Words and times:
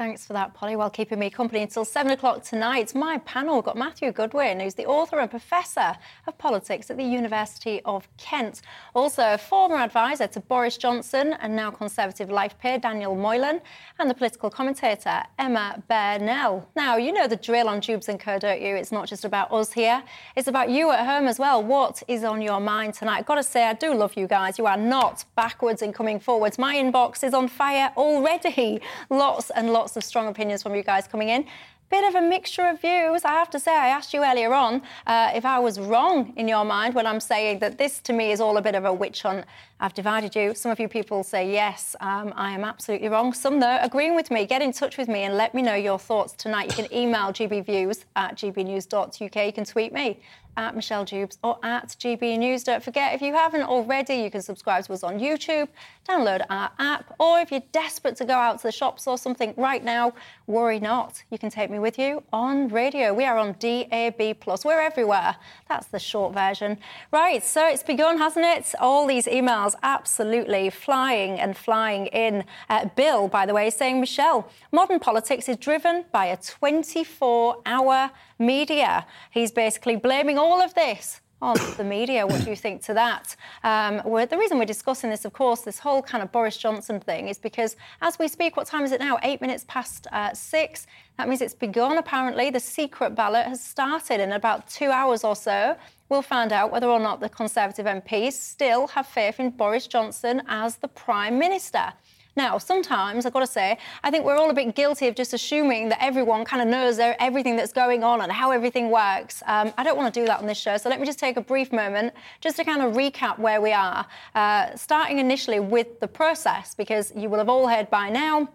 Thanks 0.00 0.24
for 0.24 0.32
that, 0.32 0.54
Polly. 0.54 0.76
While 0.76 0.88
keeping 0.88 1.18
me 1.18 1.28
company 1.28 1.60
until 1.60 1.84
seven 1.84 2.10
o'clock 2.10 2.42
tonight, 2.42 2.94
my 2.94 3.18
panel 3.26 3.60
got 3.60 3.76
Matthew 3.76 4.12
Goodwin, 4.12 4.58
who's 4.58 4.72
the 4.72 4.86
author 4.86 5.18
and 5.18 5.30
professor 5.30 5.94
of 6.26 6.38
politics 6.38 6.90
at 6.90 6.96
the 6.96 7.04
University 7.04 7.82
of 7.84 8.08
Kent. 8.16 8.62
Also, 8.94 9.34
a 9.34 9.36
former 9.36 9.76
advisor 9.76 10.26
to 10.28 10.40
Boris 10.40 10.78
Johnson 10.78 11.34
and 11.34 11.54
now 11.54 11.70
Conservative 11.70 12.30
life 12.30 12.58
peer 12.58 12.78
Daniel 12.78 13.14
Moylan, 13.14 13.60
and 13.98 14.08
the 14.08 14.14
political 14.14 14.48
commentator 14.48 15.22
Emma 15.38 15.82
Burnell. 15.86 16.66
Now, 16.74 16.96
you 16.96 17.12
know 17.12 17.26
the 17.26 17.36
drill 17.36 17.68
on 17.68 17.80
Dewbs 17.80 18.08
and 18.08 18.18
Co, 18.18 18.38
don't 18.38 18.62
you? 18.62 18.76
It's 18.76 18.92
not 18.92 19.06
just 19.06 19.26
about 19.26 19.52
us 19.52 19.70
here, 19.70 20.02
it's 20.34 20.48
about 20.48 20.70
you 20.70 20.90
at 20.92 21.04
home 21.04 21.28
as 21.28 21.38
well. 21.38 21.62
What 21.62 22.02
is 22.08 22.24
on 22.24 22.40
your 22.40 22.58
mind 22.58 22.94
tonight? 22.94 23.18
I've 23.18 23.26
got 23.26 23.34
to 23.34 23.42
say, 23.42 23.64
I 23.64 23.74
do 23.74 23.92
love 23.92 24.16
you 24.16 24.26
guys. 24.26 24.56
You 24.56 24.64
are 24.64 24.78
not 24.78 25.26
backwards 25.36 25.82
in 25.82 25.92
coming 25.92 26.18
forwards. 26.18 26.58
My 26.58 26.76
inbox 26.76 27.22
is 27.22 27.34
on 27.34 27.48
fire 27.48 27.92
already. 27.98 28.80
Lots 29.10 29.50
and 29.50 29.74
lots 29.74 29.89
lots 29.90 29.96
of 29.96 30.08
strong 30.08 30.28
opinions 30.28 30.62
from 30.62 30.76
you 30.76 30.84
guys 30.84 31.08
coming 31.08 31.30
in. 31.30 31.44
Bit 31.88 32.04
of 32.04 32.14
a 32.14 32.20
mixture 32.20 32.64
of 32.68 32.80
views. 32.80 33.24
I 33.24 33.32
have 33.32 33.50
to 33.50 33.58
say, 33.58 33.72
I 33.72 33.88
asked 33.88 34.14
you 34.14 34.24
earlier 34.24 34.54
on 34.54 34.82
uh, 35.08 35.32
if 35.34 35.44
I 35.44 35.58
was 35.58 35.80
wrong 35.80 36.32
in 36.36 36.46
your 36.46 36.64
mind 36.64 36.94
when 36.94 37.08
I'm 37.08 37.18
saying 37.18 37.58
that 37.58 37.76
this 37.76 37.98
to 38.02 38.12
me 38.12 38.30
is 38.30 38.40
all 38.40 38.56
a 38.56 38.62
bit 38.62 38.76
of 38.76 38.84
a 38.84 38.92
witch 38.92 39.22
hunt. 39.22 39.44
I've 39.80 39.94
divided 39.94 40.36
you. 40.36 40.54
Some 40.54 40.70
of 40.70 40.78
you 40.78 40.88
people 40.88 41.24
say, 41.24 41.50
yes, 41.50 41.96
um, 42.00 42.34
I 42.36 42.52
am 42.52 42.64
absolutely 42.64 43.08
wrong. 43.08 43.32
Some, 43.32 43.60
though, 43.60 43.78
agreeing 43.80 44.14
with 44.14 44.30
me. 44.30 44.44
Get 44.44 44.60
in 44.60 44.72
touch 44.72 44.98
with 44.98 45.08
me 45.08 45.22
and 45.22 45.36
let 45.36 45.54
me 45.54 45.62
know 45.62 45.74
your 45.74 45.98
thoughts 45.98 46.34
tonight. 46.34 46.66
You 46.76 46.84
can 46.84 46.94
email 46.94 47.32
gbviews 47.32 48.04
at 48.14 48.36
gbnews.uk. 48.36 49.46
You 49.46 49.52
can 49.52 49.64
tweet 49.64 49.92
me 49.92 50.20
at 50.56 50.74
Michelle 50.74 51.04
Dewbs 51.04 51.38
or 51.42 51.58
at 51.62 51.88
GB 51.98 52.38
News. 52.38 52.64
Don't 52.64 52.82
forget, 52.82 53.14
if 53.14 53.22
you 53.22 53.34
haven't 53.34 53.62
already, 53.62 54.14
you 54.16 54.30
can 54.30 54.42
subscribe 54.42 54.84
to 54.84 54.92
us 54.92 55.02
on 55.02 55.18
YouTube, 55.18 55.68
download 56.08 56.44
our 56.50 56.70
app, 56.78 57.14
or 57.18 57.38
if 57.38 57.50
you're 57.50 57.62
desperate 57.72 58.16
to 58.16 58.24
go 58.24 58.34
out 58.34 58.58
to 58.58 58.64
the 58.64 58.72
shops 58.72 59.06
or 59.06 59.16
something 59.16 59.54
right 59.56 59.82
now, 59.82 60.12
worry 60.46 60.80
not. 60.80 61.22
You 61.30 61.38
can 61.38 61.50
take 61.50 61.70
me 61.70 61.78
with 61.78 61.98
you 61.98 62.22
on 62.32 62.68
radio. 62.68 63.14
We 63.14 63.24
are 63.24 63.38
on 63.38 63.54
DAB+. 63.58 64.36
We're 64.64 64.80
everywhere. 64.80 65.36
That's 65.68 65.86
the 65.86 65.98
short 65.98 66.34
version. 66.34 66.78
Right, 67.12 67.44
so 67.44 67.66
it's 67.66 67.82
begun, 67.82 68.18
hasn't 68.18 68.44
it? 68.44 68.74
All 68.80 69.06
these 69.06 69.26
emails 69.26 69.69
absolutely 69.82 70.70
flying 70.70 71.38
and 71.38 71.56
flying 71.56 72.06
in. 72.06 72.44
Uh, 72.68 72.88
Bill, 72.96 73.28
by 73.28 73.46
the 73.46 73.54
way, 73.54 73.70
saying, 73.70 74.00
Michelle, 74.00 74.48
modern 74.72 75.00
politics 75.00 75.48
is 75.48 75.56
driven 75.56 76.04
by 76.12 76.26
a 76.26 76.36
24 76.36 77.62
hour 77.66 78.10
media. 78.38 79.06
He's 79.30 79.52
basically 79.52 79.96
blaming 79.96 80.38
all 80.38 80.60
of 80.60 80.74
this 80.74 81.20
on 81.42 81.56
the 81.76 81.84
media. 81.84 82.26
What 82.26 82.44
do 82.44 82.50
you 82.50 82.56
think 82.56 82.82
to 82.84 82.94
that? 82.94 83.36
Um, 83.64 83.96
the 84.04 84.36
reason 84.38 84.58
we're 84.58 84.64
discussing 84.64 85.10
this, 85.10 85.24
of 85.24 85.32
course, 85.32 85.62
this 85.62 85.78
whole 85.78 86.02
kind 86.02 86.22
of 86.22 86.32
Boris 86.32 86.56
Johnson 86.56 87.00
thing 87.00 87.28
is 87.28 87.38
because 87.38 87.76
as 88.02 88.18
we 88.18 88.28
speak, 88.28 88.56
what 88.56 88.66
time 88.66 88.84
is 88.84 88.92
it 88.92 89.00
now? 89.00 89.18
Eight 89.22 89.40
minutes 89.40 89.64
past 89.68 90.06
uh, 90.12 90.32
six. 90.34 90.86
That 91.18 91.28
means 91.28 91.40
it's 91.40 91.54
begun, 91.54 91.98
apparently. 91.98 92.50
The 92.50 92.60
secret 92.60 93.14
ballot 93.14 93.46
has 93.46 93.62
started 93.62 94.20
in 94.20 94.32
about 94.32 94.68
two 94.68 94.90
hours 94.90 95.24
or 95.24 95.36
so. 95.36 95.76
We'll 96.10 96.22
find 96.22 96.52
out 96.52 96.72
whether 96.72 96.88
or 96.88 96.98
not 96.98 97.20
the 97.20 97.28
Conservative 97.28 97.86
MPs 97.86 98.32
still 98.32 98.88
have 98.88 99.06
faith 99.06 99.38
in 99.38 99.50
Boris 99.50 99.86
Johnson 99.86 100.42
as 100.48 100.74
the 100.74 100.88
Prime 100.88 101.38
Minister. 101.38 101.92
Now, 102.34 102.58
sometimes 102.58 103.26
I've 103.26 103.32
got 103.32 103.40
to 103.40 103.46
say, 103.46 103.78
I 104.02 104.10
think 104.10 104.24
we're 104.24 104.36
all 104.36 104.50
a 104.50 104.54
bit 104.54 104.74
guilty 104.74 105.06
of 105.06 105.14
just 105.14 105.32
assuming 105.34 105.88
that 105.90 106.02
everyone 106.02 106.44
kind 106.44 106.62
of 106.62 106.68
knows 106.68 106.98
everything 106.98 107.54
that's 107.54 107.72
going 107.72 108.02
on 108.02 108.22
and 108.22 108.32
how 108.32 108.50
everything 108.50 108.90
works. 108.90 109.40
Um, 109.46 109.72
I 109.78 109.84
don't 109.84 109.96
want 109.96 110.12
to 110.12 110.20
do 110.20 110.26
that 110.26 110.40
on 110.40 110.46
this 110.46 110.58
show, 110.58 110.76
so 110.78 110.88
let 110.88 110.98
me 110.98 111.06
just 111.06 111.20
take 111.20 111.36
a 111.36 111.40
brief 111.40 111.72
moment 111.72 112.12
just 112.40 112.56
to 112.56 112.64
kind 112.64 112.82
of 112.82 112.94
recap 112.94 113.38
where 113.38 113.60
we 113.60 113.72
are, 113.72 114.04
uh, 114.34 114.74
starting 114.74 115.18
initially 115.20 115.60
with 115.60 116.00
the 116.00 116.08
process, 116.08 116.74
because 116.74 117.12
you 117.14 117.28
will 117.28 117.38
have 117.38 117.48
all 117.48 117.68
heard 117.68 117.88
by 117.88 118.10
now 118.10 118.48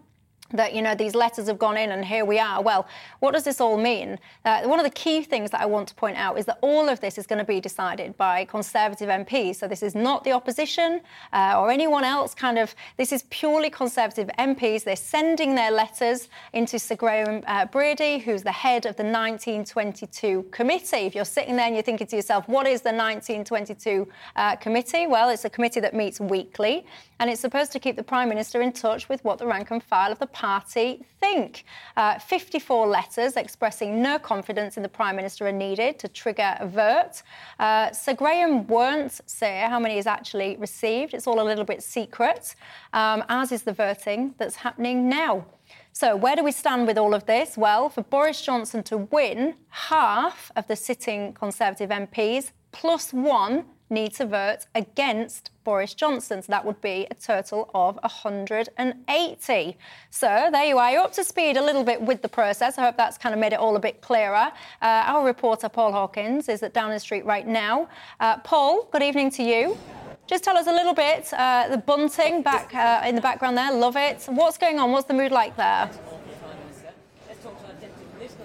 that 0.52 0.74
you 0.74 0.82
know 0.82 0.94
these 0.94 1.14
letters 1.14 1.46
have 1.48 1.58
gone 1.58 1.76
in 1.76 1.90
and 1.92 2.04
here 2.04 2.24
we 2.24 2.38
are. 2.38 2.62
Well 2.62 2.86
what 3.20 3.32
does 3.32 3.44
this 3.44 3.60
all 3.60 3.76
mean? 3.76 4.18
Uh, 4.44 4.62
one 4.62 4.78
of 4.78 4.84
the 4.84 4.90
key 4.90 5.22
things 5.22 5.50
that 5.50 5.60
i 5.60 5.66
want 5.66 5.88
to 5.88 5.94
point 5.94 6.16
out 6.16 6.38
is 6.38 6.46
that 6.46 6.58
all 6.60 6.88
of 6.88 7.00
this 7.00 7.18
is 7.18 7.26
going 7.26 7.38
to 7.38 7.44
be 7.44 7.60
decided 7.60 8.16
by 8.16 8.44
conservative 8.44 9.08
mps 9.08 9.56
so 9.56 9.68
this 9.68 9.82
is 9.82 9.94
not 9.94 10.24
the 10.24 10.32
opposition 10.32 11.00
uh, 11.32 11.54
or 11.58 11.70
anyone 11.70 12.04
else. 12.04 12.34
Kind 12.34 12.58
of 12.58 12.74
this 12.96 13.12
is 13.12 13.24
purely 13.30 13.70
conservative 13.70 14.28
mps 14.38 14.84
they're 14.84 14.96
sending 14.96 15.54
their 15.54 15.70
letters 15.70 16.28
into 16.52 16.78
sir 16.78 16.96
graham 16.96 17.42
uh, 17.46 17.66
brady 17.66 18.18
who's 18.18 18.42
the 18.42 18.52
head 18.52 18.86
of 18.86 18.96
the 18.96 19.02
1922 19.02 20.44
committee. 20.50 20.96
If 20.96 21.14
you're 21.14 21.24
sitting 21.24 21.56
there 21.56 21.66
and 21.66 21.74
you're 21.74 21.82
thinking 21.82 22.06
to 22.08 22.16
yourself 22.16 22.48
what 22.48 22.66
is 22.66 22.82
the 22.82 22.90
1922 22.90 24.08
uh, 24.36 24.56
committee? 24.56 25.06
Well 25.06 25.30
it's 25.30 25.44
a 25.44 25.50
committee 25.50 25.80
that 25.80 25.94
meets 25.94 26.20
weekly 26.20 26.86
and 27.18 27.30
it's 27.30 27.40
supposed 27.40 27.72
to 27.72 27.80
keep 27.80 27.96
the 27.96 28.02
prime 28.02 28.28
minister 28.28 28.60
in 28.60 28.72
touch 28.72 29.08
with 29.08 29.24
what 29.24 29.38
the 29.38 29.46
rank 29.46 29.70
and 29.70 29.82
file 29.82 30.12
of 30.12 30.18
the 30.18 30.26
party 30.36 31.02
think. 31.18 31.64
Uh, 31.96 32.18
54 32.18 32.86
letters 32.86 33.36
expressing 33.38 34.02
no 34.02 34.18
confidence 34.18 34.76
in 34.76 34.82
the 34.82 34.88
Prime 34.88 35.16
Minister 35.16 35.46
are 35.46 35.52
needed 35.52 35.98
to 35.98 36.08
trigger 36.08 36.54
a 36.60 36.66
vote. 36.66 37.22
Uh, 37.58 37.90
Sir 37.92 38.12
Graham 38.12 38.66
won't 38.66 39.18
say 39.24 39.64
how 39.66 39.80
many 39.80 39.94
he's 39.94 40.06
actually 40.06 40.56
received. 40.58 41.14
It's 41.14 41.26
all 41.26 41.40
a 41.40 41.46
little 41.50 41.64
bit 41.64 41.82
secret, 41.82 42.54
um, 42.92 43.24
as 43.30 43.50
is 43.50 43.62
the 43.62 43.72
voting 43.72 44.34
that's 44.36 44.56
happening 44.56 45.08
now. 45.08 45.46
So, 45.92 46.14
where 46.14 46.36
do 46.36 46.44
we 46.44 46.52
stand 46.52 46.86
with 46.86 46.98
all 46.98 47.14
of 47.14 47.24
this? 47.24 47.56
Well, 47.56 47.88
for 47.88 48.02
Boris 48.02 48.42
Johnson 48.42 48.82
to 48.82 48.98
win, 48.98 49.54
half 49.70 50.52
of 50.54 50.66
the 50.66 50.76
sitting 50.76 51.32
Conservative 51.32 51.88
MPs 51.88 52.52
plus 52.80 53.12
one 53.12 53.64
need 53.88 54.12
to 54.14 54.26
vote 54.26 54.66
against 54.74 55.50
Boris 55.64 55.94
Johnson. 55.94 56.42
So 56.42 56.50
that 56.50 56.64
would 56.64 56.80
be 56.80 57.06
a 57.10 57.14
total 57.14 57.70
of 57.74 57.96
180. 58.02 59.76
So 60.10 60.48
there 60.52 60.64
you 60.64 60.78
are. 60.78 60.90
You're 60.90 61.02
up 61.02 61.12
to 61.12 61.24
speed 61.24 61.56
a 61.56 61.62
little 61.62 61.84
bit 61.84 62.00
with 62.02 62.20
the 62.20 62.28
process. 62.28 62.78
I 62.78 62.82
hope 62.82 62.96
that's 62.96 63.16
kind 63.16 63.32
of 63.32 63.40
made 63.40 63.52
it 63.52 63.60
all 63.60 63.76
a 63.76 63.80
bit 63.80 64.00
clearer. 64.00 64.52
Uh, 64.82 65.04
our 65.06 65.24
reporter, 65.24 65.68
Paul 65.68 65.92
Hawkins, 65.92 66.48
is 66.48 66.62
at 66.62 66.74
Downing 66.74 66.98
Street 66.98 67.24
right 67.24 67.46
now. 67.46 67.88
Uh, 68.20 68.38
Paul, 68.38 68.88
good 68.92 69.02
evening 69.02 69.30
to 69.32 69.42
you. 69.42 69.78
Just 70.26 70.42
tell 70.42 70.56
us 70.56 70.66
a 70.66 70.72
little 70.72 70.94
bit. 70.94 71.32
Uh, 71.32 71.68
the 71.68 71.78
bunting 71.78 72.42
back 72.42 72.74
uh, 72.74 73.06
in 73.06 73.14
the 73.14 73.20
background 73.20 73.56
there, 73.56 73.72
love 73.72 73.96
it. 73.96 74.24
What's 74.28 74.58
going 74.58 74.80
on? 74.80 74.90
What's 74.90 75.06
the 75.06 75.14
mood 75.14 75.30
like 75.30 75.56
there? 75.56 75.88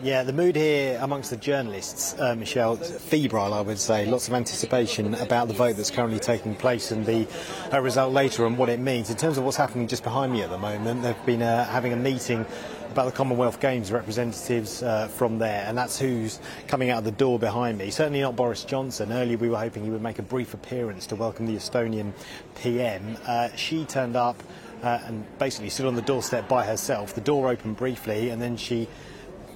Yeah, 0.04 0.24
the 0.24 0.34
mood 0.34 0.56
here 0.56 0.98
amongst 1.00 1.30
the 1.30 1.38
journalists, 1.38 2.16
uh, 2.18 2.34
Michelle, 2.34 2.76
febrile, 2.76 3.54
I 3.54 3.62
would 3.62 3.78
say. 3.78 4.08
Lots 4.08 4.28
of 4.28 4.34
anticipation 4.34 5.14
about 5.14 5.48
the 5.48 5.54
vote 5.54 5.76
that's 5.76 5.92
currently 5.92 6.18
taking 6.18 6.56
place 6.56 6.90
and 6.90 7.06
the 7.06 7.28
uh, 7.72 7.80
result 7.80 8.12
later 8.12 8.48
and 8.48 8.58
what 8.58 8.70
it 8.70 8.80
means. 8.80 9.12
In 9.12 9.18
terms 9.18 9.38
of 9.38 9.44
what's 9.44 9.58
happening 9.58 9.88
just 9.88 10.04
behind 10.04 10.34
me 10.34 10.42
at 10.42 10.50
the 10.50 10.58
moment, 10.58 11.04
they've 11.04 11.26
been 11.28 11.44
uh, 11.44 11.66
having 11.66 11.94
a 11.94 11.96
meeting 11.96 12.48
about 12.90 13.06
the 13.06 13.12
Commonwealth 13.12 13.60
Games 13.60 13.92
representatives 13.92 14.82
uh, 14.82 15.08
from 15.08 15.38
there, 15.38 15.66
and 15.68 15.78
that's 15.78 16.00
who's 16.00 16.40
coming 16.68 16.90
out 16.90 16.98
of 16.98 17.04
the 17.04 17.12
door 17.12 17.38
behind 17.38 17.78
me. 17.78 17.92
Certainly 17.92 18.22
not 18.22 18.36
Boris 18.36 18.64
Johnson. 18.64 19.12
Earlier 19.12 19.38
we 19.38 19.50
were 19.50 19.60
hoping 19.60 19.84
he 19.84 19.92
would 19.92 20.02
make 20.02 20.18
a 20.18 20.24
brief 20.24 20.56
appearance 20.56 21.06
to 21.08 21.16
welcome 21.16 21.46
the 21.46 21.56
Estonian 21.56 22.14
PM. 22.56 23.18
Uh, 23.28 23.50
she 23.56 23.86
turned 23.86 24.16
up 24.16 24.42
uh, 24.82 25.00
and 25.06 25.26
basically 25.38 25.70
stood 25.70 25.86
on 25.86 25.94
the 25.94 26.02
doorstep 26.02 26.48
by 26.50 26.66
herself. 26.66 27.14
The 27.14 27.22
door 27.22 27.50
opened 27.50 27.78
briefly, 27.78 28.30
and 28.30 28.42
then 28.42 28.58
she 28.58 28.88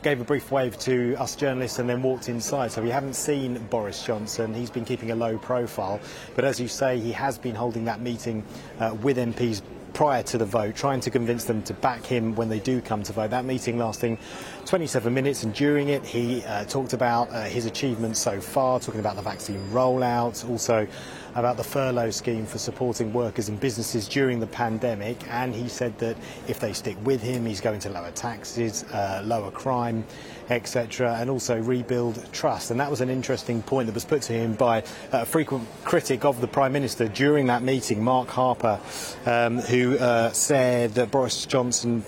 gave 0.06 0.22
a 0.22 0.24
brief 0.24 0.52
wave 0.52 0.78
to 0.78 1.16
us 1.16 1.36
journalists 1.36 1.80
and 1.80 1.90
then 1.90 2.04
walked 2.04 2.30
inside. 2.30 2.72
So 2.72 2.80
we 2.80 2.92
haven't 2.92 3.16
seen 3.16 3.58
Boris 3.72 4.06
Johnson. 4.06 4.54
He's 4.54 4.70
been 4.70 4.86
keeping 4.86 5.10
a 5.10 5.16
low 5.16 5.40
profile. 5.40 6.00
But 6.36 6.46
as 6.46 6.60
you 6.60 6.68
say, 6.68 7.00
he 7.00 7.12
has 7.14 7.40
been 7.40 7.56
holding 7.56 7.86
that 7.86 8.02
meeting 8.02 8.44
uh, 8.80 8.96
with 9.02 9.18
MPs 9.18 9.64
prior 9.96 10.22
to 10.22 10.38
the 10.38 10.46
vote, 10.46 10.76
trying 10.76 11.00
to 11.00 11.10
convince 11.10 11.46
them 11.46 11.64
to 11.64 11.74
back 11.74 12.06
him 12.06 12.36
when 12.36 12.50
they 12.50 12.60
do 12.60 12.82
come 12.82 13.02
to 13.02 13.14
vote. 13.14 13.32
That 13.32 13.46
meeting 13.46 13.80
lasting 13.80 14.20
27 14.66 15.12
minutes, 15.12 15.42
and 15.42 15.56
during 15.56 15.88
it, 15.88 16.06
he 16.06 16.44
uh, 16.44 16.66
talked 16.66 16.94
about 16.94 17.32
uh, 17.32 17.46
his 17.46 17.66
achievements 17.66 18.20
so 18.20 18.40
far, 18.40 18.80
talking 18.80 19.00
about 19.00 19.16
the 19.16 19.24
vaccine 19.24 19.60
rollout, 19.70 20.48
also 20.48 20.86
about 21.36 21.58
the 21.58 21.64
furlough 21.64 22.10
scheme 22.10 22.46
for 22.46 22.58
supporting 22.58 23.14
workers 23.14 23.50
and 23.50 23.60
businesses 23.60 24.08
during 24.08 24.40
the 24.40 24.48
pandemic. 24.48 25.18
And 25.30 25.54
he 25.54 25.68
said 25.68 25.98
that 26.00 26.18
if 26.48 26.60
they 26.60 26.74
stick 26.74 26.98
with 27.04 27.22
him, 27.22 27.46
he's 27.46 27.62
going 27.62 27.80
to 27.82 27.90
lower 27.90 28.12
taxes, 28.12 28.84
uh, 28.86 29.22
lower 29.24 29.52
crime, 29.52 30.06
etc., 30.50 31.18
and 31.20 31.30
also 31.30 31.62
rebuild 31.62 32.32
trust. 32.32 32.72
And 32.72 32.80
that 32.80 32.90
was 32.90 33.02
an 33.02 33.10
interesting 33.10 33.62
point 33.62 33.88
that 33.88 33.94
was 33.94 34.06
put 34.06 34.22
to 34.24 34.34
him 34.34 34.54
by 34.54 34.84
a 35.12 35.26
frequent 35.26 35.68
critic 35.84 36.24
of 36.26 36.42
the 36.42 36.48
Prime 36.48 36.72
Minister 36.72 37.08
during 37.08 37.48
that 37.48 37.64
meeting, 37.64 38.04
Mark 38.04 38.30
Harper, 38.30 38.80
um, 39.26 39.60
who 39.60 39.98
uh, 39.98 40.32
said 40.32 40.94
that 40.96 41.12
Boris 41.12 41.46
Johnson 41.46 42.04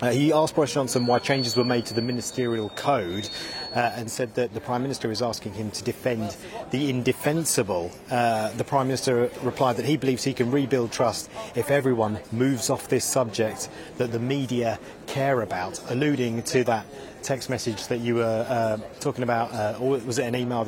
Uh, 0.00 0.12
he 0.12 0.32
asked 0.32 0.54
Boris 0.54 0.72
Johnson 0.72 1.06
why 1.06 1.18
changes 1.18 1.56
were 1.56 1.64
made 1.64 1.84
to 1.86 1.92
the 1.92 2.02
ministerial 2.02 2.68
code 2.76 3.28
uh, 3.74 3.92
and 3.96 4.10
said 4.10 4.34
that 4.34 4.54
the 4.54 4.60
Prime 4.60 4.82
Minister 4.82 5.10
is 5.10 5.22
asking 5.22 5.54
him 5.54 5.70
to 5.72 5.84
defend 5.84 6.36
the 6.70 6.90
indefensible. 6.90 7.90
Uh, 8.10 8.50
the 8.52 8.64
Prime 8.64 8.86
Minister 8.86 9.30
replied 9.42 9.76
that 9.76 9.86
he 9.86 9.96
believes 9.96 10.24
he 10.24 10.34
can 10.34 10.50
rebuild 10.50 10.92
trust 10.92 11.30
if 11.54 11.70
everyone 11.70 12.18
moves 12.32 12.70
off 12.70 12.88
this 12.88 13.04
subject 13.04 13.68
that 13.98 14.12
the 14.12 14.18
media 14.18 14.78
care 15.06 15.42
about, 15.42 15.80
alluding 15.90 16.42
to 16.44 16.64
that 16.64 16.86
text 17.22 17.50
message 17.50 17.88
that 17.88 17.98
you 17.98 18.14
were 18.16 18.46
uh, 18.48 18.78
talking 19.00 19.24
about, 19.24 19.52
uh, 19.52 19.78
or 19.80 19.98
was 19.98 20.18
it 20.18 20.24
an 20.24 20.34
email, 20.34 20.64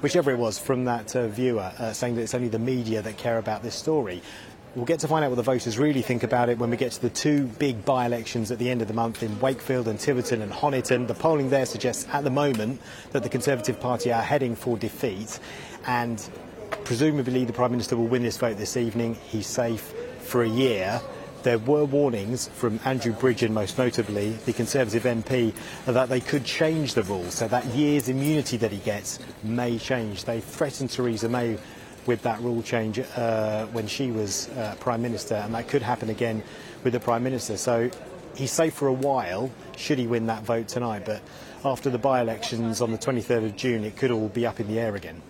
whichever 0.00 0.30
it 0.30 0.38
was, 0.38 0.58
from 0.58 0.84
that 0.84 1.14
uh, 1.16 1.28
viewer 1.28 1.72
uh, 1.78 1.92
saying 1.92 2.14
that 2.14 2.22
it's 2.22 2.34
only 2.34 2.48
the 2.48 2.58
media 2.58 3.02
that 3.02 3.16
care 3.16 3.38
about 3.38 3.62
this 3.62 3.74
story. 3.74 4.22
We'll 4.74 4.86
get 4.86 4.98
to 5.00 5.08
find 5.08 5.24
out 5.24 5.30
what 5.30 5.36
the 5.36 5.42
voters 5.42 5.78
really 5.78 6.02
think 6.02 6.24
about 6.24 6.48
it 6.48 6.58
when 6.58 6.68
we 6.68 6.76
get 6.76 6.90
to 6.92 7.00
the 7.00 7.08
two 7.08 7.46
big 7.46 7.84
by-elections 7.84 8.50
at 8.50 8.58
the 8.58 8.68
end 8.68 8.82
of 8.82 8.88
the 8.88 8.94
month 8.94 9.22
in 9.22 9.38
Wakefield 9.38 9.86
and 9.86 10.00
Tiverton 10.00 10.42
and 10.42 10.50
Honiton. 10.50 11.06
The 11.06 11.14
polling 11.14 11.48
there 11.48 11.64
suggests 11.64 12.08
at 12.12 12.24
the 12.24 12.30
moment 12.30 12.80
that 13.12 13.22
the 13.22 13.28
Conservative 13.28 13.78
Party 13.78 14.12
are 14.12 14.20
heading 14.20 14.56
for 14.56 14.76
defeat 14.76 15.38
and 15.86 16.28
presumably 16.82 17.44
the 17.44 17.52
Prime 17.52 17.70
Minister 17.70 17.96
will 17.96 18.08
win 18.08 18.24
this 18.24 18.36
vote 18.36 18.56
this 18.56 18.76
evening. 18.76 19.14
He's 19.14 19.46
safe 19.46 19.94
for 20.18 20.42
a 20.42 20.48
year. 20.48 21.00
There 21.44 21.58
were 21.58 21.84
warnings 21.84 22.48
from 22.48 22.80
Andrew 22.84 23.12
Bridgen, 23.12 23.50
most 23.50 23.78
notably, 23.78 24.30
the 24.44 24.52
Conservative 24.52 25.04
MP, 25.04 25.54
that 25.84 26.08
they 26.08 26.20
could 26.20 26.44
change 26.44 26.94
the 26.94 27.04
rules. 27.04 27.34
So 27.34 27.46
that 27.46 27.64
year's 27.66 28.08
immunity 28.08 28.56
that 28.56 28.72
he 28.72 28.78
gets 28.78 29.20
may 29.44 29.78
change. 29.78 30.24
They 30.24 30.40
threatened 30.40 30.90
Theresa 30.90 31.28
May 31.28 31.58
with 32.06 32.22
that 32.22 32.40
rule 32.40 32.62
change 32.62 32.98
uh, 32.98 33.66
when 33.66 33.86
she 33.86 34.10
was 34.10 34.48
uh, 34.50 34.74
Prime 34.80 35.02
Minister, 35.02 35.34
and 35.36 35.54
that 35.54 35.68
could 35.68 35.82
happen 35.82 36.10
again 36.10 36.42
with 36.82 36.92
the 36.92 37.00
Prime 37.00 37.22
Minister. 37.22 37.56
So 37.56 37.90
he's 38.34 38.52
safe 38.52 38.74
for 38.74 38.88
a 38.88 38.92
while, 38.92 39.50
should 39.76 39.98
he 39.98 40.06
win 40.06 40.26
that 40.26 40.42
vote 40.42 40.68
tonight. 40.68 41.04
But 41.06 41.22
after 41.64 41.90
the 41.90 41.98
by 41.98 42.20
elections 42.20 42.80
on 42.80 42.92
the 42.92 42.98
23rd 42.98 43.46
of 43.46 43.56
June, 43.56 43.84
it 43.84 43.96
could 43.96 44.10
all 44.10 44.28
be 44.28 44.46
up 44.46 44.60
in 44.60 44.68
the 44.68 44.78
air 44.78 44.94
again. 44.94 45.22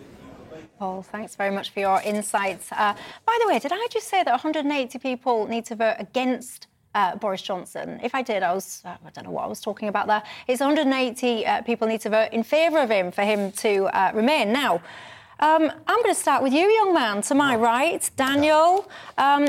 Paul, 0.79 1.03
thanks 1.03 1.37
very 1.37 1.51
much 1.53 1.71
for 1.71 1.81
your 1.81 2.01
insights. 2.03 2.73
Uh, 2.73 2.95
by 3.25 3.39
the 3.41 3.49
way, 3.49 3.59
did 3.59 3.73
I 3.73 3.87
just 3.91 4.09
say 4.09 4.25
that 4.25 4.31
180 4.31 4.99
people 4.99 5.47
need 5.47 5.65
to 5.67 5.77
vote 5.77 5.97
against 5.99 6.67
uh, 6.95 7.17
Boris 7.17 7.43
Johnson. 7.43 8.01
If 8.03 8.15
I 8.15 8.23
did, 8.23 8.43
I 8.43 8.53
was, 8.53 8.83
uh, 8.85 8.97
I 9.05 9.11
don't 9.11 9.25
know 9.25 9.31
what 9.31 9.45
I 9.45 9.49
was 9.49 9.61
talking 9.61 9.89
about 9.89 10.07
there. 10.07 10.23
It's 10.47 10.61
180 10.61 11.47
uh, 11.47 11.63
people 11.63 11.89
need 11.89 12.01
to 12.03 12.11
vote 12.11 12.29
in 12.33 12.43
favour 12.43 12.79
of 12.79 12.91
him 12.91 13.11
for 13.11 13.23
him 13.23 13.53
to 13.53 13.87
uh, 13.87 14.13
remain. 14.15 14.53
Now, 14.53 14.81
um, 15.45 15.71
I'm 15.87 16.03
going 16.03 16.15
to 16.15 16.21
start 16.21 16.43
with 16.43 16.55
you, 16.55 16.67
young 16.71 16.95
man, 16.95 17.21
to 17.23 17.35
my 17.35 17.55
right, 17.55 18.09
Daniel. 18.17 18.89
Um, 19.19 19.47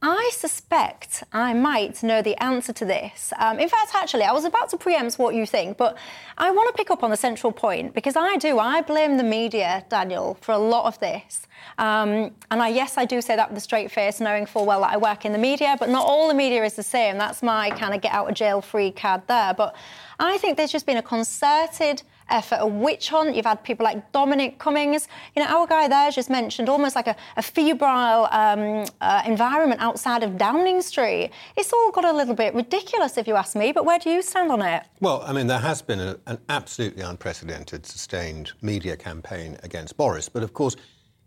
I 0.00 0.30
suspect 0.32 1.22
I 1.34 1.52
might 1.52 2.02
know 2.02 2.22
the 2.22 2.34
answer 2.42 2.72
to 2.72 2.84
this. 2.86 3.30
Um, 3.38 3.58
in 3.58 3.68
fact, 3.68 3.90
actually, 3.94 4.22
I 4.22 4.32
was 4.32 4.46
about 4.46 4.70
to 4.70 4.78
preempt 4.78 5.18
what 5.18 5.34
you 5.34 5.44
think, 5.44 5.76
but 5.76 5.98
I 6.38 6.50
want 6.50 6.74
to 6.74 6.78
pick 6.78 6.90
up 6.90 7.02
on 7.02 7.10
the 7.10 7.16
central 7.18 7.52
point 7.52 7.92
because 7.94 8.16
I 8.16 8.36
do. 8.36 8.58
I 8.58 8.80
blame 8.80 9.18
the 9.18 9.22
media, 9.22 9.84
Daniel, 9.90 10.38
for 10.40 10.52
a 10.52 10.58
lot 10.58 10.86
of 10.86 10.98
this. 11.00 11.46
Um, 11.76 12.32
and 12.50 12.62
I, 12.62 12.68
yes, 12.68 12.96
I 12.96 13.04
do 13.04 13.20
say 13.20 13.36
that 13.36 13.50
with 13.50 13.58
a 13.58 13.62
straight 13.62 13.90
face, 13.90 14.20
knowing 14.20 14.46
full 14.46 14.64
well 14.64 14.80
that 14.80 14.92
I 14.92 14.96
work 14.96 15.26
in 15.26 15.32
the 15.32 15.38
media, 15.38 15.76
but 15.78 15.90
not 15.90 16.06
all 16.06 16.26
the 16.28 16.34
media 16.34 16.64
is 16.64 16.72
the 16.72 16.82
same. 16.82 17.18
That's 17.18 17.42
my 17.42 17.68
kind 17.70 17.94
of 17.94 18.00
get 18.00 18.12
out 18.12 18.30
of 18.30 18.34
jail 18.34 18.62
free 18.62 18.92
card 18.92 19.22
there. 19.26 19.52
But 19.52 19.76
I 20.18 20.38
think 20.38 20.56
there's 20.56 20.72
just 20.72 20.86
been 20.86 20.96
a 20.96 21.02
concerted 21.02 22.02
effort, 22.28 22.58
a 22.60 22.66
witch 22.66 23.08
hunt. 23.08 23.34
You've 23.34 23.46
had 23.46 23.62
people 23.62 23.84
like 23.84 24.12
Dominic 24.12 24.58
Cummings. 24.58 25.08
You 25.34 25.42
know, 25.42 25.48
our 25.48 25.66
guy 25.66 25.88
there 25.88 26.10
just 26.10 26.30
mentioned 26.30 26.68
almost 26.68 26.96
like 26.96 27.06
a, 27.06 27.16
a 27.36 27.42
febrile 27.42 28.28
um, 28.30 28.86
uh, 29.00 29.22
environment 29.26 29.80
outside 29.80 30.22
of 30.22 30.38
Downing 30.38 30.82
Street. 30.82 31.30
It's 31.56 31.72
all 31.72 31.90
got 31.90 32.04
a 32.04 32.12
little 32.12 32.34
bit 32.34 32.54
ridiculous, 32.54 33.16
if 33.18 33.26
you 33.26 33.36
ask 33.36 33.56
me. 33.56 33.72
But 33.72 33.84
where 33.84 33.98
do 33.98 34.10
you 34.10 34.22
stand 34.22 34.50
on 34.50 34.62
it? 34.62 34.82
Well, 35.00 35.22
I 35.26 35.32
mean, 35.32 35.46
there 35.46 35.58
has 35.58 35.82
been 35.82 36.00
a, 36.00 36.18
an 36.26 36.38
absolutely 36.48 37.02
unprecedented, 37.02 37.86
sustained 37.86 38.52
media 38.62 38.96
campaign 38.96 39.56
against 39.62 39.96
Boris. 39.96 40.28
But 40.28 40.42
of 40.42 40.54
course, 40.54 40.76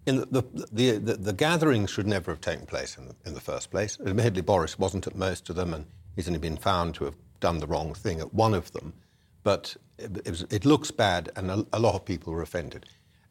in 0.06 0.18
the, 0.32 0.44
the, 0.72 1.00
the, 1.00 1.14
the, 1.16 1.34
gatherings 1.34 1.90
should 1.90 2.08
never 2.08 2.32
have 2.32 2.40
taken 2.40 2.66
place 2.66 2.98
in 2.98 3.10
the, 3.10 3.16
in 3.26 3.34
the 3.34 3.42
first 3.42 3.70
place. 3.72 3.98
Admittedly, 4.06 4.42
Boris 4.42 4.80
wasn't 4.80 5.06
at 5.06 5.16
most 5.16 5.50
of 5.50 5.58
them, 5.58 5.74
and 5.74 5.86
he's 6.16 6.28
only 6.28 6.40
been 6.40 6.56
found 6.56 6.96
to 6.96 7.04
have 7.04 7.16
done 7.42 7.60
the 7.60 7.68
wrong 7.68 7.94
thing 7.94 8.22
at 8.22 8.34
one 8.34 8.54
of 8.54 8.72
them 8.72 8.94
but 9.48 9.78
it, 9.98 10.30
was, 10.30 10.42
it 10.50 10.66
looks 10.66 10.92
bad, 10.92 11.30
and 11.38 11.50
a, 11.50 11.66
a, 11.72 11.80
lot 11.80 11.96
of 11.96 12.04
people 12.04 12.34
were 12.34 12.42
offended. 12.42 12.86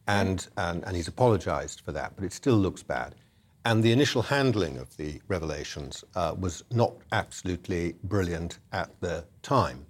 And, 0.07 0.47
and, 0.57 0.83
and 0.83 0.95
he's 0.95 1.07
apologized 1.07 1.81
for 1.81 1.91
that, 1.91 2.15
but 2.15 2.25
it 2.25 2.33
still 2.33 2.55
looks 2.55 2.81
bad. 2.81 3.13
And 3.65 3.83
the 3.83 3.91
initial 3.91 4.23
handling 4.23 4.79
of 4.79 4.97
the 4.97 5.21
revelations 5.27 6.03
uh, 6.15 6.33
was 6.39 6.63
not 6.71 6.93
absolutely 7.11 7.93
brilliant 8.03 8.57
at 8.71 8.89
the 8.99 9.25
time. 9.43 9.85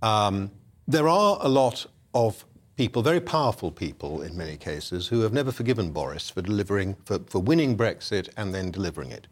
Um, 0.00 0.50
there 0.86 1.06
are 1.06 1.36
a 1.42 1.48
lot 1.50 1.84
of 2.14 2.46
people, 2.78 3.02
very 3.02 3.20
powerful 3.20 3.70
people 3.70 4.22
in 4.22 4.38
many 4.38 4.56
cases, 4.56 5.06
who 5.06 5.20
have 5.20 5.34
never 5.34 5.52
forgiven 5.52 5.90
Boris 5.90 6.30
for 6.30 6.40
delivering, 6.40 6.96
for, 7.04 7.18
for 7.26 7.40
winning 7.40 7.76
Brexit 7.76 8.30
and 8.38 8.54
then 8.54 8.70
delivering 8.70 9.10
it. 9.10 9.26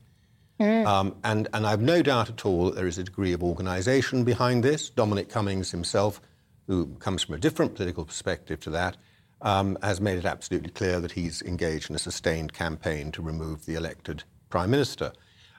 Mm. 0.60 0.86
Um, 0.86 1.16
and, 1.24 1.48
and 1.52 1.66
I've 1.66 1.82
no 1.82 2.02
doubt 2.02 2.30
at 2.30 2.46
all 2.46 2.66
that 2.66 2.76
there 2.76 2.86
is 2.86 2.98
a 2.98 3.04
degree 3.04 3.32
of 3.32 3.42
organisation 3.42 4.24
behind 4.24 4.64
this. 4.64 4.88
Dominic 4.88 5.28
Cummings 5.28 5.70
himself, 5.70 6.20
who 6.66 6.86
comes 6.98 7.22
from 7.22 7.34
a 7.34 7.38
different 7.38 7.74
political 7.74 8.04
perspective 8.04 8.60
to 8.60 8.70
that, 8.70 8.96
um, 9.42 9.76
has 9.82 10.00
made 10.00 10.18
it 10.18 10.24
absolutely 10.24 10.70
clear 10.70 10.98
that 11.00 11.12
he's 11.12 11.42
engaged 11.42 11.90
in 11.90 11.96
a 11.96 11.98
sustained 11.98 12.52
campaign 12.54 13.12
to 13.12 13.22
remove 13.22 13.66
the 13.66 13.74
elected 13.74 14.24
Prime 14.48 14.70
Minister. 14.70 15.12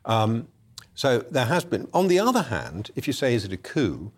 Um, 0.06 0.48
so 0.96 1.20
there 1.30 1.46
has 1.46 1.64
been. 1.64 1.88
On 1.94 2.08
the 2.08 2.20
other 2.20 2.44
hand, 2.44 2.90
if 2.96 3.06
you 3.06 3.14
say, 3.14 3.36
is 3.36 3.46
it 3.46 3.54
a 3.54 3.58
coup, 3.58 4.12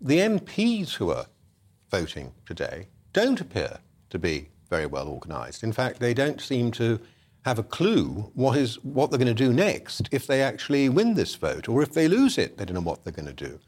the 0.00 0.18
MPs 0.18 0.94
who 0.94 1.10
are 1.10 1.26
voting 1.90 2.32
today 2.44 2.88
don't 3.12 3.40
appear 3.40 3.78
to 4.10 4.18
be 4.18 4.48
very 4.68 4.86
well 4.86 5.08
organised. 5.08 5.62
In 5.62 5.72
fact, 5.72 6.00
they 6.00 6.12
don't 6.12 6.40
seem 6.40 6.72
to 6.72 6.98
have 7.44 7.58
a 7.58 7.62
clue 7.62 8.30
what 8.34 8.56
is 8.56 8.82
what 8.82 9.10
they're 9.10 9.18
going 9.18 9.34
to 9.34 9.34
do 9.34 9.52
next 9.52 10.08
if 10.10 10.26
they 10.26 10.42
actually 10.42 10.88
win 10.88 11.14
this 11.14 11.34
vote, 11.34 11.68
or 11.68 11.82
if 11.82 11.92
they 11.92 12.08
lose 12.08 12.38
it, 12.38 12.56
they 12.56 12.64
don't 12.64 12.74
know 12.74 12.80
what 12.80 13.04
they're 13.04 13.12
going 13.12 13.26
to 13.26 13.32
do. 13.32 13.58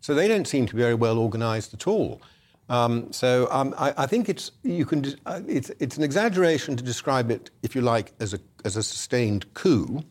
So 0.00 0.14
they 0.14 0.28
don't 0.28 0.46
seem 0.46 0.66
to 0.66 0.74
be 0.74 0.82
very 0.82 0.94
well 0.94 1.18
organised 1.18 1.72
at 1.72 1.86
all. 1.86 2.20
Um, 2.68 3.12
so 3.12 3.48
um, 3.50 3.74
I, 3.78 3.94
I, 3.98 4.06
think 4.06 4.28
it's 4.28 4.52
you 4.62 4.84
can 4.84 5.04
uh, 5.26 5.40
it's 5.46 5.70
it's 5.80 5.96
an 5.96 6.04
exaggeration 6.04 6.76
to 6.76 6.82
describe 6.82 7.30
it, 7.30 7.50
if 7.62 7.74
you 7.74 7.80
like, 7.80 8.12
as 8.20 8.34
a 8.34 8.40
as 8.64 8.76
a 8.76 8.82
sustained 8.82 9.52
coup. 9.54 10.02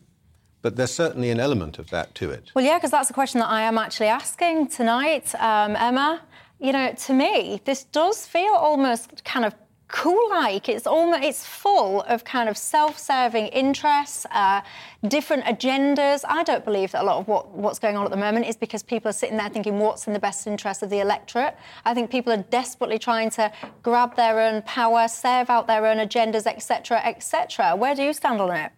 But 0.60 0.76
there's 0.76 0.92
certainly 0.94 1.30
an 1.30 1.40
element 1.40 1.78
of 1.78 1.90
that 1.90 2.14
to 2.16 2.30
it. 2.30 2.52
Well, 2.54 2.64
yeah, 2.64 2.78
because 2.78 2.92
that's 2.92 3.08
the 3.08 3.14
question 3.14 3.40
that 3.40 3.48
I 3.48 3.62
am 3.62 3.78
actually 3.78 4.06
asking 4.06 4.68
tonight, 4.68 5.34
um, 5.36 5.74
Emma. 5.76 6.22
You 6.60 6.72
know, 6.72 6.92
to 6.92 7.12
me, 7.12 7.60
this 7.64 7.82
does 7.82 8.24
feel 8.24 8.52
almost 8.52 9.24
kind 9.24 9.44
of 9.44 9.54
coup-like. 9.92 10.68
It's 10.68 10.86
almost 10.86 11.22
it's 11.22 11.46
full 11.46 12.00
of 12.02 12.24
kind 12.24 12.48
of 12.48 12.56
self-serving 12.56 13.46
interests, 13.48 14.26
uh, 14.32 14.62
different 15.06 15.44
agendas. 15.44 16.22
I 16.26 16.42
don't 16.42 16.64
believe 16.64 16.92
that 16.92 17.02
a 17.02 17.06
lot 17.06 17.18
of 17.18 17.28
what, 17.28 17.50
what's 17.50 17.78
going 17.78 17.96
on 17.96 18.04
at 18.04 18.10
the 18.10 18.16
moment 18.16 18.46
is 18.46 18.56
because 18.56 18.82
people 18.82 19.10
are 19.10 19.12
sitting 19.12 19.36
there 19.36 19.50
thinking 19.50 19.78
what's 19.78 20.06
in 20.06 20.14
the 20.14 20.18
best 20.18 20.46
interest 20.46 20.82
of 20.82 20.90
the 20.90 20.98
electorate. 20.98 21.56
I 21.84 21.94
think 21.94 22.10
people 22.10 22.32
are 22.32 22.44
desperately 22.50 22.98
trying 22.98 23.30
to 23.30 23.52
grab 23.82 24.16
their 24.16 24.40
own 24.40 24.62
power, 24.62 25.06
serve 25.06 25.48
out 25.48 25.66
their 25.68 25.86
own 25.86 25.98
agendas, 25.98 26.46
etc., 26.46 27.00
etc. 27.04 27.76
Where 27.76 27.94
do 27.94 28.02
you 28.02 28.12
stand 28.12 28.40
on 28.40 28.50
it? 28.50 28.72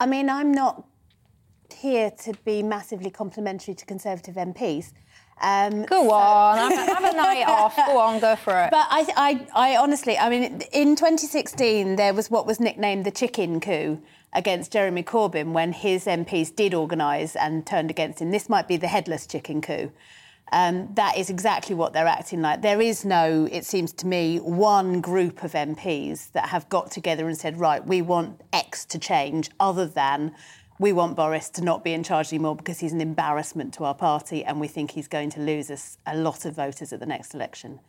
I 0.00 0.06
mean, 0.06 0.28
I'm 0.28 0.50
not 0.50 0.84
here 1.72 2.10
to 2.10 2.32
be 2.44 2.62
massively 2.62 3.10
complimentary 3.10 3.74
to 3.74 3.84
Conservative 3.84 4.36
MPs. 4.36 4.92
Um, 5.40 5.84
go 5.84 6.08
so... 6.08 6.12
on, 6.12 6.58
have, 6.58 6.88
have, 7.02 7.14
a 7.14 7.16
night 7.16 7.44
off. 7.46 7.76
Go 7.76 7.98
on, 7.98 8.20
go 8.20 8.36
for 8.36 8.58
it. 8.64 8.70
But 8.70 8.86
I, 8.90 9.06
I, 9.16 9.72
I 9.72 9.76
honestly, 9.76 10.16
I 10.16 10.30
mean, 10.30 10.62
in 10.72 10.96
2016 10.96 11.96
there 11.96 12.14
was 12.14 12.30
what 12.30 12.46
was 12.46 12.60
nicknamed 12.60 13.04
the 13.04 13.10
chicken 13.10 13.60
coup 13.60 14.00
against 14.32 14.72
Jeremy 14.72 15.02
Corbyn 15.02 15.52
when 15.52 15.72
his 15.72 16.06
MPs 16.06 16.54
did 16.54 16.74
organise 16.74 17.36
and 17.36 17.66
turned 17.66 17.90
against 17.90 18.20
him. 18.20 18.30
This 18.30 18.48
might 18.48 18.66
be 18.68 18.76
the 18.76 18.88
headless 18.88 19.26
chicken 19.26 19.60
coup. 19.60 19.92
Um, 20.52 20.90
that 20.94 21.16
is 21.16 21.30
exactly 21.30 21.74
what 21.74 21.92
they're 21.92 22.06
acting 22.06 22.42
like. 22.42 22.62
There 22.62 22.80
is 22.80 23.04
no, 23.04 23.48
it 23.50 23.64
seems 23.64 23.92
to 23.94 24.06
me, 24.06 24.38
one 24.38 25.00
group 25.00 25.42
of 25.42 25.52
MPs 25.52 26.30
that 26.32 26.48
have 26.48 26.68
got 26.68 26.90
together 26.90 27.26
and 27.26 27.36
said, 27.36 27.58
right, 27.58 27.84
we 27.84 28.02
want 28.02 28.40
X 28.52 28.84
to 28.86 28.98
change, 28.98 29.50
other 29.58 29.86
than 29.86 30.34
we 30.78 30.92
want 30.92 31.16
Boris 31.16 31.48
to 31.50 31.62
not 31.62 31.84
be 31.84 31.92
in 31.92 32.02
charge 32.02 32.32
anymore 32.32 32.56
because 32.56 32.80
he's 32.80 32.92
an 32.92 33.00
embarrassment 33.00 33.74
to 33.74 33.84
our 33.84 33.94
party 33.94 34.44
and 34.44 34.60
we 34.60 34.68
think 34.68 34.90
he's 34.90 35.08
going 35.08 35.30
to 35.30 35.40
lose 35.40 35.70
us 35.70 35.98
a 36.06 36.16
lot 36.16 36.44
of 36.44 36.56
voters 36.56 36.92
at 36.92 37.00
the 37.00 37.06
next 37.06 37.34
election. 37.34 37.80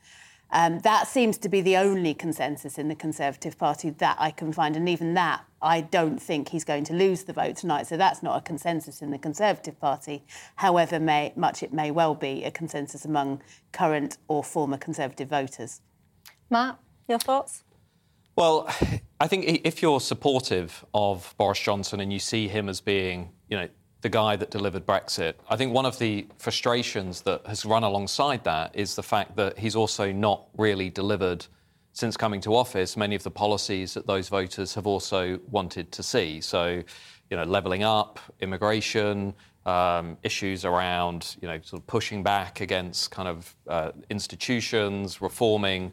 Um, 0.51 0.79
that 0.79 1.07
seems 1.07 1.37
to 1.39 1.49
be 1.49 1.61
the 1.61 1.75
only 1.75 2.13
consensus 2.13 2.77
in 2.77 2.87
the 2.87 2.95
Conservative 2.95 3.57
Party 3.57 3.89
that 3.89 4.15
I 4.19 4.31
can 4.31 4.53
find. 4.53 4.77
And 4.77 4.87
even 4.87 5.13
that, 5.15 5.43
I 5.61 5.81
don't 5.81 6.21
think 6.21 6.49
he's 6.49 6.63
going 6.63 6.83
to 6.85 6.93
lose 6.93 7.23
the 7.23 7.33
vote 7.33 7.57
tonight. 7.57 7.87
So 7.87 7.97
that's 7.97 8.21
not 8.21 8.37
a 8.37 8.41
consensus 8.41 9.01
in 9.01 9.09
the 9.11 9.17
Conservative 9.17 9.79
Party, 9.79 10.23
however 10.55 10.99
may, 10.99 11.33
much 11.35 11.63
it 11.63 11.73
may 11.73 11.89
well 11.89 12.13
be 12.13 12.43
a 12.43 12.51
consensus 12.51 13.05
among 13.05 13.41
current 13.71 14.17
or 14.27 14.43
former 14.43 14.77
Conservative 14.77 15.27
voters. 15.27 15.81
Matt, 16.49 16.77
your 17.09 17.19
thoughts? 17.19 17.64
Well, 18.35 18.67
I 19.19 19.27
think 19.27 19.45
if 19.63 19.81
you're 19.81 20.01
supportive 20.01 20.85
of 20.93 21.33
Boris 21.37 21.59
Johnson 21.59 22.01
and 22.01 22.11
you 22.11 22.19
see 22.19 22.47
him 22.49 22.67
as 22.67 22.81
being, 22.81 23.31
you 23.49 23.57
know, 23.57 23.69
the 24.01 24.09
guy 24.09 24.35
that 24.35 24.51
delivered 24.51 24.85
Brexit. 24.85 25.33
I 25.49 25.55
think 25.55 25.73
one 25.73 25.87
of 25.87 25.97
the 25.97 26.27
frustrations 26.37 27.21
that 27.21 27.47
has 27.47 27.65
run 27.65 27.83
alongside 27.83 28.43
that 28.43 28.75
is 28.75 28.95
the 28.95 29.01
fact 29.01 29.35
that 29.37 29.57
he's 29.57 29.75
also 29.75 30.11
not 30.11 30.45
really 30.57 30.91
delivered 30.91 31.43
since 31.93 32.15
coming 32.15 32.39
to 32.41 32.55
office 32.55 32.95
many 32.95 33.15
of 33.15 33.23
the 33.23 33.31
policies 33.31 33.95
that 33.95 34.05
those 34.05 34.29
voters 34.29 34.75
have 34.75 34.85
also 34.85 35.39
wanted 35.49 35.91
to 35.93 36.03
see. 36.03 36.39
So, 36.39 36.83
you 37.31 37.37
know, 37.37 37.45
levelling 37.45 37.81
up, 37.81 38.19
immigration, 38.41 39.33
um, 39.65 40.17
issues 40.21 40.65
around, 40.65 41.37
you 41.41 41.47
know, 41.47 41.59
sort 41.63 41.81
of 41.81 41.87
pushing 41.87 42.21
back 42.21 42.61
against 42.61 43.09
kind 43.09 43.27
of 43.27 43.55
uh, 43.67 43.91
institutions, 44.11 45.19
reforming 45.19 45.91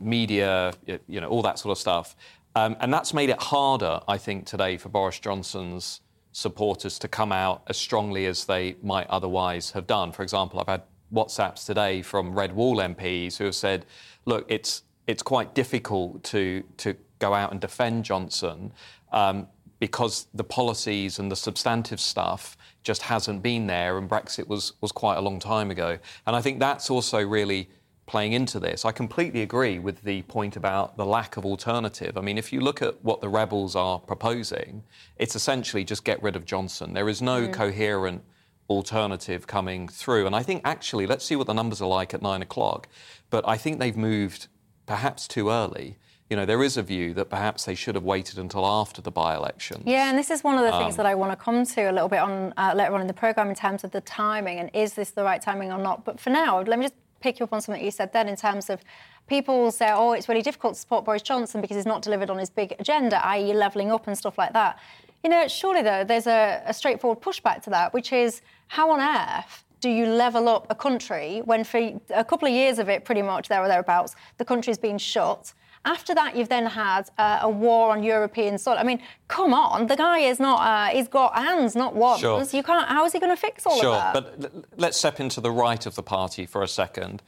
media, 0.00 0.72
you 1.06 1.20
know, 1.20 1.28
all 1.28 1.42
that 1.42 1.58
sort 1.58 1.72
of 1.72 1.78
stuff. 1.78 2.16
Um, 2.54 2.74
and 2.80 2.92
that's 2.92 3.12
made 3.12 3.28
it 3.28 3.40
harder, 3.40 4.00
I 4.08 4.16
think, 4.16 4.46
today 4.46 4.78
for 4.78 4.88
Boris 4.88 5.20
Johnson's 5.20 6.00
supporters 6.32 6.98
to 6.98 7.08
come 7.08 7.32
out 7.32 7.62
as 7.66 7.76
strongly 7.76 8.26
as 8.26 8.46
they 8.46 8.76
might 8.82 9.06
otherwise 9.08 9.70
have 9.72 9.86
done. 9.86 10.12
For 10.12 10.22
example, 10.22 10.60
I've 10.60 10.66
had 10.66 10.82
WhatsApps 11.12 11.66
today 11.66 12.02
from 12.02 12.34
Red 12.34 12.54
Wall 12.54 12.76
MPs 12.76 13.36
who 13.36 13.44
have 13.44 13.54
said, 13.54 13.86
look, 14.24 14.46
it's, 14.48 14.82
it's 15.06 15.22
quite 15.22 15.54
difficult 15.54 16.22
to, 16.24 16.62
to 16.78 16.96
go 17.18 17.34
out 17.34 17.52
and 17.52 17.60
defend 17.60 18.04
Johnson 18.04 18.72
um, 19.12 19.46
because 19.78 20.26
the 20.34 20.44
policies 20.44 21.18
and 21.18 21.30
the 21.30 21.36
substantive 21.36 22.00
stuff 22.00 22.56
just 22.82 23.02
hasn't 23.02 23.42
been 23.42 23.66
there, 23.66 23.98
and 23.98 24.08
Brexit 24.08 24.46
was, 24.46 24.74
was 24.80 24.92
quite 24.92 25.16
a 25.16 25.20
long 25.20 25.38
time 25.38 25.70
ago. 25.70 25.98
And 26.26 26.36
I 26.36 26.40
think 26.40 26.60
that's 26.60 26.88
also 26.88 27.26
really 27.26 27.68
playing 28.06 28.32
into 28.32 28.60
this. 28.60 28.84
I 28.84 28.92
completely 28.92 29.42
agree 29.42 29.78
with 29.78 30.02
the 30.02 30.22
point 30.22 30.56
about 30.56 30.96
the 30.96 31.04
lack 31.04 31.36
of 31.36 31.44
alternative. 31.44 32.16
I 32.16 32.20
mean, 32.20 32.38
if 32.38 32.52
you 32.52 32.60
look 32.60 32.80
at 32.80 33.04
what 33.04 33.20
the 33.20 33.28
rebels 33.28 33.74
are 33.74 33.98
proposing, 33.98 34.84
it's 35.16 35.34
essentially 35.34 35.84
just 35.84 36.04
get 36.04 36.22
rid 36.22 36.36
of 36.36 36.44
Johnson. 36.44 36.94
There 36.94 37.08
is 37.08 37.20
no 37.20 37.48
mm. 37.48 37.52
coherent 37.52 38.22
alternative 38.68 39.46
coming 39.46 39.88
through. 39.88 40.26
And 40.26 40.34
I 40.34 40.42
think 40.42 40.62
actually, 40.64 41.06
let's 41.06 41.24
see 41.24 41.36
what 41.36 41.46
the 41.46 41.52
numbers 41.52 41.80
are 41.80 41.88
like 41.88 42.14
at 42.14 42.22
nine 42.22 42.42
o'clock. 42.42 42.88
But 43.30 43.46
I 43.46 43.56
think 43.56 43.80
they've 43.80 43.96
moved 43.96 44.48
perhaps 44.86 45.26
too 45.26 45.50
early. 45.50 45.98
You 46.30 46.36
know, 46.36 46.44
there 46.44 46.62
is 46.62 46.76
a 46.76 46.82
view 46.82 47.14
that 47.14 47.30
perhaps 47.30 47.64
they 47.64 47.76
should 47.76 47.94
have 47.94 48.02
waited 48.02 48.38
until 48.38 48.66
after 48.66 49.00
the 49.00 49.12
by-election. 49.12 49.84
Yeah, 49.86 50.08
and 50.08 50.18
this 50.18 50.30
is 50.30 50.42
one 50.42 50.56
of 50.56 50.62
the 50.62 50.74
um, 50.74 50.82
things 50.82 50.96
that 50.96 51.06
I 51.06 51.14
want 51.14 51.30
to 51.30 51.36
come 51.36 51.64
to 51.64 51.82
a 51.82 51.92
little 51.92 52.08
bit 52.08 52.18
on 52.18 52.52
uh, 52.56 52.72
later 52.74 52.94
on 52.94 53.00
in 53.00 53.06
the 53.06 53.14
programme 53.14 53.48
in 53.48 53.54
terms 53.54 53.84
of 53.84 53.92
the 53.92 54.00
timing 54.00 54.58
and 54.58 54.68
is 54.74 54.94
this 54.94 55.10
the 55.12 55.22
right 55.22 55.40
timing 55.40 55.70
or 55.72 55.78
not. 55.78 56.04
But 56.04 56.18
for 56.18 56.30
now, 56.30 56.62
let 56.62 56.80
me 56.80 56.86
just 56.86 56.94
pick 57.26 57.40
you 57.40 57.44
up 57.44 57.52
on 57.52 57.60
something 57.60 57.84
you 57.84 57.90
said 57.90 58.12
then 58.12 58.28
in 58.28 58.36
terms 58.36 58.70
of 58.70 58.80
people 59.26 59.72
say, 59.72 59.90
oh, 59.92 60.12
it's 60.12 60.28
really 60.28 60.42
difficult 60.42 60.74
to 60.74 60.80
support 60.80 61.04
Boris 61.04 61.22
Johnson 61.22 61.60
because 61.60 61.76
he's 61.76 61.92
not 61.94 62.00
delivered 62.00 62.30
on 62.30 62.38
his 62.38 62.50
big 62.50 62.74
agenda, 62.78 63.16
i.e., 63.26 63.52
levelling 63.52 63.90
up 63.90 64.06
and 64.06 64.16
stuff 64.16 64.38
like 64.38 64.52
that. 64.52 64.78
You 65.24 65.30
know, 65.30 65.48
surely, 65.48 65.82
though, 65.82 66.04
there's 66.04 66.28
a, 66.28 66.62
a 66.64 66.72
straightforward 66.72 67.20
pushback 67.20 67.62
to 67.64 67.70
that, 67.70 67.92
which 67.92 68.12
is 68.12 68.42
how 68.68 68.92
on 68.92 69.00
earth 69.00 69.64
do 69.80 69.88
you 69.88 70.06
level 70.06 70.48
up 70.48 70.68
a 70.70 70.74
country 70.74 71.42
when 71.44 71.64
for 71.64 71.80
a 72.14 72.24
couple 72.24 72.46
of 72.46 72.54
years 72.54 72.78
of 72.78 72.88
it, 72.88 73.04
pretty 73.04 73.22
much 73.22 73.48
there 73.48 73.60
or 73.60 73.66
thereabouts, 73.66 74.14
the 74.38 74.44
country's 74.44 74.78
been 74.78 74.98
shut? 74.98 75.52
After 75.86 76.14
that, 76.16 76.36
you've 76.36 76.48
then 76.48 76.66
had 76.66 77.08
uh, 77.16 77.38
a 77.42 77.48
war 77.48 77.92
on 77.92 78.02
European 78.02 78.58
soil. 78.58 78.76
I 78.76 78.82
mean, 78.82 79.00
come 79.28 79.54
on, 79.54 79.86
the 79.86 79.96
guy 79.96 80.18
is 80.18 80.40
not. 80.40 80.58
Uh, 80.60 80.90
he's 80.90 81.06
got 81.06 81.34
hands, 81.36 81.76
not 81.76 81.94
ones. 81.94 82.20
Sure. 82.20 82.42
You 82.42 82.62
can't. 82.64 82.88
How 82.88 83.04
is 83.04 83.12
he 83.12 83.20
going 83.20 83.34
to 83.34 83.40
fix 83.40 83.64
all 83.64 83.80
sure. 83.80 83.94
of 83.94 84.14
that? 84.14 84.24
Sure, 84.24 84.50
but 84.50 84.78
let's 84.78 84.98
step 84.98 85.20
into 85.20 85.40
the 85.40 85.52
right 85.52 85.86
of 85.86 85.94
the 85.94 86.02
party 86.02 86.44
for 86.44 86.62
a 86.62 86.68
second. 86.68 87.22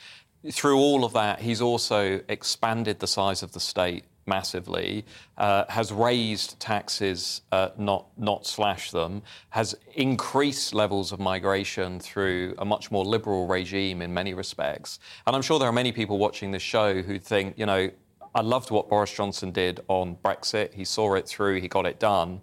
Through 0.51 0.79
all 0.79 1.05
of 1.05 1.13
that, 1.13 1.41
he's 1.41 1.61
also 1.61 2.21
expanded 2.29 2.99
the 2.99 3.07
size 3.07 3.45
of 3.45 3.53
the 3.53 3.61
state 3.61 4.05
massively, 4.27 5.05
uh, 5.39 5.65
has 5.69 5.91
raised 5.91 6.61
taxes, 6.61 7.43
uh, 7.51 7.71
not 7.79 8.07
not 8.17 8.45
slashed 8.45 8.93
them, 8.93 9.23
has 9.51 9.75
increased 9.95 10.75
levels 10.75 11.13
of 11.13 11.19
migration 11.21 11.99
through 11.99 12.55
a 12.59 12.65
much 12.65 12.91
more 12.91 13.05
liberal 13.05 13.47
regime 13.47 14.03
in 14.03 14.13
many 14.13 14.35
respects. 14.35 14.99
And 15.27 15.35
I'm 15.35 15.43
sure 15.43 15.59
there 15.59 15.69
are 15.69 15.73
many 15.73 15.93
people 15.93 16.19
watching 16.19 16.51
this 16.51 16.63
show 16.63 17.03
who 17.03 17.19
think, 17.19 17.55
you 17.57 17.67
know, 17.67 17.91
I 18.39 18.41
loved 18.41 18.71
what 18.71 18.89
Boris 18.89 19.13
Johnson 19.13 19.51
did 19.51 19.81
on 19.89 20.17
Brexit. 20.25 20.73
He 20.73 20.85
saw 20.85 21.15
it 21.15 21.27
through, 21.27 21.61
he 21.61 21.67
got 21.67 21.87
it 21.87 21.99
done. 21.99 22.41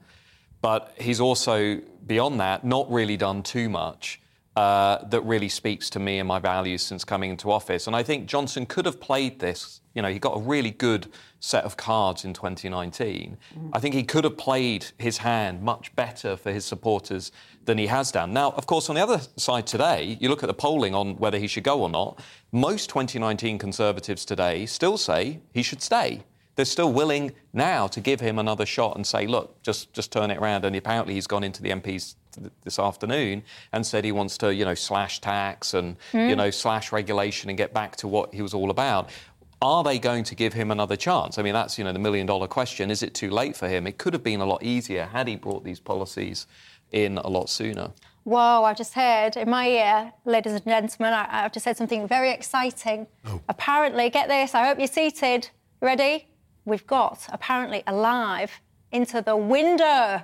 But 0.59 0.93
he's 0.99 1.21
also, 1.21 1.79
beyond 2.05 2.41
that, 2.41 2.65
not 2.65 2.91
really 2.91 3.15
done 3.15 3.43
too 3.43 3.69
much 3.69 4.19
uh, 4.55 5.03
that 5.05 5.21
really 5.21 5.49
speaks 5.49 5.89
to 5.89 5.99
me 5.99 6.19
and 6.19 6.27
my 6.27 6.39
values 6.39 6.81
since 6.81 7.03
coming 7.03 7.29
into 7.29 7.51
office. 7.51 7.87
And 7.87 7.95
I 7.95 8.03
think 8.03 8.25
Johnson 8.25 8.65
could 8.65 8.85
have 8.85 9.01
played 9.01 9.39
this. 9.39 9.81
You 9.93 10.01
know, 10.01 10.09
he 10.09 10.19
got 10.19 10.37
a 10.37 10.39
really 10.39 10.71
good 10.71 11.11
set 11.39 11.63
of 11.65 11.75
cards 11.77 12.23
in 12.23 12.33
2019. 12.33 13.37
Mm. 13.57 13.69
I 13.73 13.79
think 13.79 13.93
he 13.93 14.03
could 14.03 14.23
have 14.23 14.37
played 14.37 14.85
his 14.97 15.17
hand 15.17 15.61
much 15.61 15.93
better 15.95 16.37
for 16.37 16.51
his 16.51 16.65
supporters 16.65 17.31
than 17.65 17.77
he 17.77 17.87
has 17.87 18.11
done. 18.11 18.31
Now, 18.31 18.51
of 18.51 18.65
course, 18.65 18.89
on 18.89 18.95
the 18.95 19.03
other 19.03 19.21
side 19.37 19.67
today, 19.67 20.17
you 20.19 20.29
look 20.29 20.43
at 20.43 20.47
the 20.47 20.53
polling 20.53 20.95
on 20.95 21.17
whether 21.17 21.37
he 21.37 21.47
should 21.47 21.63
go 21.63 21.81
or 21.81 21.89
not. 21.89 22.21
Most 22.51 22.89
2019 22.89 23.57
Conservatives 23.57 24.23
today 24.23 24.65
still 24.65 24.97
say 24.97 25.41
he 25.53 25.63
should 25.63 25.81
stay 25.81 26.23
they're 26.55 26.65
still 26.65 26.91
willing 26.91 27.33
now 27.53 27.87
to 27.87 27.99
give 27.99 28.21
him 28.21 28.39
another 28.39 28.65
shot 28.65 28.95
and 28.95 29.05
say, 29.05 29.27
look, 29.27 29.61
just, 29.61 29.91
just 29.93 30.11
turn 30.11 30.31
it 30.31 30.37
around. 30.37 30.65
And 30.65 30.75
apparently 30.75 31.13
he's 31.13 31.27
gone 31.27 31.43
into 31.43 31.61
the 31.61 31.69
MPs 31.69 32.15
this 32.63 32.79
afternoon 32.79 33.43
and 33.73 33.85
said 33.85 34.05
he 34.05 34.11
wants 34.11 34.37
to, 34.39 34.53
you 34.53 34.65
know, 34.65 34.75
slash 34.75 35.19
tax 35.21 35.73
and, 35.73 35.97
mm. 36.11 36.29
you 36.29 36.35
know, 36.35 36.49
slash 36.49 36.91
regulation 36.91 37.49
and 37.49 37.57
get 37.57 37.73
back 37.73 37.95
to 37.97 38.07
what 38.07 38.33
he 38.33 38.41
was 38.41 38.53
all 38.53 38.69
about. 38.69 39.09
Are 39.61 39.83
they 39.83 39.99
going 39.99 40.23
to 40.25 40.35
give 40.35 40.53
him 40.53 40.71
another 40.71 40.95
chance? 40.95 41.37
I 41.37 41.41
mean, 41.41 41.53
that's, 41.53 41.77
you 41.77 41.83
know, 41.83 41.93
the 41.93 41.99
million 41.99 42.27
dollar 42.27 42.47
question. 42.47 42.91
Is 42.91 43.03
it 43.03 43.13
too 43.13 43.29
late 43.29 43.55
for 43.55 43.67
him? 43.67 43.87
It 43.87 43.97
could 43.97 44.13
have 44.13 44.23
been 44.23 44.41
a 44.41 44.45
lot 44.45 44.63
easier 44.63 45.05
had 45.05 45.27
he 45.27 45.35
brought 45.35 45.63
these 45.63 45.79
policies 45.79 46.47
in 46.91 47.17
a 47.17 47.27
lot 47.27 47.49
sooner. 47.49 47.91
Whoa, 48.23 48.63
I've 48.63 48.77
just 48.77 48.93
heard 48.93 49.37
in 49.37 49.49
my 49.49 49.67
ear, 49.67 50.13
ladies 50.25 50.53
and 50.53 50.63
gentlemen, 50.63 51.13
I, 51.13 51.41
have 51.41 51.51
just 51.51 51.63
said 51.63 51.77
something 51.77 52.07
very 52.07 52.31
exciting. 52.31 53.07
Oh. 53.25 53.39
Apparently, 53.49 54.09
get 54.09 54.27
this, 54.27 54.55
I 54.55 54.65
hope 54.65 54.79
you're 54.79 54.87
seated. 54.87 55.49
Ready? 55.79 56.27
We've 56.65 56.85
got 56.87 57.27
apparently 57.31 57.83
alive 57.87 58.51
into 58.91 59.21
the 59.21 59.37
window 59.37 60.23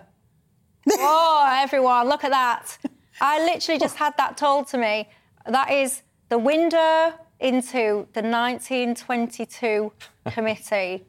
oh, 0.89 1.49
everyone, 1.61 2.07
look 2.07 2.23
at 2.23 2.31
that. 2.31 2.77
I 3.19 3.43
literally 3.45 3.79
just 3.79 3.97
had 3.97 4.15
that 4.17 4.37
told 4.37 4.67
to 4.69 4.77
me. 4.77 5.09
That 5.45 5.71
is 5.71 6.01
the 6.29 6.37
window 6.37 7.13
into 7.39 8.07
the 8.13 8.21
1922 8.21 9.91
committee. 10.31 11.05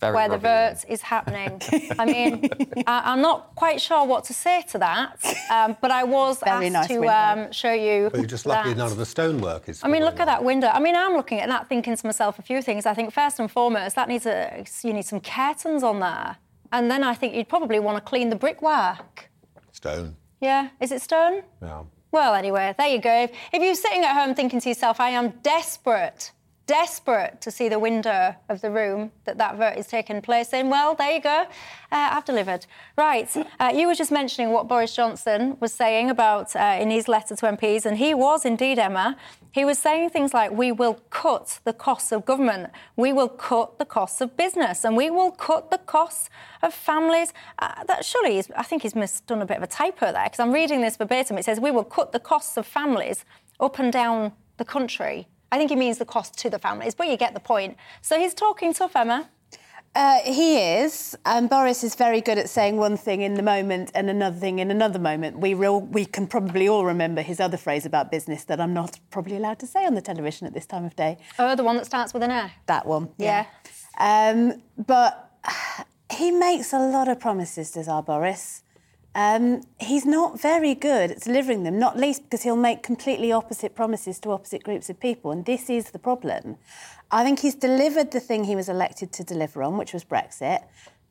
Very 0.00 0.14
where 0.14 0.28
the 0.28 0.36
vote 0.36 0.84
is 0.88 1.00
happening. 1.00 1.60
I 1.98 2.04
mean, 2.04 2.50
I, 2.86 3.12
am 3.12 3.22
not 3.22 3.54
quite 3.54 3.80
sure 3.80 4.04
what 4.04 4.24
to 4.24 4.34
say 4.34 4.62
to 4.70 4.78
that, 4.78 5.24
um, 5.50 5.76
but 5.80 5.90
I 5.90 6.04
was 6.04 6.40
Very 6.44 6.66
asked 6.66 6.72
nice 6.72 6.88
to 6.88 7.08
um, 7.08 7.52
show 7.52 7.72
you. 7.72 8.10
But 8.10 8.20
you're 8.20 8.26
just 8.26 8.44
lucky 8.44 8.70
that. 8.70 8.76
none 8.76 8.92
of 8.92 8.98
the 8.98 9.06
stonework 9.06 9.70
is. 9.70 9.82
I 9.82 9.88
mean, 9.88 10.04
look 10.04 10.20
at 10.20 10.26
that 10.26 10.44
window. 10.44 10.68
I 10.68 10.80
mean, 10.80 10.94
I'm 10.94 11.14
looking 11.14 11.40
at 11.40 11.48
that, 11.48 11.68
thinking 11.70 11.96
to 11.96 12.06
myself 12.06 12.38
a 12.38 12.42
few 12.42 12.60
things. 12.60 12.84
I 12.84 12.92
think 12.92 13.10
first 13.12 13.40
and 13.40 13.50
foremost, 13.50 13.96
that 13.96 14.08
needs 14.08 14.26
a 14.26 14.66
you 14.82 14.92
need 14.92 15.06
some 15.06 15.20
curtains 15.20 15.82
on 15.82 16.00
there. 16.00 16.36
And 16.72 16.90
then 16.90 17.02
I 17.02 17.14
think 17.14 17.34
you'd 17.34 17.48
probably 17.48 17.78
want 17.78 17.96
to 17.96 18.02
clean 18.02 18.28
the 18.28 18.36
brickwork. 18.36 19.30
Stone. 19.72 20.16
Yeah. 20.40 20.68
Is 20.80 20.92
it 20.92 21.00
stone? 21.00 21.42
Yeah. 21.62 21.84
Well, 22.12 22.34
anyway, 22.34 22.74
there 22.78 22.88
you 22.88 23.00
go. 23.00 23.28
If 23.52 23.62
you're 23.62 23.74
sitting 23.74 24.04
at 24.04 24.14
home 24.14 24.34
thinking 24.34 24.60
to 24.60 24.68
yourself, 24.68 25.00
I 25.00 25.10
am 25.10 25.30
desperate 25.42 26.32
desperate 26.66 27.40
to 27.40 27.50
see 27.50 27.68
the 27.68 27.78
window 27.78 28.34
of 28.48 28.60
the 28.60 28.70
room 28.70 29.12
that 29.24 29.38
that 29.38 29.56
vote 29.56 29.76
is 29.76 29.86
taking 29.86 30.20
place 30.20 30.52
in. 30.52 30.68
Well, 30.68 30.94
there 30.94 31.12
you 31.12 31.20
go. 31.20 31.46
Uh, 31.92 32.10
I've 32.12 32.24
delivered. 32.24 32.66
Right. 32.96 33.30
Uh, 33.60 33.72
you 33.74 33.86
were 33.86 33.94
just 33.94 34.10
mentioning 34.10 34.50
what 34.50 34.66
Boris 34.66 34.94
Johnson 34.94 35.56
was 35.60 35.72
saying 35.72 36.10
about 36.10 36.56
uh, 36.56 36.78
in 36.80 36.90
his 36.90 37.06
letter 37.08 37.36
to 37.36 37.46
MPs, 37.46 37.86
and 37.86 37.96
he 37.98 38.14
was 38.14 38.44
indeed, 38.44 38.78
Emma. 38.78 39.16
He 39.52 39.64
was 39.64 39.78
saying 39.78 40.10
things 40.10 40.34
like, 40.34 40.50
"We 40.50 40.72
will 40.72 40.94
cut 41.10 41.60
the 41.64 41.72
costs 41.72 42.10
of 42.12 42.24
government. 42.24 42.70
We 42.96 43.12
will 43.12 43.28
cut 43.28 43.78
the 43.78 43.86
costs 43.86 44.20
of 44.20 44.36
business, 44.36 44.84
and 44.84 44.96
we 44.96 45.08
will 45.08 45.30
cut 45.30 45.70
the 45.70 45.78
costs 45.78 46.28
of 46.62 46.74
families." 46.74 47.32
Uh, 47.60 47.84
that 47.84 48.04
surely 48.04 48.38
is. 48.38 48.50
I 48.56 48.64
think 48.64 48.82
he's 48.82 49.20
done 49.20 49.40
a 49.40 49.46
bit 49.46 49.58
of 49.58 49.62
a 49.62 49.68
typo 49.68 50.12
there 50.12 50.24
because 50.24 50.40
I'm 50.40 50.52
reading 50.52 50.80
this 50.80 50.96
verbatim. 50.96 51.38
It 51.38 51.44
says, 51.44 51.60
"We 51.60 51.70
will 51.70 51.84
cut 51.84 52.12
the 52.12 52.20
costs 52.20 52.56
of 52.56 52.66
families 52.66 53.24
up 53.60 53.78
and 53.78 53.92
down 53.92 54.32
the 54.56 54.64
country." 54.64 55.28
I 55.52 55.58
think 55.58 55.70
he 55.70 55.76
means 55.76 55.98
the 55.98 56.04
cost 56.04 56.38
to 56.38 56.50
the 56.50 56.58
families, 56.58 56.94
but 56.94 57.08
you 57.08 57.16
get 57.16 57.34
the 57.34 57.40
point. 57.40 57.76
So 58.02 58.18
he's 58.18 58.34
talking 58.34 58.74
tough, 58.74 58.96
Emma. 58.96 59.28
Uh, 59.94 60.18
he 60.24 60.58
is, 60.58 61.16
and 61.24 61.48
Boris 61.48 61.82
is 61.82 61.94
very 61.94 62.20
good 62.20 62.36
at 62.36 62.50
saying 62.50 62.76
one 62.76 62.98
thing 62.98 63.22
in 63.22 63.32
the 63.32 63.42
moment 63.42 63.90
and 63.94 64.10
another 64.10 64.36
thing 64.36 64.58
in 64.58 64.70
another 64.70 64.98
moment. 64.98 65.38
We 65.38 65.54
real, 65.54 65.80
we 65.80 66.04
can 66.04 66.26
probably 66.26 66.68
all 66.68 66.84
remember 66.84 67.22
his 67.22 67.40
other 67.40 67.56
phrase 67.56 67.86
about 67.86 68.10
business 68.10 68.44
that 68.44 68.60
I'm 68.60 68.74
not 68.74 69.00
probably 69.10 69.36
allowed 69.36 69.58
to 69.60 69.66
say 69.66 69.86
on 69.86 69.94
the 69.94 70.02
television 70.02 70.46
at 70.46 70.52
this 70.52 70.66
time 70.66 70.84
of 70.84 70.94
day. 70.96 71.16
Oh, 71.38 71.56
the 71.56 71.64
one 71.64 71.76
that 71.76 71.86
starts 71.86 72.12
with 72.12 72.22
an 72.22 72.30
A. 72.30 72.52
That 72.66 72.84
one. 72.84 73.08
Yeah. 73.16 73.46
yeah. 73.98 74.28
Um, 74.28 74.62
but 74.76 75.32
he 76.12 76.30
makes 76.30 76.74
a 76.74 76.78
lot 76.78 77.08
of 77.08 77.18
promises, 77.18 77.70
does 77.70 77.88
our 77.88 78.02
Boris? 78.02 78.64
Um, 79.16 79.62
he's 79.80 80.04
not 80.04 80.38
very 80.38 80.74
good 80.74 81.10
at 81.10 81.22
delivering 81.22 81.62
them, 81.62 81.78
not 81.78 81.96
least 81.96 82.24
because 82.24 82.42
he'll 82.42 82.54
make 82.54 82.82
completely 82.82 83.32
opposite 83.32 83.74
promises 83.74 84.18
to 84.20 84.30
opposite 84.30 84.62
groups 84.62 84.90
of 84.90 85.00
people. 85.00 85.30
And 85.30 85.46
this 85.46 85.70
is 85.70 85.90
the 85.92 85.98
problem. 85.98 86.58
I 87.10 87.24
think 87.24 87.38
he's 87.38 87.54
delivered 87.54 88.10
the 88.10 88.20
thing 88.20 88.44
he 88.44 88.54
was 88.54 88.68
elected 88.68 89.12
to 89.14 89.24
deliver 89.24 89.62
on, 89.62 89.78
which 89.78 89.94
was 89.94 90.04
Brexit. 90.04 90.64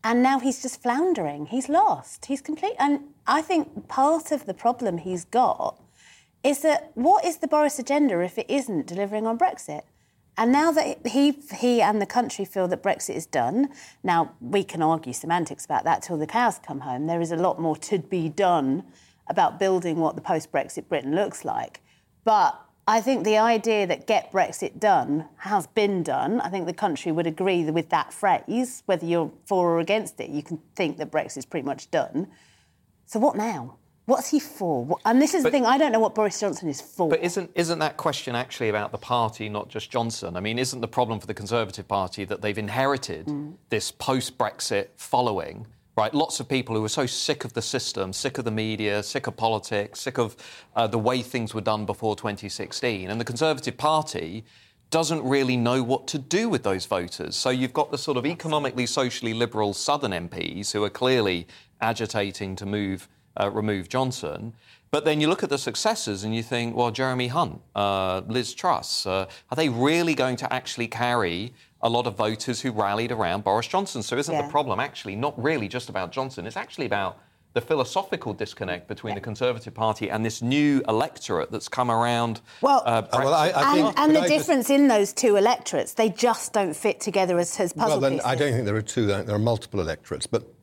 And 0.03 0.21
now 0.21 0.37
he's 0.37 0.61
just 0.61 0.83
floundering. 0.83 1.47
He's 1.47 1.67
lost. 1.67 2.27
He's 2.27 2.41
complete. 2.41 2.75
And 2.77 2.99
I 3.25 3.41
think 3.41 3.87
part 3.87 4.31
of 4.31 4.45
the 4.45 4.53
problem 4.53 4.99
he's 4.99 5.25
got 5.25 5.81
is 6.43 6.61
that 6.61 6.91
what 6.93 7.25
is 7.25 7.37
the 7.37 7.47
Boris 7.47 7.79
agenda 7.79 8.19
if 8.19 8.37
it 8.37 8.45
isn't 8.47 8.85
delivering 8.85 9.25
on 9.25 9.39
Brexit? 9.39 9.81
And 10.37 10.51
now 10.51 10.71
that 10.71 11.07
he, 11.07 11.31
he 11.31 11.81
and 11.81 12.01
the 12.01 12.05
country 12.05 12.43
feel 12.43 12.67
that 12.67 12.83
Brexit 12.83 13.15
is 13.15 13.25
done, 13.25 13.69
now 14.03 14.33
we 14.41 14.63
can 14.63 14.81
argue 14.81 15.13
semantics 15.13 15.63
about 15.63 15.85
that 15.85 16.01
till 16.01 16.17
the 16.17 16.27
cows 16.27 16.59
come 16.59 16.81
home. 16.81 17.07
There 17.07 17.21
is 17.21 17.31
a 17.31 17.37
lot 17.37 17.59
more 17.59 17.77
to 17.77 17.99
be 17.99 18.27
done 18.27 18.83
about 19.27 19.59
building 19.59 19.97
what 19.97 20.15
the 20.15 20.21
post 20.21 20.51
Brexit 20.51 20.89
Britain 20.89 21.15
looks 21.15 21.45
like. 21.45 21.81
But 22.25 22.59
I 22.87 23.01
think 23.01 23.23
the 23.23 23.37
idea 23.37 23.87
that 23.87 24.05
get 24.05 24.31
Brexit 24.31 24.79
done 24.79 25.27
has 25.37 25.67
been 25.67 26.03
done. 26.03 26.41
I 26.41 26.49
think 26.49 26.67
the 26.67 26.73
country 26.73 27.11
would 27.11 27.25
agree 27.25 27.63
with 27.71 27.89
that 27.89 28.13
phrase. 28.13 28.83
Whether 28.85 29.05
you're 29.05 29.31
for 29.45 29.71
or 29.71 29.79
against 29.79 30.19
it, 30.19 30.29
you 30.29 30.43
can 30.43 30.59
think 30.75 30.97
that 30.97 31.11
Brexit's 31.11 31.45
pretty 31.45 31.65
much 31.65 31.89
done. 31.89 32.27
So 33.05 33.19
what 33.19 33.35
now? 33.35 33.77
What's 34.05 34.29
he 34.29 34.39
for? 34.39 34.97
And 35.03 35.19
this 35.19 35.33
is 35.33 35.41
but, 35.41 35.49
the 35.49 35.57
thing, 35.57 35.65
I 35.65 35.77
don't 35.77 35.91
know 35.91 35.99
what 35.99 36.13
Boris 36.13 36.39
Johnson 36.39 36.69
is 36.69 36.79
for. 36.79 37.09
But 37.09 37.23
isn't, 37.23 37.49
isn't 37.55 37.79
that 37.79 37.97
question 37.97 38.35
actually 38.35 38.69
about 38.69 38.91
the 38.91 38.99
party, 38.99 39.49
not 39.49 39.67
just 39.67 39.89
Johnson? 39.89 40.37
I 40.37 40.41
mean, 40.41 40.59
isn't 40.59 40.79
the 40.79 40.87
problem 40.87 41.19
for 41.19 41.25
the 41.25 41.33
Conservative 41.33 41.87
Party 41.87 42.23
that 42.25 42.41
they've 42.41 42.57
inherited 42.57 43.25
mm. 43.25 43.55
this 43.69 43.91
post 43.91 44.37
Brexit 44.37 44.89
following? 44.95 45.65
Right, 45.97 46.13
lots 46.13 46.41
of 46.41 46.49
people 46.49 46.75
who 46.75 46.83
are 46.83 46.89
so 46.89 47.05
sick 47.05 47.45
of 47.45 47.53
the 47.53 47.61
system, 47.61 48.11
sick 48.11 48.37
of 48.37 48.43
the 48.43 48.51
media, 48.51 49.01
sick 49.01 49.27
of 49.27 49.37
politics, 49.37 50.01
sick 50.01 50.17
of 50.17 50.35
uh, 50.75 50.87
the 50.87 50.99
way 50.99 51.21
things 51.21 51.53
were 51.53 51.61
done 51.61 51.85
before 51.85 52.17
2016. 52.17 53.09
And 53.09 53.19
the 53.19 53.25
Conservative 53.25 53.77
Party 53.77 54.43
doesn't 54.91 55.23
really 55.23 55.57
know 55.57 55.81
what 55.81 56.05
to 56.07 56.19
do 56.19 56.49
with 56.49 56.63
those 56.63 56.85
voters. 56.85 57.35
So 57.35 57.49
you've 57.49 57.73
got 57.73 57.91
the 57.91 57.97
sort 57.97 58.17
of 58.17 58.25
economically, 58.25 58.85
socially 58.85 59.33
liberal 59.33 59.73
Southern 59.73 60.11
MPs 60.11 60.71
who 60.73 60.83
are 60.83 60.89
clearly 60.89 61.47
agitating 61.81 62.55
to 62.57 62.65
move 62.65 63.07
uh, 63.39 63.49
remove 63.51 63.89
Johnson. 63.89 64.53
But 64.91 65.03
then 65.03 65.19
you 65.19 65.27
look 65.27 65.43
at 65.43 65.49
the 65.49 65.57
successors 65.57 66.23
and 66.23 66.33
you 66.33 66.41
think, 66.41 66.75
well, 66.75 66.89
Jeremy 66.89 67.27
Hunt, 67.27 67.61
uh, 67.75 68.21
Liz 68.27 68.53
Truss, 68.53 69.05
uh, 69.05 69.25
are 69.51 69.55
they 69.55 69.67
really 69.67 70.15
going 70.15 70.37
to 70.37 70.53
actually 70.53 70.87
carry 70.87 71.53
a 71.81 71.89
lot 71.89 72.07
of 72.07 72.15
voters 72.15 72.61
who 72.61 72.71
rallied 72.71 73.11
around 73.11 73.43
Boris 73.43 73.67
Johnson? 73.67 74.01
So 74.03 74.17
isn't 74.17 74.33
yeah. 74.33 74.43
the 74.43 74.47
problem 74.49 74.79
actually 74.79 75.15
not 75.17 75.41
really 75.41 75.67
just 75.67 75.89
about 75.89 76.11
Johnson? 76.13 76.47
It's 76.47 76.55
actually 76.55 76.85
about 76.85 77.17
the 77.55 77.61
philosophical 77.61 78.33
disconnect 78.33 78.87
between 78.87 79.11
yeah. 79.11 79.15
the 79.15 79.21
Conservative 79.21 79.73
Party 79.73 80.09
and 80.09 80.25
this 80.25 80.41
new 80.41 80.81
electorate 80.87 81.51
that's 81.51 81.69
come 81.69 81.89
around. 81.89 82.41
Well, 82.61 82.83
uh, 82.85 83.03
well 83.11 83.33
I, 83.33 83.49
I 83.49 83.77
and, 83.77 83.97
and 83.97 84.15
the 84.15 84.21
I 84.21 84.27
difference 84.27 84.67
just... 84.67 84.79
in 84.79 84.87
those 84.87 85.13
two 85.13 85.35
electorates, 85.37 85.93
they 85.93 86.09
just 86.09 86.53
don't 86.53 86.75
fit 86.75 86.99
together 86.99 87.39
as, 87.39 87.59
as 87.59 87.73
puzzle 87.73 87.91
well, 87.91 87.99
then 88.01 88.11
pieces. 88.13 88.25
I 88.25 88.35
don't 88.35 88.51
think 88.53 88.65
there 88.65 88.75
are 88.75 88.81
two. 88.81 89.07
There 89.07 89.29
are 89.29 89.39
multiple 89.39 89.79
electorates, 89.79 90.27
but 90.27 90.54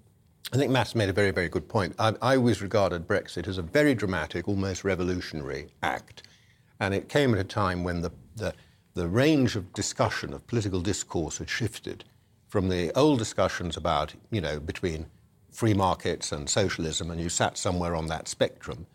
I 0.52 0.58
think 0.58 0.70
Matt's 0.70 0.94
made 0.94 1.08
a 1.08 1.14
very, 1.14 1.30
very 1.30 1.48
good 1.48 1.66
point. 1.66 1.94
I, 1.98 2.14
I, 2.20 2.36
always 2.36 2.60
regarded 2.60 3.08
Brexit 3.08 3.48
as 3.48 3.56
a 3.56 3.62
very 3.62 3.94
dramatic, 3.94 4.46
almost 4.46 4.84
revolutionary 4.84 5.68
act. 5.82 6.24
And 6.78 6.92
it 6.92 7.08
came 7.08 7.32
at 7.32 7.40
a 7.40 7.44
time 7.44 7.84
when 7.84 8.02
the, 8.02 8.12
the, 8.36 8.52
the 8.92 9.08
range 9.08 9.56
of 9.56 9.72
discussion, 9.72 10.34
of 10.34 10.46
political 10.46 10.82
discourse, 10.82 11.38
had 11.38 11.48
shifted 11.48 12.04
from 12.48 12.68
the 12.68 12.92
old 12.94 13.18
discussions 13.18 13.78
about, 13.78 14.12
you 14.30 14.42
know, 14.42 14.60
between 14.60 15.06
free 15.50 15.72
markets 15.72 16.32
and 16.32 16.50
socialism, 16.50 17.10
and 17.10 17.18
you 17.18 17.30
sat 17.30 17.56
somewhere 17.56 17.96
on 17.96 18.06
that 18.08 18.28
spectrum, 18.28 18.86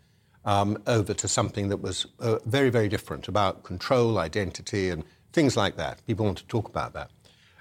um, 0.44 0.80
over 0.86 1.12
to 1.12 1.26
something 1.26 1.68
that 1.70 1.82
was 1.82 2.06
uh, 2.20 2.38
very, 2.46 2.70
very 2.70 2.88
different 2.88 3.26
about 3.26 3.64
control, 3.64 4.18
identity, 4.18 4.90
and 4.90 5.02
things 5.32 5.56
like 5.56 5.76
that. 5.76 6.06
People 6.06 6.24
want 6.24 6.38
to 6.38 6.46
talk 6.46 6.68
about 6.68 6.92
that. 6.92 7.10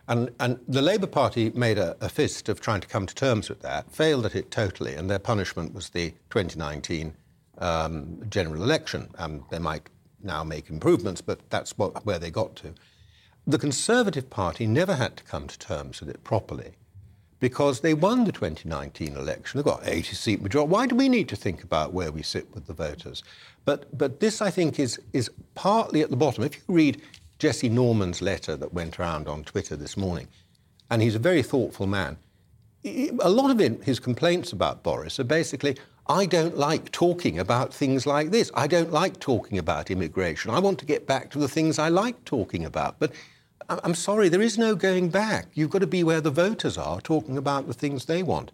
And, 0.07 0.31
and 0.39 0.59
the 0.67 0.81
Labour 0.81 1.07
Party 1.07 1.51
made 1.53 1.77
a, 1.77 1.97
a, 1.99 2.07
fist 2.07 2.47
of 2.47 2.61
trying 2.61 2.79
to 2.79 2.87
come 2.87 3.05
to 3.05 3.13
terms 3.13 3.49
with 3.49 3.61
that, 3.61 3.91
failed 3.91 4.25
at 4.25 4.35
it 4.35 4.51
totally, 4.51 4.95
and 4.95 5.09
their 5.09 5.19
punishment 5.19 5.73
was 5.73 5.89
the 5.89 6.11
2019 6.29 7.13
um, 7.57 8.21
general 8.29 8.63
election. 8.63 9.09
Um, 9.17 9.43
they 9.51 9.59
might 9.59 9.89
now 10.23 10.43
make 10.43 10.69
improvements, 10.69 11.19
but 11.19 11.49
that's 11.49 11.77
what, 11.77 12.05
where 12.05 12.19
they 12.19 12.31
got 12.31 12.55
to. 12.57 12.73
The 13.45 13.60
Conservative 13.60 14.29
Party 14.29 14.65
never 14.65 14.95
had 14.95 15.17
to 15.17 15.23
come 15.23 15.47
to 15.47 15.60
terms 15.60 15.99
with 15.99 16.10
it 16.10 16.23
properly 16.23 16.71
because 17.39 17.82
they 17.82 17.93
won 17.93 18.23
the 18.23 18.32
2019 18.32 19.15
election. 19.15 19.58
They've 19.58 19.65
got 19.65 19.88
80 19.88 20.15
seat 20.15 20.41
majority. 20.41 20.71
Why 20.71 20.88
do 20.88 20.95
we 20.95 21.08
need 21.08 21.29
to 21.29 21.36
think 21.36 21.63
about 21.63 21.93
where 21.93 22.12
we 22.12 22.23
sit 22.23 22.53
with 22.53 22.65
the 22.65 22.73
voters? 22.73 23.23
But, 23.63 23.95
but 23.97 24.19
this, 24.19 24.41
I 24.41 24.49
think, 24.49 24.79
is, 24.79 24.99
is 25.13 25.29
partly 25.53 26.01
at 26.01 26.10
the 26.10 26.15
bottom. 26.15 26.43
If 26.43 26.55
you 26.55 26.62
read 26.67 27.01
Jesse 27.39 27.69
Norman's 27.69 28.21
letter 28.21 28.56
that 28.58 28.73
went 28.73 29.00
around 29.00 29.28
on 29.28 29.43
Twitter 29.43 29.76
this 29.76 29.97
morning, 29.97 30.28
and 30.89 31.02
he's 31.02 31.15
a 31.15 31.19
very 31.19 31.43
thoughtful 31.43 31.88
man. 31.88 32.17
A 32.86 33.30
lot 33.30 33.52
of 33.52 33.60
it, 33.60 33.84
his 33.84 34.00
complaints 34.00 34.54
about 34.54 34.84
Boris 34.84 35.19
are 35.19 35.26
basically, 35.26 35.78
I 36.08 36.26
don't 36.26 36.58
like 36.58 36.91
talking 36.91 37.38
about 37.38 37.73
things 37.73 38.06
like 38.06 38.32
this. 38.32 38.50
I 38.54 38.67
don't 38.67 38.91
like 38.93 39.19
talking 39.19 39.58
about 39.58 39.91
immigration. 39.91 40.52
I 40.52 40.60
want 40.60 40.80
to 40.80 40.86
get 40.86 41.06
back 41.06 41.30
to 41.32 41.39
the 41.39 41.50
things 41.50 41.80
I 41.80 41.89
like 41.89 42.23
talking 42.23 42.63
about. 42.63 42.97
But 42.97 43.12
I'm 43.67 43.95
sorry, 43.95 44.30
there 44.30 44.41
is 44.41 44.58
no 44.58 44.76
going 44.76 45.10
back. 45.10 45.47
You've 45.54 45.69
got 45.69 45.80
to 45.80 45.88
be 45.88 46.04
where 46.04 46.21
the 46.21 46.32
voters 46.32 46.78
are, 46.78 47.02
talking 47.02 47.38
about 47.38 47.67
the 47.67 47.73
things 47.73 48.06
they 48.06 48.23
want. 48.23 48.52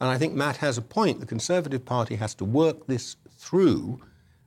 And 0.00 0.08
I 0.08 0.16
think 0.16 0.32
Matt 0.32 0.56
has 0.58 0.78
a 0.78 0.82
point. 0.82 1.20
The 1.20 1.26
Conservative 1.26 1.84
Party 1.84 2.16
has 2.16 2.34
to 2.36 2.44
work 2.44 2.86
this 2.86 3.16
through 3.36 4.00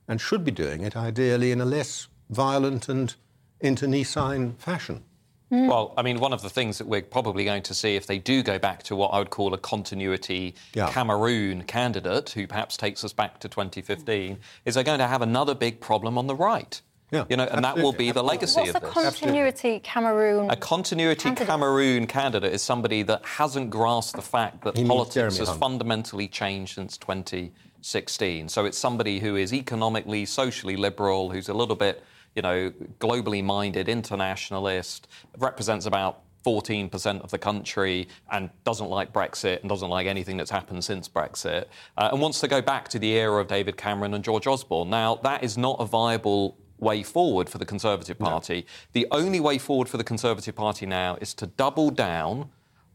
and 0.08 0.20
should 0.20 0.44
be 0.44 0.50
doing 0.50 0.82
it 0.82 0.96
ideally 0.96 1.52
in 1.52 1.60
a 1.60 1.64
less 1.64 2.08
violent 2.30 2.88
and 2.88 3.14
internecine 3.60 4.54
fashion. 4.58 5.02
Mm. 5.50 5.68
Well, 5.68 5.94
I 5.96 6.02
mean, 6.02 6.20
one 6.20 6.32
of 6.32 6.42
the 6.42 6.50
things 6.50 6.76
that 6.78 6.86
we're 6.86 7.02
probably 7.02 7.44
going 7.44 7.62
to 7.62 7.74
see 7.74 7.96
if 7.96 8.06
they 8.06 8.18
do 8.18 8.42
go 8.42 8.58
back 8.58 8.82
to 8.84 8.96
what 8.96 9.08
I 9.08 9.18
would 9.18 9.30
call 9.30 9.54
a 9.54 9.58
continuity 9.58 10.54
yeah. 10.74 10.90
Cameroon 10.90 11.64
candidate, 11.64 12.30
who 12.30 12.46
perhaps 12.46 12.76
takes 12.76 13.02
us 13.02 13.14
back 13.14 13.40
to 13.40 13.48
2015, 13.48 14.38
is 14.66 14.74
they're 14.74 14.84
going 14.84 14.98
to 14.98 15.06
have 15.06 15.22
another 15.22 15.54
big 15.54 15.80
problem 15.80 16.18
on 16.18 16.26
the 16.26 16.34
right. 16.34 16.80
Yeah, 17.10 17.24
you 17.30 17.38
know, 17.38 17.44
and 17.44 17.64
absolutely. 17.64 17.80
that 17.80 17.84
will 17.84 17.92
be 17.92 18.10
the 18.10 18.22
legacy 18.22 18.60
What's 18.60 18.74
of 18.74 18.82
this. 18.82 18.94
What's 18.94 19.16
a 19.16 19.20
continuity. 19.20 19.80
Cameroon? 19.80 20.50
A 20.50 20.56
continuity 20.56 21.22
candidate? 21.22 21.46
Cameroon 21.46 22.06
candidate 22.06 22.52
is 22.52 22.60
somebody 22.60 23.02
that 23.04 23.24
hasn't 23.24 23.70
grasped 23.70 24.16
the 24.16 24.20
fact 24.20 24.62
that 24.64 24.76
he 24.76 24.84
politics 24.84 25.38
has 25.38 25.48
Hunt. 25.48 25.58
fundamentally 25.58 26.28
changed 26.28 26.74
since 26.74 26.98
2016. 26.98 28.50
So 28.50 28.66
it's 28.66 28.76
somebody 28.76 29.20
who 29.20 29.36
is 29.36 29.54
economically, 29.54 30.26
socially 30.26 30.76
liberal, 30.76 31.30
who's 31.30 31.48
a 31.48 31.54
little 31.54 31.76
bit 31.76 32.04
you 32.38 32.42
know, 32.42 32.70
globally 33.00 33.42
minded 33.42 33.88
internationalist, 33.88 35.08
represents 35.38 35.86
about 35.86 36.20
14% 36.46 37.20
of 37.22 37.32
the 37.32 37.38
country 37.38 38.06
and 38.30 38.48
doesn't 38.62 38.88
like 38.88 39.12
Brexit 39.12 39.58
and 39.58 39.68
doesn't 39.68 39.88
like 39.88 40.06
anything 40.06 40.36
that's 40.36 40.52
happened 40.52 40.84
since 40.84 41.08
Brexit 41.08 41.64
uh, 41.96 42.10
and 42.12 42.20
wants 42.20 42.38
to 42.38 42.46
go 42.46 42.62
back 42.62 42.86
to 42.90 43.00
the 43.00 43.10
era 43.10 43.40
of 43.40 43.48
David 43.48 43.76
Cameron 43.76 44.14
and 44.14 44.22
George 44.22 44.46
Osborne. 44.46 44.88
Now, 44.88 45.16
that 45.16 45.42
is 45.42 45.58
not 45.58 45.78
a 45.80 45.84
viable 45.84 46.56
way 46.78 47.02
forward 47.02 47.48
for 47.48 47.58
the 47.58 47.66
Conservative 47.66 48.20
Party. 48.20 48.60
No. 48.60 48.66
The 48.92 49.06
only 49.10 49.40
way 49.40 49.58
forward 49.58 49.88
for 49.88 49.96
the 49.96 50.04
Conservative 50.04 50.54
Party 50.54 50.86
now 50.86 51.18
is 51.20 51.34
to 51.34 51.48
double 51.48 51.90
down 51.90 52.50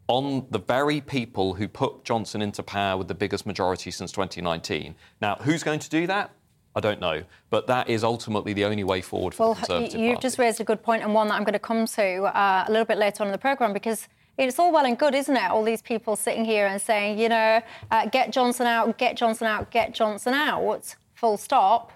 on 0.08 0.48
the 0.52 0.60
very 0.60 1.02
people 1.02 1.56
who 1.56 1.68
put 1.68 2.06
Johnson 2.06 2.42
into 2.42 2.64
power 2.64 2.98
with 2.98 3.10
the 3.10 3.14
biggest 3.14 3.46
majority 3.46 3.92
since 3.92 4.14
2019. 4.14 4.96
Now, 5.20 5.36
who's 5.42 5.64
going 5.64 5.80
to 5.80 5.90
do 5.90 6.08
that? 6.08 6.32
I 6.76 6.80
don't 6.80 7.00
know. 7.00 7.24
But 7.50 7.68
that 7.68 7.90
is 7.90 8.04
ultimately 8.04 8.54
the 8.54 8.66
only 8.66 8.84
way 8.84 9.02
forward 9.02 9.34
for 9.34 9.44
well, 9.44 9.54
the 9.54 9.60
Conservative 9.60 10.00
you've 10.00 10.16
Party. 10.16 10.26
just 10.26 10.40
raised 10.40 10.60
a 10.60 10.64
good 10.64 10.82
point 10.82 11.04
and 11.04 11.14
one 11.14 11.28
that 11.28 11.36
I'm 11.36 11.44
going 11.44 11.54
to 11.54 11.60
come 11.60 11.86
to 11.86 12.24
uh, 12.24 12.66
a 12.68 12.72
little 12.72 12.86
bit 12.86 12.98
later 12.98 13.24
on 13.24 13.28
in 13.28 13.32
the 13.32 13.38
programme 13.38 13.74
because 13.74 14.08
it's 14.38 14.58
all 14.58 14.72
well 14.72 14.86
and 14.86 14.98
good, 14.98 15.14
isn't 15.14 15.36
it? 15.36 15.52
All 15.52 15.64
these 15.64 15.82
people 15.82 16.16
sitting 16.16 16.44
here 16.44 16.66
and 16.66 16.82
saying, 16.82 17.20
you 17.20 17.30
know, 17.30 17.62
uh, 17.92 18.08
get 18.08 18.32
Johnson 18.32 18.66
out, 18.66 18.98
get 18.98 19.16
Johnson 19.16 19.46
out, 19.48 19.70
get 19.70 19.94
Johnson 19.94 20.34
out, 20.34 20.96
full 21.14 21.38
stop. 21.38 21.92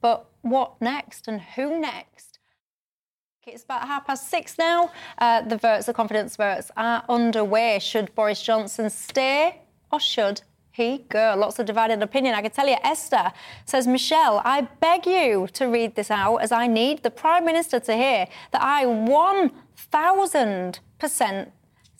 But 0.00 0.26
what 0.40 0.80
next 0.80 1.28
and 1.28 1.40
who 1.40 1.78
next? 1.78 2.38
It's 3.46 3.64
about 3.64 3.86
half 3.86 4.06
past 4.06 4.30
six 4.30 4.56
now. 4.56 4.90
Uh, 5.18 5.42
the 5.42 5.56
votes, 5.56 5.86
the 5.86 5.92
confidence 5.92 6.36
votes 6.36 6.70
are 6.76 7.04
underway. 7.08 7.80
Should 7.80 8.14
Boris 8.14 8.40
Johnson 8.40 8.88
stay 8.88 9.60
or 9.90 9.98
should 10.00 10.42
he, 10.72 11.04
girl, 11.10 11.36
lots 11.36 11.58
of 11.58 11.66
divided 11.66 12.02
opinion. 12.02 12.34
I 12.34 12.40
can 12.40 12.50
tell 12.50 12.66
you, 12.66 12.78
Esther 12.82 13.30
says, 13.66 13.86
Michelle, 13.86 14.40
I 14.42 14.62
beg 14.62 15.06
you 15.06 15.48
to 15.52 15.66
read 15.66 15.96
this 15.96 16.10
out 16.10 16.38
as 16.38 16.50
I 16.50 16.66
need 16.66 17.02
the 17.02 17.10
Prime 17.10 17.44
Minister 17.44 17.78
to 17.80 17.94
hear 17.94 18.26
that 18.52 18.62
I 18.62 18.86
1,000% 18.86 21.52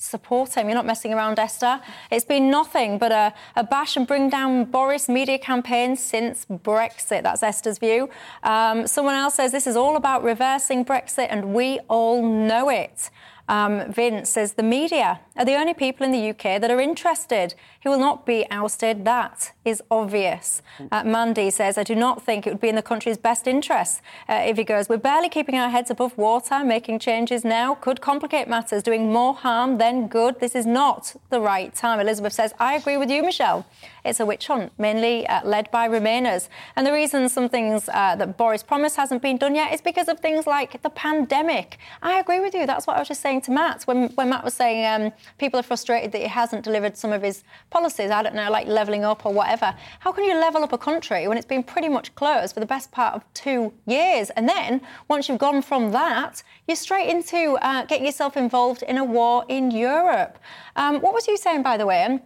support 0.02 0.54
him. 0.54 0.68
You're 0.68 0.74
not 0.74 0.86
messing 0.86 1.14
around, 1.14 1.38
Esther. 1.38 1.80
It's 2.10 2.24
been 2.24 2.50
nothing 2.50 2.98
but 2.98 3.12
a, 3.12 3.32
a 3.56 3.62
bash 3.62 3.96
and 3.96 4.06
bring 4.06 4.30
down 4.30 4.64
Boris 4.64 5.08
media 5.08 5.38
campaign 5.38 5.94
since 5.94 6.44
Brexit. 6.46 7.22
That's 7.22 7.42
Esther's 7.42 7.78
view. 7.78 8.10
Um, 8.42 8.86
someone 8.86 9.14
else 9.14 9.34
says 9.34 9.52
this 9.52 9.66
is 9.66 9.76
all 9.76 9.96
about 9.96 10.24
reversing 10.24 10.84
Brexit, 10.84 11.28
and 11.30 11.54
we 11.54 11.78
all 11.88 12.22
know 12.22 12.68
it. 12.68 13.10
Um, 13.52 13.92
Vince 13.92 14.30
says 14.30 14.54
the 14.54 14.62
media 14.62 15.20
are 15.36 15.44
the 15.44 15.56
only 15.56 15.74
people 15.74 16.06
in 16.06 16.10
the 16.10 16.30
UK 16.30 16.58
that 16.58 16.70
are 16.70 16.80
interested. 16.80 17.54
He 17.80 17.88
will 17.90 17.98
not 17.98 18.24
be 18.24 18.46
ousted. 18.50 19.04
That 19.04 19.52
is 19.62 19.82
obvious. 19.90 20.62
Uh, 20.90 21.04
Mandy 21.04 21.50
says, 21.50 21.76
I 21.76 21.82
do 21.82 21.94
not 21.94 22.24
think 22.24 22.46
it 22.46 22.50
would 22.50 22.62
be 22.62 22.70
in 22.70 22.76
the 22.76 22.82
country's 22.82 23.18
best 23.18 23.46
interest 23.46 24.00
uh, 24.26 24.40
if 24.46 24.56
he 24.56 24.64
goes. 24.64 24.88
We're 24.88 24.96
barely 24.96 25.28
keeping 25.28 25.58
our 25.58 25.68
heads 25.68 25.90
above 25.90 26.16
water. 26.16 26.64
Making 26.64 26.98
changes 26.98 27.44
now 27.44 27.74
could 27.74 28.00
complicate 28.00 28.48
matters, 28.48 28.82
doing 28.82 29.12
more 29.12 29.34
harm 29.34 29.76
than 29.76 30.08
good. 30.08 30.40
This 30.40 30.54
is 30.54 30.64
not 30.64 31.14
the 31.28 31.40
right 31.40 31.74
time. 31.74 32.00
Elizabeth 32.00 32.32
says, 32.32 32.54
I 32.58 32.76
agree 32.76 32.96
with 32.96 33.10
you, 33.10 33.22
Michelle. 33.22 33.66
It's 34.04 34.20
a 34.20 34.26
witch 34.26 34.46
hunt, 34.46 34.72
mainly 34.78 35.26
uh, 35.26 35.40
led 35.44 35.70
by 35.70 35.88
Remainers. 35.88 36.48
And 36.76 36.86
the 36.86 36.92
reason 36.92 37.28
some 37.28 37.48
things 37.48 37.88
uh, 37.88 38.16
that 38.16 38.36
Boris 38.36 38.62
promised 38.62 38.96
hasn't 38.96 39.22
been 39.22 39.36
done 39.36 39.54
yet 39.54 39.72
is 39.72 39.80
because 39.80 40.08
of 40.08 40.20
things 40.20 40.46
like 40.46 40.82
the 40.82 40.90
pandemic. 40.90 41.78
I 42.02 42.18
agree 42.18 42.40
with 42.40 42.54
you. 42.54 42.66
That's 42.66 42.86
what 42.86 42.96
I 42.96 42.98
was 42.98 43.08
just 43.08 43.20
saying 43.20 43.42
to 43.42 43.50
Matt 43.52 43.82
when, 43.84 44.08
when 44.10 44.28
Matt 44.28 44.44
was 44.44 44.54
saying 44.54 44.84
um, 44.86 45.12
people 45.38 45.60
are 45.60 45.62
frustrated 45.62 46.12
that 46.12 46.20
he 46.20 46.28
hasn't 46.28 46.64
delivered 46.64 46.96
some 46.96 47.12
of 47.12 47.22
his 47.22 47.44
policies. 47.70 48.10
I 48.10 48.22
don't 48.22 48.34
know, 48.34 48.50
like 48.50 48.66
levelling 48.66 49.04
up 49.04 49.24
or 49.24 49.32
whatever. 49.32 49.74
How 50.00 50.12
can 50.12 50.24
you 50.24 50.34
level 50.38 50.64
up 50.64 50.72
a 50.72 50.78
country 50.78 51.28
when 51.28 51.38
it's 51.38 51.46
been 51.46 51.62
pretty 51.62 51.88
much 51.88 52.14
closed 52.14 52.54
for 52.54 52.60
the 52.60 52.66
best 52.66 52.90
part 52.90 53.14
of 53.14 53.24
two 53.34 53.72
years? 53.86 54.30
And 54.30 54.48
then 54.48 54.80
once 55.08 55.28
you've 55.28 55.38
gone 55.38 55.62
from 55.62 55.92
that, 55.92 56.42
you're 56.66 56.76
straight 56.76 57.08
into 57.08 57.56
uh, 57.62 57.84
getting 57.84 58.06
yourself 58.06 58.36
involved 58.36 58.82
in 58.82 58.98
a 58.98 59.04
war 59.04 59.44
in 59.48 59.70
Europe. 59.70 60.38
Um, 60.76 61.00
what 61.00 61.14
was 61.14 61.28
you 61.28 61.36
saying, 61.36 61.62
by 61.62 61.76
the 61.76 61.86
way? 61.86 62.20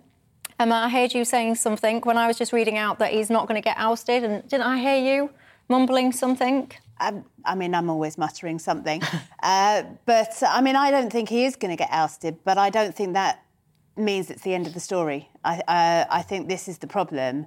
Emma, 0.58 0.74
I 0.74 0.88
heard 0.88 1.12
you 1.12 1.24
saying 1.26 1.56
something 1.56 2.00
when 2.00 2.16
I 2.16 2.26
was 2.26 2.38
just 2.38 2.52
reading 2.52 2.78
out 2.78 2.98
that 2.98 3.12
he's 3.12 3.28
not 3.28 3.46
going 3.46 3.60
to 3.60 3.64
get 3.64 3.76
ousted, 3.76 4.24
and 4.24 4.48
didn't 4.48 4.66
I 4.66 4.78
hear 4.78 4.96
you 4.96 5.30
mumbling 5.68 6.12
something? 6.12 6.72
I, 6.98 7.12
I 7.44 7.54
mean, 7.54 7.74
I'm 7.74 7.90
always 7.90 8.16
muttering 8.16 8.58
something, 8.58 9.02
uh, 9.42 9.82
but 10.06 10.42
I 10.48 10.62
mean, 10.62 10.74
I 10.74 10.90
don't 10.90 11.12
think 11.12 11.28
he 11.28 11.44
is 11.44 11.56
going 11.56 11.72
to 11.72 11.76
get 11.76 11.90
ousted. 11.90 12.38
But 12.44 12.56
I 12.56 12.70
don't 12.70 12.94
think 12.94 13.12
that 13.12 13.42
means 13.96 14.30
it's 14.30 14.42
the 14.42 14.54
end 14.54 14.66
of 14.66 14.72
the 14.72 14.80
story. 14.80 15.28
I, 15.44 15.58
uh, 15.68 16.06
I 16.10 16.22
think 16.22 16.48
this 16.48 16.68
is 16.68 16.78
the 16.78 16.86
problem. 16.86 17.46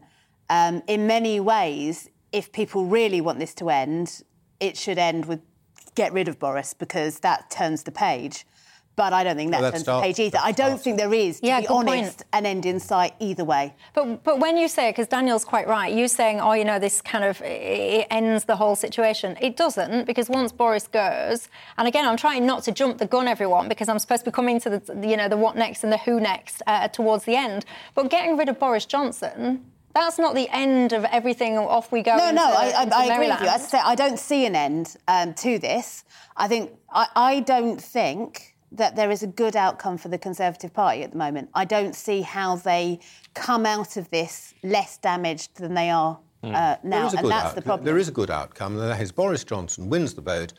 Um, 0.52 0.84
in 0.88 1.08
many 1.08 1.40
ways, 1.40 2.10
if 2.32 2.52
people 2.52 2.86
really 2.86 3.22
want 3.22 3.40
this 3.40 3.56
to 3.56 3.72
end, 3.72 4.22
it 4.60 4.78
should 4.78 5.00
end 5.00 5.26
with 5.26 5.42
get 5.96 6.14
rid 6.14 6.28
of 6.28 6.38
Boris 6.38 6.76
because 6.76 7.20
that 7.22 7.50
turns 7.50 7.84
the 7.84 7.92
page 7.92 8.46
but 8.96 9.14
I 9.14 9.24
don't 9.24 9.38
think 9.38 9.52
that 9.52 9.62
well, 9.62 9.72
turns 9.72 9.86
the 9.86 10.02
page 10.02 10.20
either. 10.20 10.40
I 10.44 10.52
don't 10.52 10.80
think 10.80 10.98
there 10.98 11.14
is, 11.14 11.40
to 11.40 11.48
yeah, 11.48 11.62
be 11.62 11.68
honest, 11.68 12.18
point. 12.18 12.24
an 12.34 12.46
end 12.46 12.66
in 12.66 12.82
sight 12.82 13.14
either 13.20 13.46
way. 13.46 13.74
But 13.94 14.24
but 14.26 14.40
when 14.40 14.58
you 14.58 14.68
say, 14.68 14.90
it, 14.90 14.92
because 14.92 15.08
Daniel's 15.08 15.46
quite 15.46 15.68
right, 15.68 15.94
you 15.94 16.08
saying, 16.08 16.42
oh, 16.42 16.52
you 16.52 16.66
know, 16.66 16.80
this 16.80 17.02
kind 17.02 17.24
of 17.24 17.42
it 17.42 18.08
ends 18.12 18.44
the 18.44 18.58
whole 18.58 18.76
situation. 18.76 19.38
It 19.40 19.56
doesn't, 19.56 20.06
because 20.06 20.30
once 20.30 20.52
Boris 20.52 20.88
goes, 20.88 21.48
and 21.78 21.88
again, 21.88 22.06
I'm 22.06 22.18
trying 22.18 22.46
not 22.46 22.64
to 22.64 22.74
jump 22.74 22.98
the 22.98 23.06
gun, 23.06 23.28
everyone, 23.28 23.70
because 23.70 23.88
I'm 23.88 24.00
supposed 24.00 24.26
to 24.26 24.32
be 24.32 24.36
coming 24.36 24.60
to 24.60 24.70
the, 24.70 25.08
you 25.08 25.16
know, 25.16 25.30
the 25.30 25.38
what 25.38 25.56
next 25.56 25.86
and 25.86 25.94
the 25.94 25.98
who 26.00 26.20
next 26.20 26.62
uh, 26.68 26.90
towards 26.90 27.24
the 27.24 27.36
end. 27.36 27.66
But 27.96 28.10
getting 28.10 28.38
rid 28.38 28.50
of 28.50 28.60
Boris 28.60 28.86
Johnson. 28.86 29.66
That's 29.96 30.20
not 30.20 30.36
the 30.36 30.48
end 30.52 30.94
of 30.94 31.04
everything. 31.06 31.58
Off 31.58 31.92
we 31.92 32.04
go. 32.04 32.16
No, 32.16 32.32
no, 32.32 32.44
I, 32.44 32.72
I, 32.78 32.90
I 32.94 33.06
agree 33.06 33.28
with 33.28 33.42
you. 33.42 33.48
As 33.48 33.64
I 33.64 33.68
say, 33.68 33.80
I 33.84 33.96
don't 33.96 34.20
see 34.20 34.46
an 34.46 34.56
end 34.56 34.96
um, 35.08 35.34
to 35.36 35.58
this. 35.58 36.04
I 36.38 36.48
think 36.48 36.72
I, 36.92 37.08
I 37.16 37.40
don't 37.40 37.82
think 37.82 38.49
that 38.72 38.96
there 38.96 39.12
is 39.12 39.24
a 39.24 39.28
good 39.28 39.56
outcome 39.56 39.98
for 39.98 40.10
the 40.10 40.18
Conservative 40.18 40.74
Party 40.74 41.04
at 41.04 41.12
the 41.12 41.18
moment. 41.18 41.50
I 41.54 41.66
don't 41.66 41.96
see 41.96 42.22
how 42.22 42.56
they 42.56 43.00
come 43.34 43.66
out 43.66 43.98
of 43.98 44.10
this 44.10 44.54
less 44.64 44.98
damaged 44.98 45.58
than 45.58 45.74
they 45.74 45.90
are 45.90 46.20
mm. 46.44 46.54
uh, 46.54 46.78
now, 46.84 47.10
and 47.10 47.30
that's 47.30 47.48
out- 47.48 47.56
the 47.56 47.62
problem. 47.62 47.86
There 47.86 47.98
is 47.98 48.08
a 48.08 48.12
good 48.12 48.30
outcome, 48.30 48.80
and 48.80 48.92
that 48.92 49.02
is 49.02 49.12
Boris 49.12 49.44
Johnson 49.44 49.90
wins 49.90 50.14
the 50.14 50.22
vote, 50.22 50.54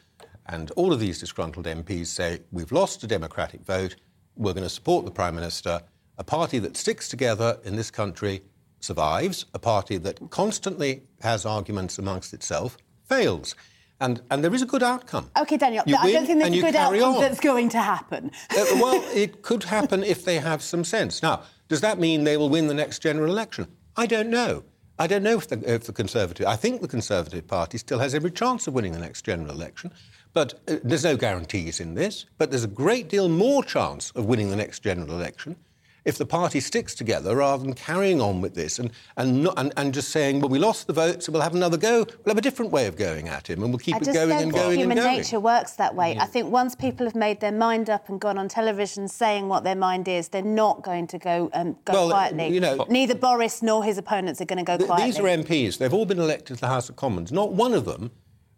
and 0.47 0.71
all 0.73 0.93
of 0.93 1.01
these 1.01 1.21
disgruntled 1.21 1.67
MPs 1.67 2.07
say, 2.07 2.41
We've 2.51 2.73
lost 2.73 3.05
a 3.05 3.07
democratic 3.07 3.63
vote, 3.63 3.97
we're 4.37 4.55
going 4.55 4.65
to 4.65 4.71
support 4.71 5.05
the 5.05 5.11
Prime 5.11 5.35
Minister. 5.35 5.81
A 6.19 6.25
party 6.25 6.59
that 6.59 6.77
sticks 6.77 7.09
together 7.09 7.59
in 7.65 7.77
this 7.77 7.91
country 7.91 8.43
survives, 8.81 9.47
a 9.55 9.59
party 9.59 9.99
that 9.99 10.19
constantly 10.31 11.03
has 11.21 11.47
arguments 11.47 11.99
amongst 11.99 12.33
itself 12.33 12.77
fails. 13.05 13.55
And, 14.01 14.23
and 14.31 14.43
there 14.43 14.55
is 14.55 14.63
a 14.63 14.67
good 14.67 14.83
outcome. 14.83 15.31
OK, 15.37 15.59
Daniel, 15.59 15.85
you 15.87 15.95
I 15.95 16.11
don't 16.11 16.27
think 16.27 16.41
there's 16.41 16.57
a 16.57 16.61
good 16.61 16.77
outcome 16.77 17.15
on. 17.17 17.21
that's 17.21 17.41
going 17.41 17.69
to 17.71 17.81
happen. 17.81 18.31
uh, 18.51 18.65
well, 18.75 19.03
it 19.15 19.43
could 19.43 19.65
happen 19.65 20.03
if 20.03 20.25
they 20.25 20.39
have 20.39 20.63
some 20.63 20.85
sense. 20.85 21.23
Now, 21.23 21.43
does 21.69 21.83
that 21.83 21.99
mean 21.99 22.25
they 22.25 22.37
will 22.37 22.49
win 22.49 22.67
the 22.67 22.75
next 22.75 23.01
general 23.01 23.31
election? 23.31 23.69
I 23.97 24.07
don't 24.07 24.31
know. 24.31 24.65
I 24.99 25.07
don't 25.07 25.23
know 25.23 25.39
if 25.39 25.49
the, 25.49 25.63
if 25.73 25.85
the 25.85 25.93
Conservative... 25.93 26.47
I 26.47 26.57
think 26.57 26.81
the 26.81 26.89
Conservative 26.89 27.47
Party 27.47 27.79
still 27.79 27.99
has 27.99 28.15
every 28.15 28.31
chance 28.31 28.67
of 28.67 28.75
winning 28.75 28.93
the 28.93 28.99
next 28.99 29.23
general 29.23 29.51
election. 29.51 29.93
But 30.33 30.61
uh, 30.69 30.77
there's 30.83 31.05
no 31.05 31.17
guarantees 31.17 31.81
in 31.81 31.95
this. 31.95 32.27
But 32.39 32.51
there's 32.51 32.65
a 32.65 32.69
great 32.69 33.09
deal 33.09 33.29
more 33.29 33.63
chance 33.63 34.13
of 34.13 34.27
winning 34.27 34.51
the 34.51 34.57
next 34.57 34.81
general 34.81 35.11
election 35.11 35.57
if 36.05 36.19
the 36.19 36.27
party 36.27 36.61
sticks 36.61 36.95
together 36.95 37.37
rather 37.37 37.63
than 37.63 37.75
carrying 37.75 38.21
on 38.21 38.41
with 38.41 38.55
this 38.55 38.79
and, 38.79 38.91
and, 39.17 39.43
not, 39.45 39.55
and, 39.57 39.73
and 39.77 39.95
just 39.95 40.11
saying, 40.11 40.41
well, 40.41 40.49
we 40.49 40.59
lost 40.59 40.87
the 40.87 40.93
vote, 40.93 41.23
so 41.23 41.33
we'll 41.33 41.43
have 41.43 41.55
another 41.55 41.77
go. 41.77 41.99
We'll 42.25 42.35
have 42.35 42.39
a 42.39 42.43
different 42.43 42.73
way 42.73 42.87
of 42.87 42.97
going 42.97 43.29
at 43.29 43.49
him 43.49 43.63
and 43.63 43.73
we'll 43.73 43.79
keep 43.79 43.97
I 43.97 43.99
it 43.99 44.13
going 44.13 44.31
and 44.33 44.53
going 44.53 44.79
human 44.79 44.99
and 44.99 45.07
going. 45.07 45.19
nature 45.19 45.41
works 45.41 45.73
that 45.73 45.95
way. 45.95 46.15
Yeah. 46.15 46.23
I 46.23 46.27
think 46.27 46.51
once 46.51 46.75
people 46.75 47.07
have 47.07 47.15
made 47.15 47.41
their 47.41 47.53
mind 47.53 47.91
up 47.91 48.09
and 48.09 48.21
gone 48.21 48.39
on 48.39 48.49
television 48.49 49.09
saying 49.09 49.49
what 49.49 49.65
their 49.65 49.77
mind 49.77 50.09
is, 50.09 50.29
they're 50.29 50.43
not 50.43 50.83
going 50.83 51.07
to 51.09 51.19
go 51.19 51.51
and 51.53 51.71
um, 51.71 51.79
go 51.85 51.93
well, 51.93 52.11
quietly. 52.11 52.49
You 52.49 52.61
know, 52.61 52.87
Neither 52.89 53.15
Boris 53.15 53.63
nor 53.63 53.85
his 53.85 53.99
opponents 53.99 54.41
are 54.41 54.47
going 54.47 54.59
to 54.59 54.65
go 54.65 54.77
th- 54.77 54.89
quietly. 54.89 55.07
These 55.07 55.19
are 55.19 55.25
MPs. 55.25 55.79
They've 55.79 55.93
all 55.93 56.07
been 56.07 56.19
elected 56.19 56.57
to 56.57 56.61
the 56.61 56.69
House 56.69 56.89
of 56.89 56.97
Commons. 56.97 57.33
Not 57.33 57.53
one 57.53 57.75
of 57.75 57.85
them, 57.85 58.11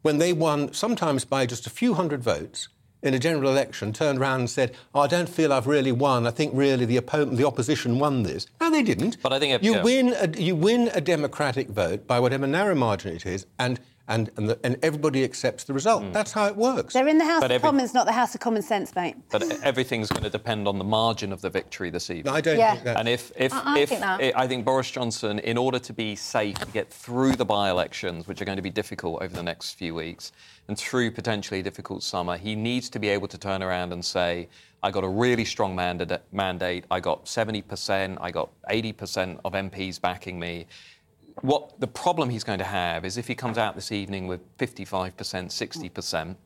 when 0.03 0.19
they 0.19 0.33
won, 0.33 0.73
sometimes 0.73 1.25
by 1.25 1.47
just 1.47 1.67
a 1.67 1.71
few 1.71 1.95
hundred 1.95 2.23
votes, 2.23 2.69
in 3.03 3.15
a 3.15 3.19
general 3.19 3.51
election 3.51 3.93
turned 3.93 4.19
around 4.19 4.41
and 4.41 4.51
said, 4.51 4.75
oh, 4.95 5.01
I 5.01 5.07
don't 5.07 5.29
feel 5.29 5.53
I've 5.53 5.67
really 5.67 5.93
won. 5.93 6.27
I 6.27 6.31
think 6.31 6.53
really 6.55 6.85
the 6.85 6.97
opponent, 6.97 7.37
the 7.37 7.47
opposition 7.47 7.99
won 7.99 8.23
this. 8.23 8.47
No, 8.61 8.71
they 8.71 8.83
didn't. 8.83 9.21
But 9.23 9.33
I 9.33 9.39
think 9.39 9.55
it, 9.55 9.63
you 9.63 9.75
yeah. 9.75 9.83
win 9.83 10.15
a, 10.19 10.29
you 10.39 10.55
win 10.55 10.91
a 10.95 11.01
democratic 11.01 11.69
vote 11.69 12.07
by 12.07 12.21
whatever 12.21 12.47
narrow 12.47 12.75
margin 12.75 13.15
it 13.15 13.27
is, 13.27 13.47
and 13.59 13.81
and 14.13 14.31
and, 14.37 14.49
the, 14.49 14.59
and, 14.63 14.77
everybody 14.83 15.25
accepts 15.25 15.65
the 15.65 15.73
result. 15.73 16.03
Mm. 16.03 16.13
That's 16.13 16.33
how 16.33 16.47
it 16.47 16.57
works. 16.57 16.95
They're 16.95 17.09
in 17.09 17.19
the 17.19 17.25
House 17.25 17.41
but 17.41 17.47
of 17.47 17.57
every, 17.57 17.67
Commons, 17.67 17.95
not 17.95 18.07
the 18.07 18.13
House 18.13 18.35
of 18.35 18.41
Common 18.41 18.63
Sense, 18.63 18.95
mate. 18.95 19.17
But 19.31 19.43
everything's 19.63 20.09
going 20.09 20.23
to 20.23 20.31
depend 20.31 20.69
on 20.69 20.79
the 20.79 20.85
margin 20.85 21.33
of 21.33 21.41
the 21.41 21.51
victory 21.51 21.91
this 21.91 22.11
evening. 22.11 22.33
No, 22.33 22.37
I 22.37 22.41
don't 22.41 22.59
yeah. 22.59 22.73
think 22.73 22.85
that. 22.85 22.99
And 22.99 23.09
if, 23.09 23.33
if, 23.37 23.53
I, 23.53 23.63
I 23.65 23.79
if 23.81 23.89
think 23.89 24.03
it, 24.21 24.35
I 24.37 24.47
think 24.47 24.65
Boris 24.65 24.91
Johnson, 24.91 25.39
in 25.41 25.57
order 25.57 25.79
to 25.79 25.93
be 25.93 26.15
safe, 26.15 26.59
to 26.59 26.71
get 26.73 26.91
through 26.91 27.37
the 27.37 27.45
by-elections, 27.45 28.29
which 28.29 28.41
are 28.43 28.45
going 28.45 28.57
to 28.57 28.63
be 28.63 28.71
difficult 28.71 29.23
over 29.23 29.35
the 29.35 29.43
next 29.43 29.73
few 29.73 29.95
weeks, 29.95 30.33
and 30.69 30.79
through 30.79 31.11
potentially 31.11 31.61
a 31.61 31.63
difficult 31.63 32.03
summer, 32.03 32.37
he 32.37 32.55
needs 32.55 32.89
to 32.91 32.99
be 32.99 33.09
able 33.09 33.29
to 33.29 33.39
turn 33.39 33.63
around 33.63 33.93
and 33.93 34.05
say, 34.05 34.49
I 34.85 34.91
got 34.91 35.05
a 35.05 35.09
really 35.09 35.45
strong 35.45 35.77
mandate. 35.77 36.85
I 36.91 36.99
got 36.99 37.25
70%, 37.27 38.19
I 38.21 38.31
got 38.33 38.51
80% 38.69 39.39
of 39.45 39.53
MPs 39.53 40.01
backing 40.01 40.41
me 40.41 40.67
what 41.43 41.79
the 41.81 41.87
problem 41.87 42.31
he's 42.31 42.45
going 42.45 42.61
to 42.61 42.65
have 42.65 43.05
is 43.05 43.17
if 43.19 43.29
he 43.29 43.35
comes 43.35 43.59
out 43.59 43.75
this 43.75 43.93
evening 43.93 44.27
with 44.27 44.41
55%, 44.59 45.15
60%, 45.15 46.37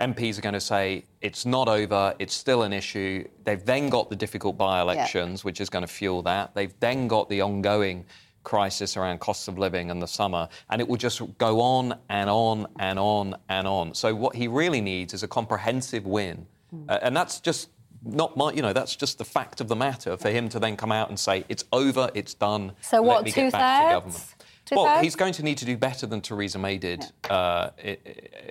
MPs 0.00 0.38
are 0.38 0.42
going 0.42 0.52
to 0.52 0.60
say 0.60 1.04
it's 1.22 1.46
not 1.46 1.68
over, 1.68 2.14
it's 2.18 2.34
still 2.34 2.62
an 2.62 2.72
issue. 2.72 3.26
They've 3.44 3.64
then 3.64 3.88
got 3.88 4.10
the 4.10 4.16
difficult 4.16 4.58
by 4.58 4.80
elections, 4.80 5.40
yeah. 5.40 5.44
which 5.44 5.60
is 5.60 5.70
going 5.70 5.82
to 5.82 5.92
fuel 5.92 6.22
that. 6.22 6.54
They've 6.54 6.74
then 6.80 7.08
got 7.08 7.30
the 7.30 7.40
ongoing 7.40 8.04
crisis 8.44 8.96
around 8.96 9.20
costs 9.20 9.48
of 9.48 9.58
living 9.58 9.90
and 9.90 10.00
the 10.00 10.06
summer, 10.06 10.48
and 10.70 10.80
it 10.80 10.88
will 10.88 10.98
just 10.98 11.20
go 11.38 11.60
on 11.60 11.98
and 12.08 12.30
on 12.30 12.66
and 12.78 12.98
on 12.98 13.36
and 13.48 13.66
on. 13.66 13.94
So, 13.94 14.14
what 14.14 14.36
he 14.36 14.48
really 14.48 14.80
needs 14.80 15.14
is 15.14 15.22
a 15.22 15.28
comprehensive 15.28 16.06
win. 16.06 16.46
Mm. 16.74 16.90
Uh, 16.90 16.98
and 17.02 17.16
that's 17.16 17.40
just 17.40 17.70
not 18.04 18.36
my, 18.36 18.52
you 18.52 18.62
know, 18.62 18.72
that's 18.72 18.94
just 18.94 19.18
the 19.18 19.24
fact 19.24 19.60
of 19.60 19.68
the 19.68 19.76
matter 19.76 20.16
for 20.16 20.30
him 20.30 20.48
to 20.50 20.58
then 20.58 20.76
come 20.76 20.92
out 20.92 21.08
and 21.08 21.18
say 21.18 21.44
it's 21.48 21.64
over, 21.72 22.10
it's 22.14 22.34
done. 22.34 22.72
So 22.82 23.02
what? 23.02 23.26
Two 23.26 23.50
thirds. 23.50 24.35
Well, 24.72 25.02
he's 25.02 25.16
going 25.16 25.32
to 25.34 25.42
need 25.42 25.58
to 25.58 25.64
do 25.64 25.76
better 25.76 26.06
than 26.06 26.20
Theresa 26.20 26.58
May 26.58 26.78
did 26.78 27.04
yeah. 27.24 27.32
uh, 27.32 27.70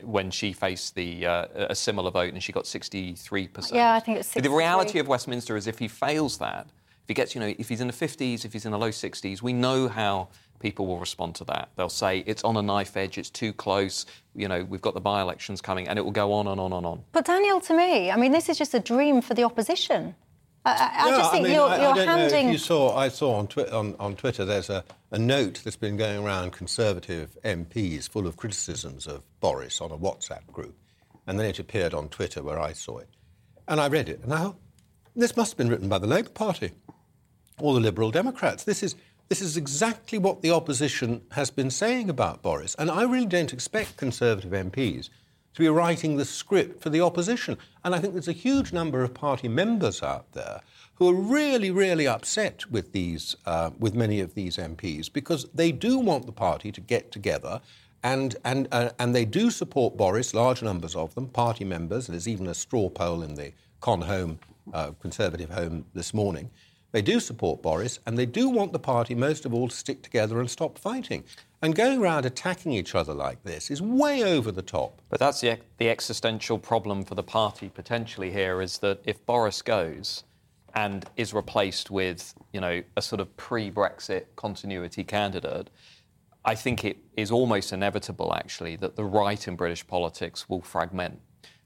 when 0.03 0.31
she 0.31 0.53
faced 0.53 0.95
the 0.95 1.25
uh, 1.25 1.45
a 1.69 1.75
similar 1.75 2.11
vote 2.11 2.33
and 2.33 2.41
she 2.41 2.51
got 2.51 2.65
63%. 2.65 3.73
Yeah, 3.73 3.93
I 3.93 3.99
think 3.99 4.19
it's 4.19 4.29
63. 4.29 4.49
The 4.49 4.55
reality 4.55 4.99
of 4.99 5.07
Westminster 5.07 5.57
is 5.57 5.67
if 5.67 5.79
he 5.79 5.87
fails 5.87 6.37
that, 6.37 6.67
if 7.05 7.09
he 7.09 7.13
gets, 7.13 7.35
you 7.35 7.41
know, 7.41 7.53
if 7.59 7.69
he's 7.69 7.81
in 7.81 7.87
the 7.87 7.93
50s, 7.93 8.45
if 8.45 8.53
he's 8.53 8.65
in 8.65 8.71
the 8.71 8.79
low 8.79 8.89
60s, 8.89 9.41
we 9.41 9.53
know 9.53 9.87
how 9.87 10.29
people 10.59 10.87
will 10.87 10.99
respond 10.99 11.35
to 11.35 11.43
that. 11.45 11.69
They'll 11.75 11.89
say 11.89 12.23
it's 12.25 12.43
on 12.43 12.57
a 12.57 12.61
knife 12.61 12.97
edge, 12.97 13.17
it's 13.17 13.29
too 13.29 13.53
close, 13.53 14.05
you 14.35 14.47
know, 14.47 14.63
we've 14.63 14.81
got 14.81 14.95
the 14.95 15.01
by 15.01 15.21
elections 15.21 15.61
coming, 15.61 15.87
and 15.87 15.99
it 15.99 16.01
will 16.01 16.11
go 16.11 16.33
on 16.33 16.47
and 16.47 16.59
on 16.59 16.73
and 16.73 16.85
on. 16.85 17.03
But 17.11 17.25
Daniel, 17.25 17.61
to 17.61 17.75
me, 17.75 18.09
I 18.09 18.15
mean, 18.15 18.31
this 18.31 18.49
is 18.49 18.57
just 18.57 18.73
a 18.73 18.79
dream 18.79 19.21
for 19.21 19.35
the 19.35 19.43
opposition. 19.43 20.15
I, 20.65 20.71
I 20.71 21.09
yeah, 21.09 21.17
just 21.17 21.31
think 21.31 21.45
I 21.45 21.47
mean, 21.47 21.55
you're, 21.55 21.69
I, 21.69 21.77
you're 21.77 22.09
I 22.09 22.17
handing. 22.17 22.49
you 22.49 22.57
saw, 22.57 22.97
I 22.97 23.09
saw 23.09 23.35
on, 23.35 23.47
twi- 23.47 23.69
on, 23.71 23.95
on 23.99 24.15
Twitter 24.15 24.45
there's 24.45 24.71
a, 24.71 24.83
a 25.11 25.19
note 25.19 25.61
that's 25.63 25.75
been 25.75 25.95
going 25.95 26.25
around 26.25 26.53
Conservative 26.53 27.37
MPs 27.43 28.09
full 28.09 28.25
of 28.25 28.35
criticisms 28.35 29.05
of 29.05 29.23
Boris 29.39 29.79
on 29.79 29.91
a 29.91 29.97
WhatsApp 29.97 30.47
group. 30.51 30.75
And 31.27 31.39
then 31.39 31.45
it 31.45 31.59
appeared 31.59 31.93
on 31.93 32.09
Twitter 32.09 32.41
where 32.41 32.59
I 32.59 32.73
saw 32.73 32.97
it. 32.97 33.09
And 33.67 33.79
I 33.79 33.87
read 33.87 34.09
it. 34.09 34.21
And 34.23 34.33
I 34.33 34.37
thought, 34.39 34.57
this 35.15 35.37
must 35.37 35.51
have 35.51 35.57
been 35.57 35.69
written 35.69 35.87
by 35.87 35.99
the 35.99 36.07
Labour 36.07 36.29
Party 36.29 36.71
or 37.59 37.73
the 37.75 37.79
Liberal 37.79 38.09
Democrats. 38.09 38.63
This 38.63 38.81
is, 38.81 38.95
this 39.29 39.41
is 39.41 39.57
exactly 39.57 40.17
what 40.17 40.41
the 40.41 40.51
opposition 40.51 41.21
has 41.31 41.51
been 41.51 41.69
saying 41.69 42.09
about 42.09 42.41
Boris. 42.41 42.75
And 42.79 42.89
I 42.89 43.03
really 43.03 43.25
don't 43.27 43.53
expect 43.53 43.97
Conservative 43.97 44.51
MPs 44.51 45.09
to 45.55 45.61
be 45.61 45.69
writing 45.69 46.17
the 46.17 46.25
script 46.25 46.81
for 46.81 46.89
the 46.89 47.01
opposition. 47.01 47.57
And 47.83 47.95
I 47.95 47.99
think 47.99 48.13
there's 48.13 48.27
a 48.27 48.33
huge 48.33 48.73
number 48.73 49.03
of 49.03 49.13
party 49.13 49.47
members 49.47 50.03
out 50.03 50.31
there 50.33 50.61
who 50.95 51.09
are 51.09 51.13
really, 51.13 51.71
really 51.71 52.07
upset 52.07 52.69
with 52.69 52.91
these, 52.91 53.35
uh, 53.45 53.71
with 53.79 53.95
many 53.95 54.19
of 54.19 54.35
these 54.35 54.57
MPs 54.57 55.11
because 55.11 55.45
they 55.53 55.71
do 55.71 55.97
want 55.97 56.25
the 56.25 56.31
party 56.33 56.71
to 56.73 56.81
get 56.81 57.11
together. 57.11 57.61
And, 58.03 58.35
and, 58.43 58.67
uh, 58.71 58.91
and 58.99 59.15
they 59.15 59.25
do 59.25 59.49
support 59.49 59.97
Boris, 59.97 60.33
large 60.33 60.61
numbers 60.61 60.95
of 60.95 61.15
them, 61.15 61.27
party 61.27 61.63
members. 61.63 62.07
There's 62.07 62.27
even 62.27 62.47
a 62.47 62.53
straw 62.53 62.89
poll 62.89 63.23
in 63.23 63.35
the 63.35 63.53
Con 63.79 64.01
Home, 64.01 64.39
uh, 64.73 64.91
Conservative 65.01 65.51
Home 65.51 65.85
this 65.93 66.13
morning. 66.13 66.51
They 66.91 67.01
do 67.01 67.19
support 67.19 67.61
Boris, 67.61 67.99
and 68.05 68.17
they 68.17 68.25
do 68.25 68.49
want 68.49 68.71
the 68.71 68.79
party 68.79 69.15
most 69.15 69.45
of 69.45 69.53
all 69.53 69.67
to 69.67 69.75
stick 69.75 70.01
together 70.01 70.39
and 70.39 70.49
stop 70.49 70.77
fighting. 70.77 71.23
And 71.61 71.73
going 71.73 72.01
around 72.01 72.25
attacking 72.25 72.73
each 72.73 72.95
other 72.95 73.13
like 73.13 73.43
this 73.43 73.71
is 73.71 73.81
way 73.81 74.23
over 74.23 74.51
the 74.51 74.61
top. 74.61 75.01
But 75.09 75.19
that's 75.19 75.41
the, 75.41 75.57
the 75.77 75.89
existential 75.89 76.59
problem 76.59 77.03
for 77.03 77.15
the 77.15 77.23
party 77.23 77.69
potentially 77.69 78.31
here 78.31 78.61
is 78.61 78.77
that 78.79 79.01
if 79.05 79.25
Boris 79.25 79.61
goes 79.61 80.23
and 80.75 81.05
is 81.15 81.33
replaced 81.33 81.89
with, 81.89 82.33
you 82.51 82.59
know, 82.59 82.83
a 82.97 83.01
sort 83.01 83.21
of 83.21 83.35
pre-Brexit 83.37 84.25
continuity 84.35 85.03
candidate, 85.03 85.69
I 86.43 86.53
think 86.53 86.83
it 86.83 86.97
is 87.17 87.31
almost 87.31 87.73
inevitable, 87.73 88.33
actually, 88.35 88.75
that 88.77 88.95
the 88.95 89.05
right 89.05 89.47
in 89.47 89.55
British 89.55 89.87
politics 89.87 90.47
will 90.47 90.61
fragment. 90.61 91.19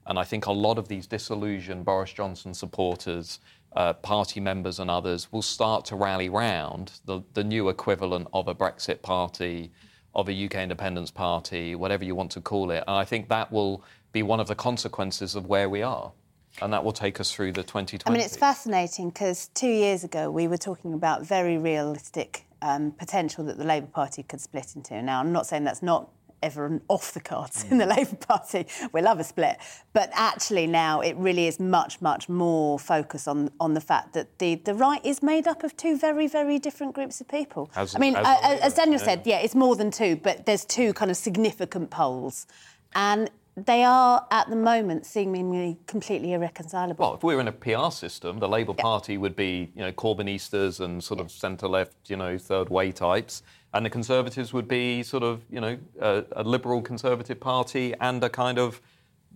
And 0.06 0.18
I 0.18 0.24
think 0.24 0.46
a 0.46 0.52
lot 0.52 0.78
of 0.78 0.88
these 0.88 1.06
disillusioned 1.06 1.84
Boris 1.84 2.12
Johnson 2.12 2.54
supporters, 2.54 3.40
uh, 3.74 3.92
party 3.94 4.40
members, 4.40 4.78
and 4.78 4.90
others 4.90 5.30
will 5.32 5.42
start 5.42 5.84
to 5.86 5.96
rally 5.96 6.28
round 6.28 6.92
the, 7.04 7.22
the 7.34 7.44
new 7.44 7.68
equivalent 7.68 8.28
of 8.32 8.48
a 8.48 8.54
Brexit 8.54 9.02
party, 9.02 9.70
of 10.14 10.28
a 10.28 10.44
UK 10.44 10.56
independence 10.56 11.10
party, 11.10 11.74
whatever 11.74 12.04
you 12.04 12.14
want 12.14 12.30
to 12.32 12.40
call 12.40 12.70
it. 12.70 12.82
And 12.86 12.96
I 12.96 13.04
think 13.04 13.28
that 13.28 13.52
will 13.52 13.84
be 14.12 14.22
one 14.22 14.40
of 14.40 14.48
the 14.48 14.56
consequences 14.56 15.34
of 15.36 15.46
where 15.46 15.68
we 15.68 15.82
are. 15.82 16.12
And 16.60 16.72
that 16.72 16.82
will 16.82 16.92
take 16.92 17.20
us 17.20 17.30
through 17.30 17.52
the 17.52 17.62
2020s. 17.62 18.02
I 18.06 18.10
mean, 18.10 18.20
it's 18.20 18.36
fascinating 18.36 19.10
because 19.10 19.48
two 19.54 19.68
years 19.68 20.02
ago 20.02 20.30
we 20.30 20.48
were 20.48 20.56
talking 20.56 20.94
about 20.94 21.24
very 21.24 21.58
realistic 21.58 22.44
um, 22.60 22.90
potential 22.90 23.44
that 23.44 23.56
the 23.56 23.64
Labour 23.64 23.86
Party 23.86 24.24
could 24.24 24.40
split 24.40 24.74
into. 24.74 25.00
Now, 25.00 25.20
I'm 25.20 25.32
not 25.32 25.46
saying 25.46 25.64
that's 25.64 25.82
not 25.82 26.10
ever 26.42 26.80
off 26.88 27.12
the 27.12 27.20
cards 27.20 27.64
in 27.70 27.78
the 27.78 27.84
mm. 27.84 27.96
Labour 27.96 28.16
Party. 28.16 28.66
We 28.92 29.02
love 29.02 29.20
a 29.20 29.24
split. 29.24 29.58
But 29.92 30.10
actually 30.12 30.66
now 30.66 31.00
it 31.00 31.16
really 31.16 31.46
is 31.46 31.60
much, 31.60 32.00
much 32.00 32.28
more 32.28 32.78
focus 32.78 33.26
on, 33.28 33.50
on 33.60 33.74
the 33.74 33.80
fact 33.80 34.12
that 34.14 34.38
the, 34.38 34.56
the 34.56 34.74
right 34.74 35.04
is 35.04 35.22
made 35.22 35.46
up 35.46 35.64
of 35.64 35.76
two 35.76 35.98
very, 35.98 36.26
very 36.26 36.58
different 36.58 36.94
groups 36.94 37.20
of 37.20 37.28
people. 37.28 37.70
As, 37.76 37.94
I 37.94 37.98
mean, 37.98 38.16
as, 38.16 38.26
uh, 38.26 38.58
as 38.62 38.74
Daniel 38.74 39.00
yeah. 39.00 39.04
said, 39.04 39.22
yeah, 39.26 39.38
it's 39.38 39.54
more 39.54 39.76
than 39.76 39.90
two, 39.90 40.16
but 40.16 40.46
there's 40.46 40.64
two 40.64 40.92
kind 40.92 41.10
of 41.10 41.16
significant 41.16 41.90
poles. 41.90 42.46
And 42.94 43.30
they 43.56 43.84
are 43.84 44.26
at 44.30 44.48
the 44.48 44.56
moment 44.56 45.06
seemingly 45.06 45.78
completely 45.86 46.32
irreconcilable. 46.32 47.04
Well, 47.04 47.14
if 47.14 47.22
we 47.22 47.34
were 47.34 47.40
in 47.40 47.48
a 47.48 47.52
PR 47.52 47.90
system, 47.90 48.38
the 48.38 48.48
Labour 48.48 48.74
yeah. 48.76 48.82
Party 48.82 49.18
would 49.18 49.36
be, 49.36 49.70
you 49.74 49.82
know, 49.82 49.92
Corbynistas 49.92 50.80
and 50.80 51.02
sort 51.02 51.20
of 51.20 51.30
centre-left, 51.30 52.08
you 52.08 52.16
know, 52.16 52.38
third-way 52.38 52.92
types, 52.92 53.42
and 53.72 53.86
the 53.86 53.90
Conservatives 53.90 54.52
would 54.52 54.68
be 54.68 55.02
sort 55.02 55.22
of, 55.22 55.42
you 55.50 55.60
know, 55.60 55.78
a, 56.00 56.24
a 56.32 56.42
liberal 56.42 56.82
Conservative 56.82 57.38
party 57.38 57.94
and 58.00 58.22
a 58.24 58.28
kind 58.28 58.58
of 58.58 58.80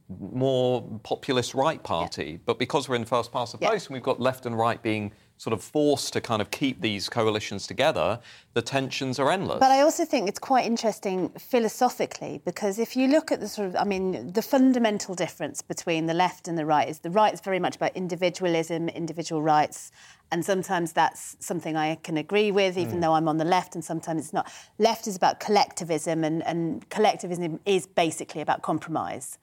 more 0.08 0.82
populist 1.02 1.54
right 1.54 1.82
party. 1.82 2.32
Yeah. 2.32 2.38
But 2.44 2.58
because 2.58 2.88
we're 2.88 2.96
in 2.96 3.04
first 3.04 3.32
past 3.32 3.52
the 3.52 3.58
post 3.58 3.84
yeah. 3.84 3.88
and 3.88 3.94
we've 3.94 4.02
got 4.02 4.20
left 4.20 4.46
and 4.46 4.56
right 4.56 4.82
being 4.82 5.12
sort 5.36 5.52
of 5.52 5.62
forced 5.62 6.12
to 6.12 6.20
kind 6.20 6.40
of 6.40 6.50
keep 6.50 6.80
these 6.80 7.08
coalitions 7.08 7.66
together, 7.66 8.20
the 8.54 8.62
tensions 8.62 9.18
are 9.18 9.30
endless. 9.30 9.58
But 9.58 9.72
I 9.72 9.80
also 9.80 10.04
think 10.04 10.28
it's 10.28 10.38
quite 10.38 10.64
interesting 10.64 11.30
philosophically 11.30 12.40
because 12.44 12.78
if 12.78 12.96
you 12.96 13.08
look 13.08 13.32
at 13.32 13.40
the 13.40 13.48
sort 13.48 13.68
of, 13.68 13.76
I 13.76 13.84
mean, 13.84 14.32
the 14.32 14.42
fundamental 14.42 15.14
difference 15.14 15.60
between 15.60 16.06
the 16.06 16.14
left 16.14 16.46
and 16.46 16.56
the 16.56 16.64
right 16.64 16.88
is 16.88 17.00
the 17.00 17.10
right 17.10 17.34
is 17.34 17.40
very 17.40 17.58
much 17.58 17.76
about 17.76 17.96
individualism, 17.96 18.88
individual 18.88 19.42
rights, 19.42 19.90
and 20.30 20.44
sometimes 20.44 20.92
that's 20.92 21.36
something 21.40 21.76
I 21.76 21.96
can 21.96 22.16
agree 22.16 22.50
with, 22.50 22.78
even 22.78 22.96
mm. 22.96 23.00
though 23.02 23.12
I'm 23.12 23.28
on 23.28 23.36
the 23.36 23.44
left, 23.44 23.74
and 23.74 23.84
sometimes 23.84 24.22
it's 24.22 24.32
not. 24.32 24.50
Left 24.78 25.06
is 25.06 25.16
about 25.16 25.40
collectivism, 25.40 26.24
and, 26.24 26.44
and 26.46 26.88
collectivism 26.90 27.60
is 27.66 27.86
basically 27.86 28.40
about 28.40 28.62
compromise. 28.62 29.38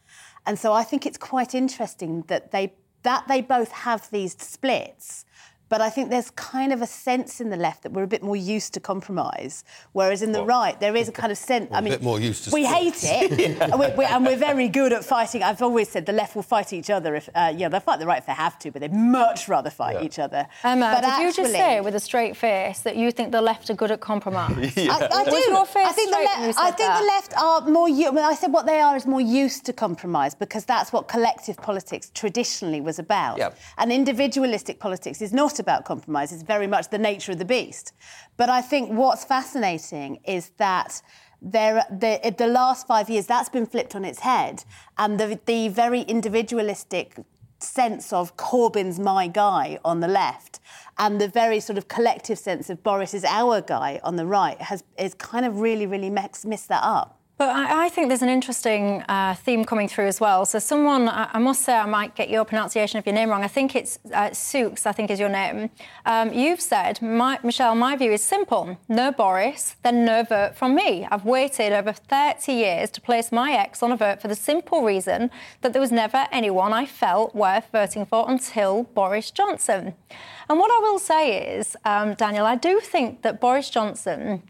And 0.46 0.58
so 0.58 0.74
I 0.74 0.84
think 0.84 1.06
it's 1.06 1.18
quite 1.18 1.54
interesting 1.54 2.24
that 2.28 2.52
they 2.52 2.74
that 3.04 3.28
they 3.28 3.42
both 3.42 3.72
have 3.72 4.10
these 4.12 4.36
splits 4.40 5.26
but 5.72 5.80
I 5.80 5.90
think 5.90 6.10
there's 6.10 6.32
kind 6.32 6.74
of 6.74 6.82
a 6.82 6.86
sense 6.86 7.40
in 7.40 7.50
the 7.50 7.56
left 7.56 7.84
that 7.84 7.94
we're 7.94 8.04
a 8.04 8.08
bit 8.16 8.22
more 8.22 8.36
used 8.36 8.74
to 8.74 8.82
compromise, 8.82 9.64
whereas 9.94 10.22
in 10.22 10.34
the 10.34 10.44
right 10.44 10.78
there 10.82 10.98
is 10.98 11.08
a 11.08 11.14
kind 11.14 11.32
of 11.32 11.38
sense. 11.38 11.70
I 11.72 11.80
mean, 11.80 11.94
a 11.94 11.96
bit 11.96 12.04
more 12.04 12.20
used 12.20 12.44
to. 12.44 12.50
We 12.52 12.66
hate 12.66 13.02
it, 13.02 13.40
yeah. 13.40 13.64
and, 13.72 13.80
we're, 13.80 13.96
we're, 13.96 14.04
and, 14.04 14.26
we're, 14.26 14.36
very 14.36 14.68
good 14.68 14.92
at 14.92 15.06
fighting. 15.06 15.44
I've 15.44 15.62
always 15.62 15.88
said 15.88 16.06
the 16.06 16.12
left 16.12 16.36
will 16.36 16.44
fight 16.44 16.74
each 16.74 16.90
other 16.90 17.16
if, 17.16 17.30
uh, 17.34 17.54
yeah, 17.56 17.70
they'll 17.70 17.80
fight 17.80 18.00
the 18.00 18.06
right 18.06 18.18
if 18.18 18.26
they 18.26 18.34
have 18.34 18.60
to, 18.60 18.72
but 18.72 18.82
they'd 18.82 18.94
much 18.94 19.48
rather 19.48 19.70
fight 19.70 19.96
yeah. 19.96 20.04
each 20.04 20.20
other. 20.20 20.46
Emma, 20.62 20.92
but 20.94 21.02
did 21.02 21.10
actually, 21.10 21.26
you 21.26 21.34
just 21.34 21.52
say 21.54 21.80
with 21.80 21.96
a 21.96 22.02
straight 22.02 22.36
face 22.36 22.82
that 22.82 22.98
you 22.98 23.10
think 23.10 23.32
the 23.32 23.42
left 23.42 23.70
are 23.70 23.74
good 23.74 23.92
at 23.92 24.02
compromise? 24.02 24.76
yeah. 24.76 24.92
I, 24.92 25.22
I 25.22 25.24
do. 25.24 25.38
your 25.38 25.66
face 25.66 25.88
I 25.88 25.94
think, 25.94 26.12
the, 26.12 26.18
le- 26.18 26.54
I 26.58 26.72
think 26.72 26.94
the 27.00 27.06
left 27.06 27.34
are 27.38 27.62
more. 27.70 28.12
Well, 28.12 28.30
I 28.30 28.36
said 28.36 28.52
what 28.52 28.66
they 28.66 28.82
are 28.82 28.98
is 28.98 29.06
more 29.06 29.22
used 29.22 29.66
to 29.68 29.74
compromise 29.74 30.36
because 30.36 30.66
that's 30.66 30.92
what 30.92 31.08
collective 31.08 31.56
politics 31.56 32.12
traditionally 32.14 32.82
was 32.82 33.00
about. 33.00 33.38
Yep. 33.38 33.58
And 33.78 33.90
individualistic 33.90 34.78
politics 34.78 35.22
is 35.22 35.32
not 35.32 35.61
about 35.62 35.86
compromise 35.86 36.34
is 36.34 36.44
very 36.44 36.68
much 36.68 36.90
the 36.90 36.98
nature 36.98 37.32
of 37.32 37.40
the 37.40 37.46
beast. 37.46 37.94
But 38.36 38.50
I 38.50 38.62
think 38.62 38.90
what's 38.92 39.24
fascinating 39.24 40.20
is 40.26 40.52
that 40.58 41.02
there, 41.42 41.86
the, 41.90 42.36
the 42.38 42.48
last 42.48 42.86
five 42.86 43.10
years, 43.10 43.26
that's 43.28 43.50
been 43.50 43.66
flipped 43.66 43.96
on 43.96 44.04
its 44.04 44.20
head. 44.20 44.66
And 44.98 45.20
the, 45.20 45.40
the 45.46 45.70
very 45.70 46.02
individualistic 46.02 47.16
sense 47.60 48.12
of 48.12 48.36
Corbyn's 48.38 49.00
my 49.00 49.28
guy 49.28 49.80
on 49.86 50.00
the 50.00 50.08
left 50.08 50.60
and 50.98 51.22
the 51.22 51.28
very 51.28 51.60
sort 51.60 51.78
of 51.78 51.88
collective 51.88 52.38
sense 52.38 52.70
of 52.70 52.84
Boris 52.84 53.14
is 53.14 53.24
our 53.24 53.62
guy 53.62 54.00
on 54.04 54.16
the 54.16 54.26
right 54.26 54.60
has 54.62 54.84
is 54.98 55.14
kind 55.14 55.46
of 55.46 55.60
really, 55.60 55.86
really 55.86 56.10
messed 56.10 56.68
that 56.68 56.84
up. 56.84 57.21
But 57.42 57.56
I, 57.56 57.86
I, 57.86 57.90
think 57.90 58.08
there's 58.10 58.22
an 58.22 58.30
interesting 58.30 59.02
uh, 59.10 59.34
theme 59.34 59.66
coming 59.66 59.88
through 59.88 60.06
as 60.06 60.22
well. 60.22 60.46
So, 60.46 60.60
someone, 60.60 61.10
I, 61.10 61.28
I, 61.34 61.40
must 61.40 61.64
say, 61.64 61.74
I 61.74 61.88
might 61.88 62.14
get 62.14 62.30
your 62.30 62.46
pronunciation 62.46 63.00
of 63.00 63.06
your 63.08 63.16
name 63.16 63.32
wrong. 63.32 63.44
I 63.44 63.48
think 63.48 63.76
it's 63.76 63.98
uh, 64.14 64.30
Sooks, 64.30 64.86
I 64.86 64.92
think 64.92 65.10
is 65.10 65.20
your 65.20 65.28
name. 65.28 65.72
Um, 66.06 66.32
you've 66.32 66.62
said, 66.62 67.02
my, 67.02 67.40
Michelle, 67.42 67.74
my 67.74 67.96
view 67.96 68.12
is 68.12 68.24
simple 68.24 68.78
no 68.88 69.12
Boris, 69.12 69.76
then 69.82 70.06
no 70.06 70.22
vote 70.22 70.56
from 70.56 70.76
me. 70.76 71.08
I've 71.10 71.26
waited 71.26 71.74
over 71.74 71.94
30 71.94 72.54
years 72.54 72.92
to 72.92 73.02
place 73.02 73.32
my 73.32 73.54
ex 73.54 73.82
on 73.82 73.92
a 73.92 73.98
vote 73.98 74.22
for 74.22 74.28
the 74.28 74.36
simple 74.36 74.84
reason 74.84 75.32
that 75.62 75.74
there 75.74 75.82
was 75.82 75.92
never 75.92 76.28
anyone 76.32 76.74
I 76.74 76.86
felt 76.86 77.34
worth 77.34 77.72
voting 77.72 78.06
for 78.06 78.30
until 78.30 78.84
Boris 78.84 79.32
Johnson. 79.32 79.96
And 80.48 80.60
what 80.60 80.70
I 80.70 80.78
will 80.78 81.00
say 81.00 81.58
is, 81.58 81.76
um, 81.86 82.14
Daniel, 82.14 82.46
I 82.46 82.56
do 82.56 82.80
think 82.80 83.24
that 83.24 83.42
Boris 83.42 83.72
Johnson 83.72 84.44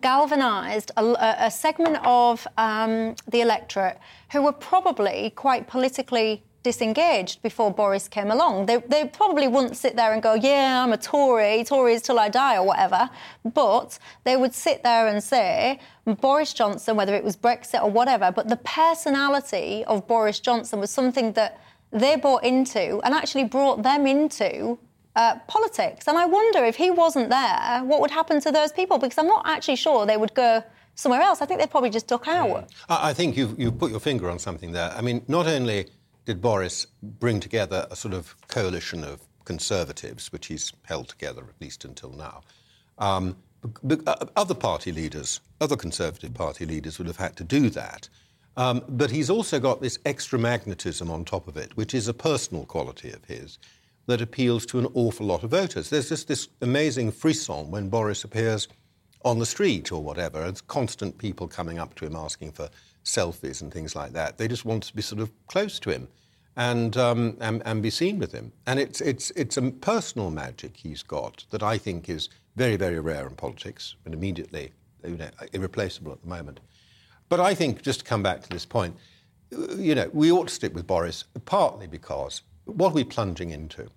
galvanised 0.00 0.92
a, 0.96 1.36
a, 1.46 1.50
segment 1.50 1.98
of 2.04 2.46
um, 2.58 3.14
the 3.28 3.40
electorate 3.40 3.98
who 4.32 4.42
were 4.42 4.52
probably 4.52 5.32
quite 5.36 5.66
politically 5.66 6.42
disengaged 6.62 7.40
before 7.42 7.72
Boris 7.72 8.06
came 8.06 8.30
along. 8.30 8.66
They, 8.66 8.76
they, 8.76 9.06
probably 9.06 9.48
wouldn't 9.48 9.76
sit 9.76 9.96
there 9.96 10.12
and 10.12 10.22
go, 10.22 10.34
yeah, 10.34 10.84
I'm 10.84 10.92
a 10.92 10.98
Tory, 10.98 11.64
Tories 11.64 12.02
till 12.02 12.18
I 12.18 12.28
die 12.28 12.56
or 12.56 12.66
whatever. 12.66 13.08
But 13.54 13.98
they 14.24 14.36
would 14.36 14.54
sit 14.54 14.82
there 14.82 15.08
and 15.08 15.22
say, 15.22 15.80
Boris 16.04 16.52
Johnson, 16.52 16.96
whether 16.96 17.14
it 17.14 17.24
was 17.24 17.36
Brexit 17.36 17.82
or 17.82 17.90
whatever, 17.90 18.30
but 18.30 18.48
the 18.48 18.56
personality 18.56 19.84
of 19.86 20.06
Boris 20.06 20.40
Johnson 20.40 20.80
was 20.80 20.90
something 20.90 21.32
that 21.32 21.60
they 21.90 22.16
bought 22.16 22.44
into 22.44 23.00
and 23.04 23.14
actually 23.14 23.44
brought 23.44 23.82
them 23.82 24.06
into 24.06 24.78
uh, 25.20 25.38
politics. 25.46 26.08
And 26.08 26.16
I 26.16 26.26
wonder 26.38 26.64
if 26.64 26.76
he 26.76 26.90
wasn't 26.90 27.28
there, 27.28 27.82
what 27.84 28.00
would 28.00 28.10
happen 28.10 28.40
to 28.40 28.50
those 28.50 28.72
people? 28.72 28.96
Because 28.98 29.18
I'm 29.18 29.26
not 29.36 29.42
actually 29.44 29.76
sure 29.76 30.06
they 30.06 30.16
would 30.16 30.34
go 30.34 30.64
somewhere 30.94 31.20
else. 31.20 31.42
I 31.42 31.46
think 31.46 31.60
they'd 31.60 31.70
probably 31.70 31.90
just 31.90 32.06
duck 32.06 32.26
out. 32.26 32.70
I 32.88 33.12
think 33.12 33.36
you've, 33.36 33.58
you've 33.60 33.78
put 33.78 33.90
your 33.90 34.00
finger 34.00 34.30
on 34.30 34.38
something 34.38 34.72
there. 34.72 34.90
I 34.96 35.02
mean, 35.02 35.22
not 35.28 35.46
only 35.46 35.86
did 36.24 36.40
Boris 36.40 36.86
bring 37.02 37.38
together 37.40 37.86
a 37.90 37.96
sort 37.96 38.14
of 38.14 38.34
coalition 38.48 39.04
of 39.04 39.20
conservatives, 39.44 40.32
which 40.32 40.46
he's 40.46 40.72
held 40.84 41.08
together 41.08 41.42
at 41.42 41.60
least 41.60 41.84
until 41.84 42.12
now, 42.12 42.42
um, 42.98 43.36
uh, 44.06 44.26
other 44.36 44.54
party 44.54 44.90
leaders, 44.90 45.40
other 45.60 45.76
Conservative 45.76 46.32
Party 46.32 46.64
leaders 46.64 46.96
would 46.98 47.06
have 47.06 47.18
had 47.18 47.36
to 47.36 47.44
do 47.44 47.68
that. 47.70 48.08
Um, 48.56 48.82
but 48.88 49.10
he's 49.10 49.30
also 49.30 49.60
got 49.60 49.80
this 49.80 49.98
extra 50.04 50.38
magnetism 50.38 51.10
on 51.10 51.24
top 51.24 51.46
of 51.46 51.56
it, 51.56 51.76
which 51.76 51.94
is 51.94 52.08
a 52.08 52.14
personal 52.14 52.64
quality 52.64 53.10
of 53.10 53.24
his 53.26 53.58
that 54.06 54.20
appeals 54.20 54.66
to 54.66 54.78
an 54.78 54.86
awful 54.94 55.26
lot 55.26 55.42
of 55.42 55.50
voters. 55.50 55.90
There's 55.90 56.08
just 56.08 56.28
this 56.28 56.48
amazing 56.62 57.12
frisson 57.12 57.70
when 57.70 57.88
Boris 57.88 58.24
appears 58.24 58.68
on 59.24 59.38
the 59.38 59.46
street 59.46 59.92
or 59.92 60.02
whatever. 60.02 60.44
It's 60.46 60.60
constant 60.60 61.18
people 61.18 61.46
coming 61.46 61.78
up 61.78 61.94
to 61.96 62.06
him 62.06 62.16
asking 62.16 62.52
for 62.52 62.70
selfies 63.04 63.60
and 63.62 63.72
things 63.72 63.94
like 63.94 64.12
that. 64.12 64.38
They 64.38 64.48
just 64.48 64.64
want 64.64 64.84
to 64.84 64.96
be 64.96 65.02
sort 65.02 65.20
of 65.20 65.30
close 65.46 65.78
to 65.80 65.90
him 65.90 66.08
and, 66.56 66.96
um, 66.96 67.36
and, 67.40 67.62
and, 67.64 67.82
be 67.82 67.90
seen 67.90 68.18
with 68.18 68.32
him. 68.32 68.52
And 68.66 68.78
it's, 68.78 69.00
it's, 69.00 69.30
it's 69.32 69.56
a 69.56 69.70
personal 69.70 70.30
magic 70.30 70.76
he's 70.76 71.02
got 71.02 71.44
that 71.50 71.62
I 71.62 71.78
think 71.78 72.08
is 72.08 72.28
very, 72.56 72.76
very 72.76 72.98
rare 73.00 73.26
in 73.26 73.34
politics 73.36 73.94
and 74.04 74.12
immediately 74.14 74.72
you 75.04 75.16
know, 75.16 75.30
irreplaceable 75.52 76.12
at 76.12 76.20
the 76.22 76.28
moment. 76.28 76.60
But 77.28 77.40
I 77.40 77.54
think, 77.54 77.82
just 77.82 78.00
to 78.00 78.04
come 78.04 78.22
back 78.22 78.42
to 78.42 78.48
this 78.48 78.66
point, 78.66 78.96
you 79.76 79.94
know, 79.94 80.10
we 80.12 80.32
ought 80.32 80.48
to 80.48 80.54
stick 80.54 80.74
with 80.74 80.86
Boris, 80.86 81.24
partly 81.44 81.86
because 81.86 82.42
what 82.70 82.90
are 82.90 82.94
we 82.94 83.04
plunging 83.04 83.50
into? 83.50 83.88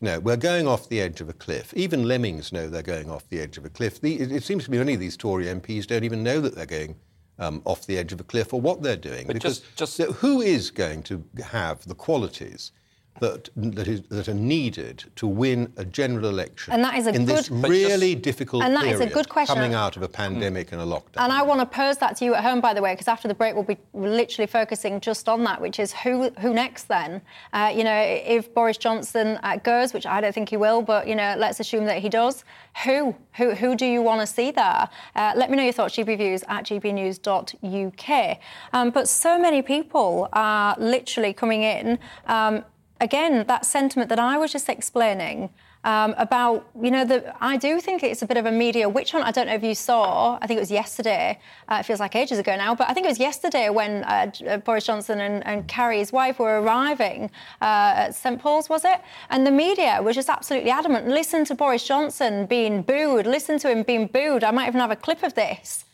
No, 0.00 0.20
we're 0.20 0.36
going 0.36 0.66
off 0.66 0.88
the 0.88 1.00
edge 1.00 1.20
of 1.20 1.28
a 1.28 1.32
cliff. 1.32 1.72
Even 1.74 2.06
lemmings 2.06 2.52
know 2.52 2.68
they're 2.68 2.82
going 2.82 3.10
off 3.10 3.28
the 3.28 3.40
edge 3.40 3.56
of 3.56 3.64
a 3.64 3.70
cliff. 3.70 4.00
The, 4.00 4.20
it, 4.20 4.30
it, 4.30 4.42
seems 4.42 4.64
to 4.64 4.70
me 4.70 4.78
many 4.78 4.94
of 4.94 5.00
these 5.00 5.16
Tory 5.16 5.46
MPs 5.46 5.86
don't 5.86 6.04
even 6.04 6.22
know 6.22 6.40
that 6.40 6.54
they're 6.54 6.66
going 6.66 6.96
um, 7.38 7.62
off 7.64 7.86
the 7.86 7.96
edge 7.96 8.12
of 8.12 8.20
a 8.20 8.24
cliff 8.24 8.52
or 8.52 8.60
what 8.60 8.82
they're 8.82 8.96
doing. 8.96 9.26
But 9.26 9.34
because 9.34 9.60
just, 9.76 9.98
just... 9.98 10.12
who 10.18 10.42
is 10.42 10.70
going 10.70 11.02
to 11.04 11.24
have 11.42 11.86
the 11.86 11.94
qualities 11.94 12.72
that, 13.20 13.48
that, 13.56 13.88
is, 13.88 14.02
that 14.08 14.28
are 14.28 14.34
needed 14.34 15.04
to 15.16 15.26
win 15.26 15.72
a 15.76 15.84
general 15.84 16.28
election 16.28 16.72
and 16.72 16.84
that 16.84 16.96
is 16.96 17.06
a 17.06 17.10
in 17.10 17.24
good, 17.24 17.36
this 17.36 17.50
really 17.50 18.14
difficult 18.14 18.62
and 18.62 18.74
that 18.74 18.82
period 18.82 19.00
is 19.00 19.00
a 19.00 19.12
good 19.12 19.28
question. 19.28 19.54
coming 19.54 19.74
out 19.74 19.96
of 19.96 20.02
a 20.02 20.08
pandemic 20.08 20.72
and 20.72 20.80
a 20.80 20.84
lockdown. 20.84 21.18
And 21.18 21.32
I 21.32 21.42
want 21.42 21.60
to 21.60 21.66
pose 21.66 21.96
that 21.98 22.16
to 22.18 22.24
you 22.24 22.34
at 22.34 22.42
home, 22.42 22.60
by 22.60 22.74
the 22.74 22.82
way, 22.82 22.92
because 22.92 23.08
after 23.08 23.28
the 23.28 23.34
break 23.34 23.54
we'll 23.54 23.64
be 23.64 23.78
literally 23.94 24.46
focusing 24.46 25.00
just 25.00 25.28
on 25.28 25.44
that, 25.44 25.60
which 25.60 25.78
is 25.78 25.92
who 25.92 26.30
who 26.40 26.52
next 26.52 26.84
then? 26.84 27.22
Uh, 27.52 27.72
you 27.74 27.84
know, 27.84 27.96
if 27.96 28.52
Boris 28.54 28.76
Johnson 28.76 29.38
uh, 29.42 29.56
goes, 29.56 29.92
which 29.92 30.06
I 30.06 30.20
don't 30.20 30.34
think 30.34 30.48
he 30.48 30.56
will, 30.56 30.82
but 30.82 31.06
you 31.06 31.14
know, 31.14 31.34
let's 31.38 31.60
assume 31.60 31.84
that 31.86 31.98
he 31.98 32.08
does. 32.08 32.44
Who 32.84 33.14
who 33.34 33.54
who 33.54 33.74
do 33.76 33.86
you 33.86 34.02
want 34.02 34.20
to 34.20 34.26
see 34.26 34.50
there? 34.50 34.88
Uh, 35.14 35.32
let 35.36 35.50
me 35.50 35.56
know 35.56 35.62
your 35.62 35.72
thoughts. 35.72 35.96
GB 35.96 36.16
Views 36.18 36.44
at 36.48 36.64
gbnews.uk. 36.64 38.38
Um, 38.72 38.90
but 38.90 39.08
so 39.08 39.38
many 39.38 39.62
people 39.62 40.28
are 40.32 40.74
literally 40.78 41.32
coming 41.32 41.62
in. 41.62 41.98
Um, 42.26 42.64
again, 43.00 43.44
that 43.46 43.66
sentiment 43.66 44.08
that 44.08 44.18
I 44.18 44.38
was 44.38 44.52
just 44.52 44.68
explaining 44.68 45.50
um, 45.84 46.14
about, 46.18 46.68
you 46.82 46.90
know, 46.90 47.04
the, 47.04 47.32
I 47.40 47.56
do 47.56 47.80
think 47.80 48.02
it's 48.02 48.20
a 48.20 48.26
bit 48.26 48.36
of 48.36 48.44
a 48.44 48.50
media 48.50 48.88
witch 48.88 49.12
hunt. 49.12 49.24
I 49.24 49.30
don't 49.30 49.46
know 49.46 49.54
if 49.54 49.62
you 49.62 49.74
saw, 49.74 50.36
I 50.42 50.46
think 50.48 50.58
it 50.58 50.60
was 50.60 50.70
yesterday, 50.70 51.38
uh, 51.68 51.76
it 51.80 51.84
feels 51.84 52.00
like 52.00 52.16
ages 52.16 52.40
ago 52.40 52.56
now, 52.56 52.74
but 52.74 52.88
I 52.90 52.92
think 52.92 53.06
it 53.06 53.08
was 53.08 53.20
yesterday 53.20 53.70
when 53.70 54.02
uh, 54.02 54.58
Boris 54.64 54.84
Johnson 54.84 55.20
and, 55.20 55.46
and 55.46 55.70
his 55.70 56.12
wife, 56.12 56.40
were 56.40 56.60
arriving 56.60 57.30
uh, 57.62 58.04
at 58.08 58.14
St 58.16 58.40
Paul's, 58.40 58.68
was 58.68 58.84
it? 58.84 59.00
And 59.30 59.46
the 59.46 59.52
media 59.52 60.00
was 60.02 60.16
just 60.16 60.28
absolutely 60.28 60.70
adamant. 60.70 61.06
Listen 61.06 61.44
to 61.44 61.54
Boris 61.54 61.86
Johnson 61.86 62.46
being 62.46 62.82
booed, 62.82 63.26
listen 63.26 63.56
to 63.60 63.70
him 63.70 63.84
being 63.84 64.08
booed. 64.08 64.42
I 64.42 64.50
might 64.50 64.66
even 64.66 64.80
have 64.80 64.90
a 64.90 64.96
clip 64.96 65.22
of 65.22 65.34
this. 65.34 65.84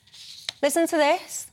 Listen 0.63 0.87
to 0.87 0.97
this. 0.97 1.49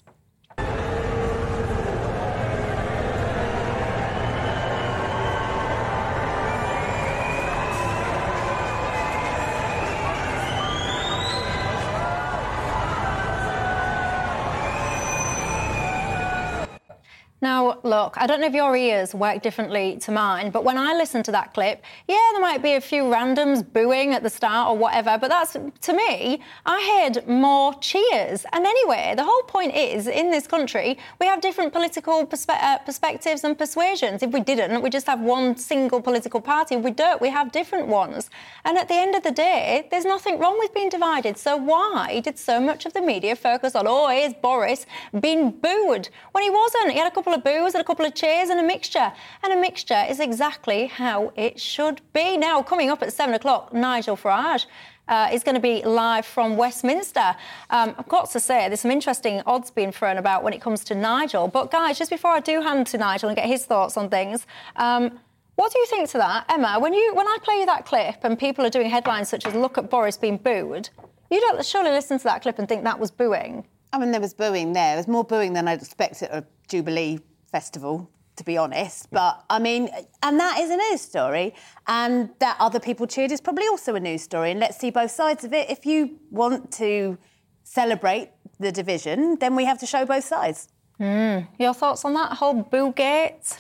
Now, 17.42 17.80
look, 17.84 18.16
I 18.18 18.28
don't 18.28 18.42
know 18.42 18.48
if 18.48 18.54
your 18.54 18.76
ears 18.76 19.16
work 19.16 19.42
differently 19.42 19.98
to 20.02 20.12
mine, 20.12 20.52
but 20.52 20.66
when 20.66 20.78
I 20.78 20.94
listen 20.94 21.24
to 21.24 21.32
that 21.32 21.54
clip, 21.54 21.82
yeah, 22.06 22.18
there 22.34 22.42
might 22.42 22.62
be 22.62 22.74
a 22.74 22.82
few 22.82 23.04
randoms 23.04 23.66
booing 23.72 24.14
at 24.14 24.24
the 24.24 24.30
start 24.30 24.70
or 24.70 24.78
whatever, 24.78 25.18
but 25.18 25.30
that's, 25.30 25.54
to 25.54 25.94
me, 25.94 26.42
I 26.66 27.10
heard 27.14 27.26
more 27.30 27.74
cheers. 27.76 28.46
And 28.52 28.66
anyway, 28.66 29.14
the 29.16 29.24
whole 29.24 29.44
point 29.44 29.74
is, 29.74 30.08
in 30.08 30.32
this 30.32 30.48
country, 30.48 30.98
we 31.22 31.28
have 31.28 31.40
different 31.40 31.72
political 31.72 32.28
perspe- 32.28 32.62
uh, 32.62 32.80
perspectives 32.80 33.46
and 33.46 33.58
persuasions. 33.58 34.22
If 34.22 34.32
we 34.32 34.42
didn't, 34.42 34.82
we 34.82 34.90
just 34.90 35.08
have 35.08 35.22
one 35.22 35.56
single 35.56 36.02
political 36.02 36.42
party. 36.42 36.76
If 36.76 36.84
we 36.84 36.92
don't, 36.92 37.22
we 37.22 37.30
have 37.30 37.54
different 37.54 37.88
ones. 37.88 38.30
And 38.66 38.78
at 38.78 38.90
the 38.90 38.96
end 38.96 39.16
of 39.16 39.24
the 39.24 39.32
day, 39.32 39.88
there's 39.92 40.06
nothing 40.06 40.40
wrong 40.40 40.60
with 40.60 40.74
being 40.74 40.90
divided. 40.90 41.38
So 41.38 41.56
why 41.56 42.20
did 42.20 42.38
so 42.38 42.60
much 42.60 42.86
of 42.86 42.92
the 42.92 43.02
media 43.02 43.38
focus 43.38 43.76
on, 43.76 43.86
oh, 43.88 44.10
here's 44.10 44.34
Boris 44.34 44.86
being 45.22 45.52
booed, 45.52 46.10
when 46.34 46.44
he 46.44 46.50
wasn't? 46.50 46.92
He 46.92 46.98
had 46.98 47.08
a 47.08 47.16
couple 47.16 47.29
couple 47.30 47.52
of 47.52 47.64
boos 47.64 47.76
and 47.76 47.82
a 47.82 47.86
couple 47.86 48.06
of 48.06 48.16
cheers 48.16 48.50
and 48.50 48.60
a 48.60 48.64
mixture. 48.64 49.12
And 49.44 49.54
a 49.54 49.58
mixture 49.58 50.04
is 50.10 50.20
exactly 50.20 50.88
how 50.88 51.32
it 51.36 51.60
should 51.60 52.02
be. 52.14 52.38
Now, 52.38 52.64
coming 52.64 52.90
up 52.90 53.04
at 53.04 53.14
seven 53.14 53.36
o'clock, 53.36 53.74
Nigel 53.74 54.18
Farage. 54.18 54.66
Uh, 55.08 55.28
is 55.34 55.44
going 55.44 55.56
to 55.56 55.62
be 55.62 55.82
live 55.84 56.24
from 56.24 56.56
Westminster. 56.56 57.36
Um, 57.72 57.96
I've 57.98 58.08
got 58.08 58.30
to 58.30 58.40
say, 58.40 58.68
there's 58.68 58.82
some 58.82 58.92
interesting 58.92 59.42
odds 59.48 59.72
being 59.72 59.92
thrown 59.92 60.20
about 60.20 60.44
when 60.44 60.54
it 60.54 60.62
comes 60.62 60.84
to 60.84 60.94
Nigel. 60.94 61.48
But, 61.48 61.72
guys, 61.72 61.98
just 61.98 62.12
before 62.12 62.30
I 62.30 62.40
do 62.40 62.62
hand 62.62 62.86
to 62.88 63.00
Nigel 63.00 63.28
and 63.28 63.36
get 63.36 63.48
his 63.48 63.66
thoughts 63.66 63.98
on 63.98 64.12
things, 64.12 64.46
um, 64.76 65.20
what 65.56 65.74
do 65.74 65.80
you 65.80 65.88
think 65.88 66.12
to 66.12 66.20
that, 66.20 66.46
Emma? 66.48 66.78
When 66.80 66.94
you 66.94 67.16
when 67.16 67.28
I 67.28 67.38
play 67.42 67.56
you 67.56 67.66
that 67.66 67.88
clip 67.88 68.18
and 68.22 68.38
people 68.38 68.64
are 68.64 68.70
doing 68.70 68.88
headlines 68.88 69.30
such 69.30 69.48
as 69.48 69.56
"Look 69.56 69.80
at 69.80 69.90
Boris 69.90 70.16
being 70.16 70.38
booed," 70.38 70.90
you 71.32 71.42
don't 71.42 71.66
surely 71.66 71.90
listen 71.90 72.20
to 72.20 72.24
that 72.26 72.44
clip 72.44 72.60
and 72.60 72.70
think 72.70 72.84
that 72.84 73.00
was 73.00 73.10
booing. 73.10 73.66
I 73.92 74.00
mean, 74.00 74.12
there 74.12 74.22
was 74.22 74.34
booing 74.34 74.74
there. 74.74 74.92
There 74.92 74.98
was 74.98 75.08
more 75.08 75.24
booing 75.24 75.54
than 75.54 75.68
I'd 75.68 75.82
expect 75.82 76.22
at 76.22 76.32
a 76.32 76.46
Jubilee 76.68 77.20
festival, 77.52 78.10
to 78.36 78.44
be 78.44 78.58
honest. 78.58 79.10
But 79.12 79.44
I 79.50 79.60
mean, 79.60 79.90
and 80.22 80.40
that 80.40 80.60
is 80.60 80.70
a 80.70 80.78
news 80.78 81.02
story. 81.02 81.56
And 81.88 82.30
that 82.40 82.58
other 82.60 82.80
people 82.80 83.08
cheered 83.08 83.32
is 83.32 83.42
probably 83.42 83.68
also 83.68 83.96
a 83.96 84.00
news 84.00 84.22
story. 84.22 84.52
And 84.52 84.60
let's 84.60 84.78
see 84.78 84.92
both 84.92 85.12
sides 85.12 85.44
of 85.44 85.54
it. 85.54 85.70
If 85.70 85.86
you 85.86 86.20
want 86.30 86.72
to 86.74 87.18
celebrate 87.64 88.30
the 88.60 88.72
division, 88.72 89.38
then 89.40 89.56
we 89.56 89.66
have 89.66 89.80
to 89.80 89.86
show 89.86 90.06
both 90.06 90.24
sides. 90.24 90.68
Mm. 91.00 91.48
Your 91.58 91.74
thoughts 91.74 92.04
on 92.06 92.14
that 92.14 92.34
whole 92.34 92.62
boo 92.62 92.92
gate? 92.92 93.58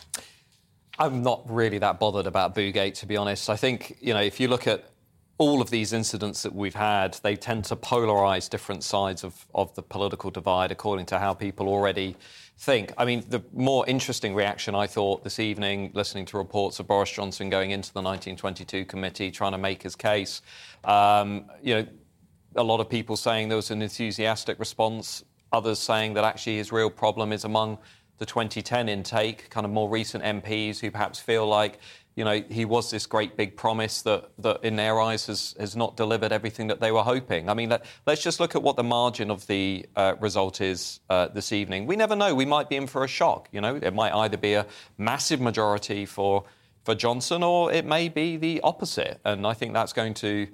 I'm 0.99 1.23
not 1.23 1.49
really 1.49 1.77
that 1.77 1.97
bothered 1.99 2.27
about 2.27 2.53
Boogate, 2.53 2.93
to 2.95 3.05
be 3.05 3.15
honest. 3.15 3.49
I 3.49 3.55
think, 3.55 3.97
you 4.01 4.13
know, 4.13 4.19
if 4.19 4.39
you 4.39 4.49
look 4.49 4.67
at 4.67 4.83
all 5.39 5.61
of 5.61 5.69
these 5.69 5.93
incidents 5.93 6.43
that 6.43 6.53
we've 6.53 6.75
had, 6.75 7.17
they 7.23 7.33
tend 7.33 7.63
to 7.63 7.75
polarise 7.75 8.49
different 8.49 8.83
sides 8.83 9.23
of, 9.23 9.47
of 9.55 9.73
the 9.73 9.81
political 9.81 10.29
divide 10.29 10.69
according 10.69 11.05
to 11.07 11.17
how 11.17 11.33
people 11.33 11.69
already 11.69 12.17
think. 12.57 12.91
I 12.97 13.05
mean, 13.05 13.23
the 13.29 13.41
more 13.53 13.87
interesting 13.87 14.35
reaction 14.35 14.75
I 14.75 14.85
thought 14.85 15.23
this 15.23 15.39
evening, 15.39 15.91
listening 15.93 16.25
to 16.25 16.37
reports 16.37 16.81
of 16.81 16.87
Boris 16.87 17.09
Johnson 17.09 17.49
going 17.49 17.71
into 17.71 17.93
the 17.93 18.01
1922 18.01 18.83
committee, 18.83 19.31
trying 19.31 19.53
to 19.53 19.57
make 19.57 19.81
his 19.81 19.95
case, 19.95 20.41
um, 20.83 21.45
you 21.63 21.73
know, 21.73 21.87
a 22.57 22.63
lot 22.63 22.81
of 22.81 22.89
people 22.89 23.15
saying 23.15 23.47
there 23.47 23.55
was 23.55 23.71
an 23.71 23.81
enthusiastic 23.81 24.59
response, 24.59 25.23
others 25.53 25.79
saying 25.79 26.15
that 26.15 26.25
actually 26.25 26.57
his 26.57 26.73
real 26.73 26.89
problem 26.89 27.31
is 27.31 27.45
among 27.45 27.77
the 28.17 28.25
2010 28.25 28.89
intake, 28.89 29.49
kind 29.49 29.65
of 29.65 29.71
more 29.71 29.89
recent 29.89 30.21
MPs 30.23 30.79
who 30.79 30.91
perhaps 30.91 31.19
feel 31.19 31.47
like 31.47 31.79
you 32.19 32.25
know, 32.25 32.43
he 32.49 32.65
was 32.65 32.91
this 32.91 33.05
great 33.05 33.37
big 33.37 33.55
promise 33.55 34.01
that, 34.01 34.29
that 34.39 34.61
in 34.61 34.75
their 34.75 34.99
eyes 34.99 35.27
has, 35.27 35.55
has 35.57 35.73
not 35.73 35.95
delivered 35.95 36.33
everything 36.33 36.67
that 36.67 36.81
they 36.81 36.91
were 36.91 37.01
hoping. 37.01 37.49
I 37.49 37.53
mean, 37.53 37.69
let, 37.69 37.85
us 38.05 38.21
just 38.21 38.41
look 38.41 38.57
at 38.57 38.61
what 38.61 38.75
the 38.75 38.83
margin 38.83 39.31
of 39.31 39.47
the 39.47 39.85
uh, 39.95 40.15
result 40.19 40.59
is 40.59 40.99
uh, 41.09 41.29
this 41.29 41.53
evening. 41.53 41.87
We 41.87 41.95
never 41.95 42.17
know. 42.17 42.35
We 42.35 42.43
might 42.43 42.67
be 42.67 42.75
in 42.75 42.87
for 42.87 43.05
a 43.05 43.07
shock. 43.07 43.47
You 43.53 43.61
know, 43.61 43.77
it 43.77 43.93
might 43.93 44.11
either 44.11 44.35
be 44.35 44.55
a 44.55 44.65
massive 44.97 45.39
majority 45.39 46.05
for, 46.05 46.43
for 46.83 46.93
Johnson 46.93 47.41
or 47.41 47.71
it 47.71 47.85
may 47.85 48.09
be 48.09 48.35
the 48.35 48.59
opposite. 48.65 49.21
And 49.23 49.47
I 49.47 49.53
think 49.53 49.71
that's 49.71 49.93
going 49.93 50.13
to 50.15 50.49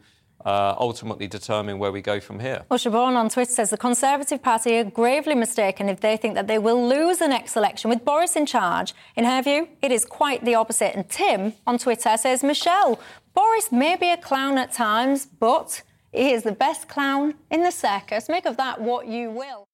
uh, 0.46 0.76
ultimately 0.80 1.28
determine 1.28 1.80
where 1.80 1.92
we 1.92 2.02
go 2.02 2.20
from 2.20 2.40
here. 2.40 2.64
Well, 2.70 2.80
Siobhan 2.80 3.16
on 3.16 3.30
Twitter 3.30 3.52
says 3.52 3.72
the 3.72 3.78
Conservative 3.78 4.42
Party 4.42 4.78
are 4.78 4.84
gravely 4.84 5.36
mistaken 5.36 5.90
if 5.90 6.00
they 6.00 6.18
think 6.18 6.36
that 6.36 6.48
they 6.48 6.60
will 6.60 6.88
lose 6.88 7.18
the 7.18 7.28
next 7.28 7.56
election 7.56 7.90
with 7.90 8.06
Boris 8.06 8.36
in 8.36 8.46
charge. 8.46 8.94
In 9.16 9.26
her 9.26 9.42
view, 9.42 9.68
it 9.82 9.92
is 9.92 10.06
quite 10.06 10.46
the 10.46 10.56
opposite. 10.56 10.96
And 10.96 11.10
Tim 11.10 11.54
on 11.66 11.78
Twitter 11.78 12.16
says, 12.18 12.44
Michelle, 12.44 13.00
Boris 13.34 13.72
may 13.72 13.96
be 13.96 14.10
a 14.12 14.18
clown 14.18 14.58
at 14.58 14.72
times, 14.72 15.26
but 15.26 15.82
he 16.12 16.32
is 16.32 16.44
the 16.44 16.52
best 16.52 16.88
clown 16.88 17.34
in 17.50 17.64
the 17.64 17.72
circus. 17.72 18.30
Make 18.30 18.46
of 18.46 18.58
that 18.58 18.80
what 18.80 19.08
you 19.08 19.32
will. 19.32 19.65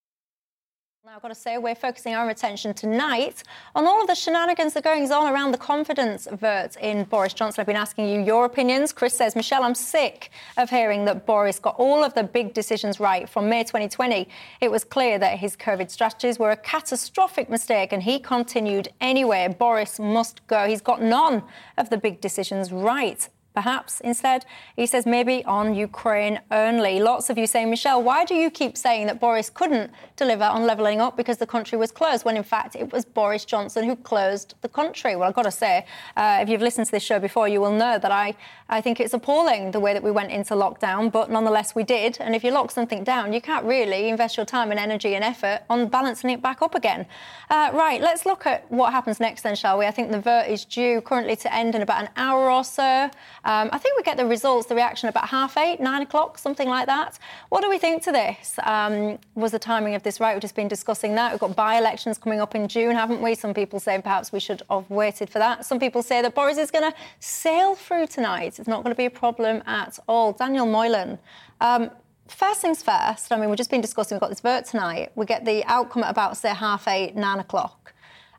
Now, 1.04 1.16
I've 1.16 1.22
got 1.24 1.30
to 1.30 1.36
say, 1.36 1.58
we're 1.58 1.74
focusing 1.74 2.14
our 2.14 2.30
attention 2.30 2.76
tonight 2.76 3.42
on 3.74 3.88
all 3.88 4.02
of 4.02 4.08
the 4.08 4.14
shenanigans 4.14 4.76
that 4.76 4.86
are 4.86 4.94
going 4.94 5.12
on 5.12 5.34
around 5.34 5.52
the 5.52 5.58
confidence 5.58 6.28
vote 6.32 6.76
in 6.80 7.06
Boris 7.06 7.34
Johnson. 7.34 7.60
I've 7.60 7.66
been 7.66 7.76
asking 7.76 8.08
you 8.08 8.22
your 8.22 8.46
opinions. 8.46 8.94
Chris 8.94 9.18
says, 9.18 9.36
Michelle, 9.36 9.64
I'm 9.64 9.74
sick 9.74 10.30
of 10.58 10.70
hearing 10.70 11.06
that 11.06 11.26
Boris 11.26 11.58
got 11.58 11.76
all 11.80 12.04
of 12.04 12.14
the 12.14 12.24
big 12.24 12.54
decisions 12.54 13.00
right 13.00 13.28
from 13.28 13.50
May 13.50 13.64
2020. 13.64 14.30
It 14.62 14.70
was 14.70 14.84
clear 14.84 15.18
that 15.18 15.40
his 15.40 15.58
COVID 15.58 15.90
strategies 15.90 16.38
were 16.38 16.52
a 16.52 16.58
catastrophic 16.58 17.50
mistake, 17.50 17.94
and 17.94 18.04
he 18.04 18.20
continued 18.20 18.90
anyway. 19.02 19.48
Boris 19.48 20.00
must 20.00 20.46
go. 20.46 20.68
He's 20.68 20.82
got 20.82 21.02
none 21.02 21.42
of 21.80 21.90
the 21.90 21.98
big 21.98 22.22
decisions 22.22 22.72
right. 22.72 23.28
Perhaps 23.54 24.00
instead, 24.00 24.46
he 24.78 24.86
says 24.86 25.06
maybe 25.06 25.44
on 25.46 25.76
Ukraine 25.76 26.40
only. 26.52 27.00
Lots 27.02 27.30
of 27.30 27.38
you 27.38 27.46
say, 27.46 27.66
Michelle, 27.66 28.02
why 28.02 28.24
do 28.24 28.34
you 28.34 28.50
keep 28.50 28.78
saying 28.78 29.08
that 29.08 29.20
Boris 29.20 29.50
couldn't 29.50 29.92
deliver 30.16 30.46
on 30.46 30.66
levelling 30.66 31.02
up 31.02 31.18
because 31.18 31.38
the 31.38 31.48
country 31.48 31.78
was 31.78 31.92
closed, 31.92 32.24
when 32.24 32.38
in 32.38 32.44
fact 32.44 32.76
it 32.76 32.94
was 32.94 33.04
Boris 33.04 33.44
Johnson 33.44 33.84
who 33.84 33.96
closed 33.98 34.56
the 34.62 34.70
country? 34.70 35.18
Well, 35.18 35.28
I've 35.28 35.36
got 35.36 35.44
to 35.44 35.52
say, 35.52 35.86
uh, 36.16 36.40
if 36.42 36.48
you've 36.48 36.62
listened 36.62 36.86
to 36.86 36.92
this 36.92 37.04
show 37.04 37.20
before, 37.20 37.48
you 37.50 37.60
will 37.60 37.74
know 37.74 38.00
that 38.00 38.12
I, 38.12 38.36
I 38.70 38.80
think 38.80 39.02
it's 39.02 39.14
appalling 39.14 39.72
the 39.72 39.82
way 39.82 39.94
that 39.94 40.04
we 40.04 40.12
went 40.12 40.32
into 40.32 40.54
lockdown, 40.54 41.12
but 41.12 41.30
nonetheless 41.30 41.76
we 41.76 41.84
did. 41.84 42.18
And 42.22 42.34
if 42.34 42.46
you 42.46 42.52
lock 42.52 42.72
something 42.72 43.04
down, 43.04 43.34
you 43.34 43.42
can't 43.42 43.66
really 43.66 44.08
invest 44.08 44.38
your 44.38 44.46
time 44.46 44.72
and 44.72 44.80
energy 44.80 45.16
and 45.16 45.26
effort 45.26 45.64
on 45.70 45.88
balancing 45.88 46.30
it 46.30 46.42
back 46.42 46.62
up 46.62 46.74
again. 46.74 47.06
Uh, 47.50 47.72
right, 47.74 48.00
let's 48.02 48.26
look 48.26 48.46
at 48.46 48.72
what 48.72 48.94
happens 48.94 49.20
next 49.20 49.42
then, 49.42 49.56
shall 49.56 49.78
we? 49.78 49.86
I 49.86 49.92
think 49.92 50.12
the 50.12 50.22
vote 50.22 50.46
is 50.48 50.64
due 50.64 51.02
currently 51.02 51.36
to 51.36 51.54
end 51.54 51.76
in 51.76 51.82
about 51.82 52.02
an 52.04 52.10
hour 52.16 52.50
or 52.50 52.64
so. 52.64 53.10
Um, 53.44 53.70
I 53.72 53.78
think 53.80 53.98
we 53.98 54.04
get 54.04 54.18
the 54.18 54.26
results, 54.26 54.68
the 54.68 54.76
reaction 54.76 55.10
about 55.10 55.28
half 55.28 55.58
eight, 55.58 55.80
nine 55.80 56.04
o'clock, 56.04 56.38
something 56.38 56.70
like 56.70 56.86
that. 56.86 57.18
What 57.50 57.62
do 57.62 57.70
we 57.70 57.80
think 57.80 58.04
to 58.04 58.12
this? 58.12 58.60
Um, 58.64 59.18
was 59.34 59.52
the 59.52 59.60
timing 59.60 59.96
of 59.96 60.04
this 60.04 60.20
right? 60.20 60.34
We've 60.34 60.42
just 60.42 60.56
been 60.56 60.68
discussing 60.68 61.16
that. 61.16 61.32
We've 61.32 61.40
got 61.40 61.56
by-elections 61.56 62.20
coming 62.20 62.40
up 62.40 62.54
in 62.54 62.68
June, 62.68 62.96
haven't 62.96 63.22
we? 63.22 63.34
Some 63.34 63.54
people 63.54 63.80
say 63.80 64.00
perhaps 64.02 64.32
we 64.32 64.40
should 64.40 64.62
have 64.70 64.90
waited 64.90 65.30
for 65.30 65.40
that. 65.40 65.66
Some 65.66 65.80
people 65.80 66.04
say 66.04 66.22
that 66.22 66.36
Boris 66.36 66.58
is 66.58 66.70
going 66.70 66.92
to 66.92 66.98
sail 67.20 67.76
through 67.76 68.08
tonight. 68.08 68.60
It's 68.60 68.68
not 68.68 68.84
going 68.84 68.94
to 68.94 68.98
be 68.98 69.06
a 69.06 69.12
problem 69.12 69.64
at 69.66 69.98
all. 70.08 70.34
Daniel 70.34 70.66
Moylan. 70.66 71.18
Um, 71.60 71.90
first 72.28 72.62
things 72.62 72.84
first, 72.84 73.32
I 73.32 73.38
mean, 73.38 73.50
we've 73.50 73.58
just 73.58 73.72
been 73.72 73.82
discussing, 73.82 74.16
we've 74.16 74.22
got 74.22 74.30
this 74.30 74.40
vote 74.40 74.66
tonight. 74.66 75.12
We 75.16 75.26
get 75.26 75.46
the 75.46 75.64
outcome 75.66 76.04
at 76.04 76.12
about, 76.12 76.38
say, 76.38 76.50
half 76.50 76.88
eight, 76.88 77.16
nine 77.16 77.40
o'clock. 77.40 77.94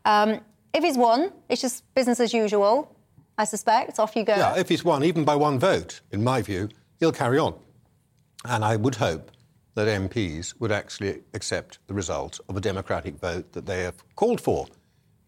Um, 0.05 0.41
if 0.73 0.83
he's 0.83 0.97
won, 0.97 1.33
it's 1.49 1.61
just 1.61 1.93
business 1.95 2.19
as 2.21 2.33
usual 2.33 2.95
I 3.39 3.45
suspect. 3.45 3.99
Off 3.99 4.15
you 4.15 4.25
go. 4.25 4.37
Yeah, 4.37 4.59
if 4.59 4.69
he's 4.69 4.85
won, 4.85 5.05
even 5.05 5.25
by 5.25 5.37
one 5.37 5.59
vote, 5.59 6.01
in 6.11 6.23
my 6.23 6.43
view, 6.43 6.69
he'll 7.01 7.13
carry 7.13 7.39
on. 7.39 7.55
And 8.45 8.65
I 8.65 8.77
would 8.77 8.97
hope 8.97 9.31
that 9.75 9.89
MPs 9.89 10.55
would 10.61 10.73
actually 10.73 11.23
accept 11.33 11.79
the 11.87 11.95
result 11.95 12.41
of 12.49 12.57
a 12.57 12.61
democratic 12.61 13.17
vote 13.19 13.53
that 13.53 13.67
they 13.67 13.83
have 13.83 14.03
called 14.17 14.41
for. 14.41 14.67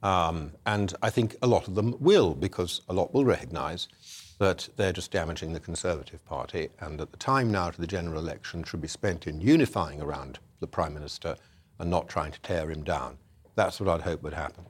Um, 0.02 0.52
and 0.66 0.92
I 1.02 1.08
think 1.08 1.36
a 1.40 1.46
lot 1.46 1.66
of 1.66 1.74
them 1.74 1.96
will, 1.98 2.34
because 2.34 2.82
a 2.88 2.92
lot 2.92 3.14
will 3.14 3.24
recognise 3.24 3.88
that 4.38 4.68
they're 4.76 4.92
just 4.92 5.10
damaging 5.10 5.52
the 5.52 5.60
Conservative 5.60 6.22
Party, 6.26 6.68
and 6.80 6.98
that 7.00 7.10
the 7.10 7.16
time 7.16 7.50
now 7.50 7.70
to 7.70 7.80
the 7.80 7.86
general 7.86 8.18
election 8.18 8.64
should 8.64 8.80
be 8.80 8.88
spent 8.88 9.26
in 9.26 9.40
unifying 9.40 10.02
around 10.02 10.38
the 10.60 10.66
Prime 10.66 10.92
Minister 10.92 11.36
and 11.78 11.88
not 11.88 12.08
trying 12.08 12.32
to 12.32 12.40
tear 12.40 12.70
him 12.70 12.82
down. 12.82 13.16
That's 13.54 13.80
what 13.80 13.88
I'd 13.88 14.02
hope 14.02 14.22
would 14.22 14.34
happen. 14.34 14.64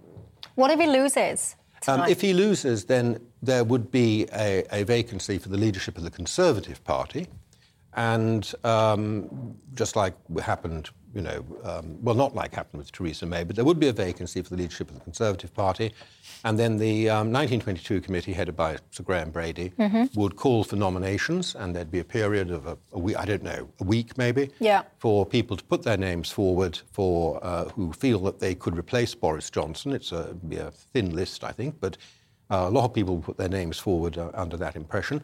What 0.55 0.70
if 0.70 0.78
he 0.78 0.87
loses? 0.87 1.57
Um, 1.87 2.09
if 2.09 2.20
he 2.20 2.32
loses, 2.32 2.85
then 2.85 3.20
there 3.43 3.64
would 3.64 3.91
be 3.91 4.26
a, 4.32 4.64
a, 4.72 4.85
vacancy 4.85 5.39
for 5.39 5.49
the 5.49 5.57
leadership 5.57 5.99
of 5.99 6.05
the 6.05 6.11
Conservative 6.11 6.82
Party. 6.85 7.26
And 7.95 8.51
um, 8.64 9.57
just 9.74 9.95
like 9.95 10.14
happened 10.41 10.91
you 11.15 11.23
know, 11.23 11.45
um, 11.62 11.97
well, 12.03 12.15
not 12.15 12.35
like 12.35 12.55
happened 12.55 12.79
with 12.79 12.91
Theresa 12.91 13.25
May, 13.25 13.45
but 13.45 13.57
there 13.57 13.65
would 13.65 13.79
be 13.79 13.89
a 13.89 13.93
vacancy 13.93 14.43
for 14.43 14.51
the 14.51 14.57
leadership 14.57 14.89
of 14.89 14.95
the 14.95 15.01
Conservative 15.01 15.55
Party. 15.55 15.93
And 16.45 16.59
then 16.59 16.77
the 16.77 17.09
um, 17.09 17.33
1922 17.33 18.01
committee, 18.01 18.33
headed 18.33 18.57
by 18.57 18.79
Sir 18.91 19.05
Graham 19.05 19.31
Brady, 19.31 19.73
mm-hmm. 19.79 20.21
would 20.21 20.37
call 20.37 20.65
for 20.65 20.77
nominations, 20.77 21.55
and 21.55 21.75
there'd 21.75 21.91
be 21.91 22.01
a 22.01 22.05
period 22.05 22.51
of 22.51 22.67
a, 22.67 22.77
a, 22.93 22.99
week, 22.99 23.17
I 23.17 23.25
don't 23.25 23.43
know, 23.43 23.69
a 23.81 23.85
week 23.85 24.19
maybe, 24.19 24.51
yeah. 24.59 24.83
for 24.99 25.25
people 25.25 25.57
to 25.57 25.65
put 25.65 25.83
their 25.83 25.97
names 25.97 26.31
forward 26.31 26.79
for 26.93 27.43
uh, 27.43 27.69
who 27.71 27.93
feel 27.93 28.19
that 28.21 28.41
they 28.41 28.55
could 28.55 28.77
replace 28.77 29.15
Boris 29.15 29.49
Johnson. 29.51 29.93
It's 29.93 30.12
a, 30.12 30.35
be 30.49 30.57
a 30.57 30.71
thin 30.71 31.15
list, 31.15 31.45
I 31.45 31.53
think, 31.53 31.77
but 31.81 31.97
uh, 32.51 32.67
a 32.69 32.71
lot 32.71 32.85
of 32.85 32.93
people 32.93 33.19
put 33.19 33.37
their 33.37 33.49
names 33.49 33.79
forward 33.79 34.19
uh, 34.19 34.31
under 34.35 34.57
that 34.57 34.77
impression. 34.77 35.23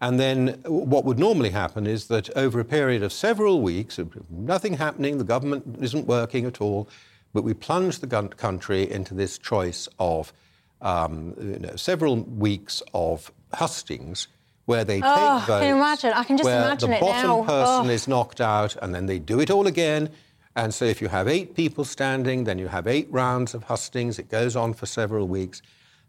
And 0.00 0.18
then 0.18 0.60
what 0.64 1.04
would 1.04 1.18
normally 1.18 1.50
happen 1.50 1.86
is 1.86 2.06
that 2.06 2.30
over 2.36 2.58
a 2.58 2.64
period 2.64 3.02
of 3.02 3.12
several 3.12 3.60
weeks, 3.60 3.98
nothing 4.30 4.74
happening, 4.74 5.18
the 5.18 5.24
government 5.24 5.76
isn't 5.80 6.06
working 6.06 6.46
at 6.46 6.60
all, 6.60 6.88
but 7.34 7.44
we 7.44 7.52
plunge 7.52 7.98
the 7.98 8.06
country 8.06 8.90
into 8.90 9.12
this 9.12 9.36
choice 9.36 9.88
of 9.98 10.32
um, 10.80 11.34
you 11.38 11.58
know, 11.58 11.76
several 11.76 12.16
weeks 12.16 12.82
of 12.94 13.30
hustings 13.52 14.28
where 14.64 14.84
they 14.84 15.00
oh, 15.02 15.38
take 15.38 15.46
votes. 15.46 15.64
Can 15.64 15.76
imagine? 15.76 16.12
I 16.14 16.24
can 16.24 16.36
just 16.36 16.46
where 16.46 16.62
imagine 16.62 16.90
the 16.90 16.96
it 16.96 17.00
bottom 17.00 17.30
now. 17.30 17.42
person 17.44 17.90
oh. 17.90 17.92
is 17.92 18.08
knocked 18.08 18.40
out, 18.40 18.76
and 18.80 18.94
then 18.94 19.06
they 19.06 19.18
do 19.18 19.40
it 19.40 19.50
all 19.50 19.66
again. 19.66 20.10
And 20.56 20.72
so, 20.72 20.84
if 20.84 21.02
you 21.02 21.08
have 21.08 21.28
eight 21.28 21.54
people 21.54 21.84
standing, 21.84 22.44
then 22.44 22.58
you 22.58 22.68
have 22.68 22.86
eight 22.86 23.08
rounds 23.10 23.54
of 23.54 23.64
hustings. 23.64 24.18
It 24.18 24.30
goes 24.30 24.56
on 24.56 24.74
for 24.74 24.86
several 24.86 25.26
weeks. 25.28 25.60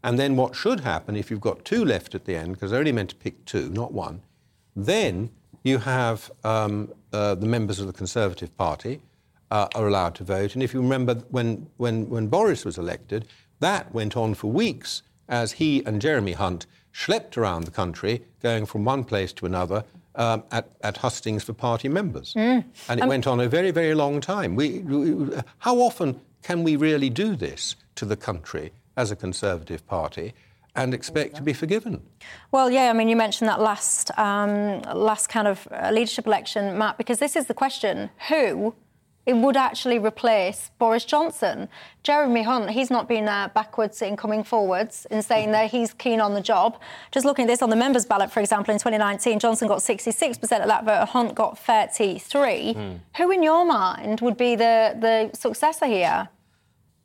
And 0.04 0.18
then 0.18 0.36
what 0.36 0.56
should 0.56 0.82
happen 0.82 1.16
if 1.16 1.30
you've 1.30 1.42
got 1.42 1.64
two 1.64 1.86
left 1.86 2.16
at 2.16 2.26
the 2.26 2.36
end, 2.36 2.54
because 2.54 2.72
they're 2.72 2.80
only 2.80 2.92
meant 2.92 3.12
to 3.12 3.16
pick 3.16 3.46
two, 3.46 3.70
not 3.70 3.94
one, 3.94 4.22
then 4.76 5.30
you 5.64 5.78
have 5.80 6.32
um, 6.44 6.92
uh, 7.14 7.36
the 7.36 7.46
members 7.46 7.80
of 7.80 7.88
the 7.88 7.94
Conservative 7.94 8.56
Party 8.58 9.02
uh, 9.52 9.68
are 9.76 9.88
allowed 9.88 10.16
to 10.16 10.24
vote. 10.24 10.56
And 10.56 10.64
if 10.64 10.74
you 10.74 10.82
remember 10.82 11.16
when, 11.30 11.68
when, 11.78 12.10
when 12.10 12.28
Boris 12.28 12.66
was 12.66 12.78
elected, 12.78 13.28
that 13.60 13.94
went 13.94 14.18
on 14.18 14.34
for 14.34 14.52
weeks 14.52 15.04
as 15.30 15.54
he 15.54 15.84
and 15.86 16.02
Jeremy 16.02 16.34
Hunt 16.34 16.66
schlepped 16.94 17.38
around 17.38 17.66
the 17.66 17.72
country, 17.72 18.24
going 18.42 18.66
from 18.66 18.84
one 18.86 19.04
place 19.04 19.32
to 19.34 19.46
another 19.46 19.84
um, 20.16 20.44
at, 20.52 20.70
at, 20.82 20.98
hustings 20.98 21.44
for 21.44 21.54
party 21.54 21.88
members. 21.88 22.34
Mm. 22.34 22.66
And 22.90 23.00
it 23.00 23.04
um, 23.04 23.10
went 23.10 23.28
on 23.28 23.40
a 23.40 23.48
very, 23.48 23.72
very 23.72 23.94
long 23.94 24.20
time. 24.20 24.56
We, 24.56 24.80
we, 24.80 25.30
how 25.60 25.78
often 25.78 26.20
can 26.42 26.64
we 26.64 26.76
really 26.76 27.10
do 27.10 27.36
this 27.36 27.76
to 27.96 28.06
the 28.06 28.18
country 28.18 28.72
as 28.98 29.12
a 29.12 29.16
Conservative 29.16 29.86
Party 29.88 30.34
and 30.76 30.94
expect 30.94 31.36
to 31.36 31.42
be 31.42 31.54
forgiven. 31.54 32.02
Well, 32.52 32.72
yeah, 32.72 32.90
I 32.90 32.94
mean, 32.94 33.10
you 33.10 33.16
mentioned 33.16 33.50
that 33.50 33.60
last 33.60 34.18
um, 34.18 34.82
last 34.94 35.28
kind 35.28 35.48
of 35.48 35.68
uh, 35.72 35.92
leadership 35.92 36.26
election, 36.28 36.78
Matt, 36.78 36.98
because 36.98 37.20
this 37.20 37.36
is 37.36 37.48
the 37.48 37.54
question: 37.54 38.10
who 38.30 38.74
it 39.26 39.36
would 39.36 39.56
actually 39.56 40.00
replace 40.00 40.72
Boris 40.80 41.06
Johnson? 41.06 41.70
Jeremy 42.04 42.42
Hunt, 42.42 42.72
he's 42.72 42.90
not 42.90 43.08
been 43.08 43.28
uh, 43.28 43.50
backwards 43.54 44.02
in 44.02 44.16
coming 44.16 44.44
forwards 44.44 45.06
in 45.12 45.22
saying 45.22 45.52
that 45.52 45.70
he's 45.70 45.94
keen 45.94 46.20
on 46.20 46.34
the 46.34 46.42
job. 46.42 46.80
Just 47.12 47.26
looking 47.26 47.46
at 47.46 47.48
this 47.48 47.62
on 47.62 47.70
the 47.70 47.76
members' 47.76 48.06
ballot, 48.06 48.32
for 48.32 48.40
example, 48.40 48.74
in 48.74 48.80
2019, 48.80 49.40
Johnson 49.40 49.68
got 49.68 49.80
66% 49.80 50.42
of 50.42 50.68
that 50.68 50.86
vote, 50.86 51.10
Hunt 51.10 51.36
got 51.36 51.60
33. 51.60 52.74
Mm. 52.74 53.00
Who, 53.18 53.32
in 53.32 53.44
your 53.44 53.66
mind, 53.66 54.22
would 54.22 54.38
be 54.38 54.56
the 54.56 54.96
the 55.00 55.38
successor 55.38 55.86
here? 55.86 56.30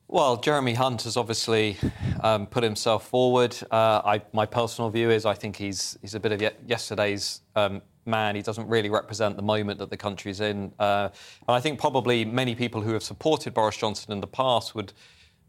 Well, 0.08 0.36
Jeremy 0.36 0.74
Hunt 0.74 1.02
has 1.02 1.16
obviously 1.16 1.76
um, 2.20 2.46
put 2.46 2.62
himself 2.62 3.08
forward. 3.08 3.56
Uh, 3.72 4.02
I, 4.04 4.22
my 4.32 4.46
personal 4.46 4.88
view 4.88 5.10
is 5.10 5.26
I 5.26 5.34
think 5.34 5.56
he's 5.56 5.98
he's 6.00 6.14
a 6.14 6.20
bit 6.20 6.30
of 6.30 6.40
ye- 6.40 6.50
yesterday's 6.64 7.40
um, 7.56 7.82
man. 8.04 8.36
He 8.36 8.42
doesn't 8.42 8.68
really 8.68 8.88
represent 8.88 9.34
the 9.34 9.42
moment 9.42 9.80
that 9.80 9.90
the 9.90 9.96
country's 9.96 10.40
in. 10.40 10.72
Uh, 10.78 11.08
and 11.48 11.56
I 11.56 11.58
think 11.58 11.80
probably 11.80 12.24
many 12.24 12.54
people 12.54 12.80
who 12.82 12.92
have 12.92 13.02
supported 13.02 13.52
Boris 13.52 13.76
Johnson 13.76 14.12
in 14.12 14.20
the 14.20 14.28
past 14.28 14.76
would 14.76 14.92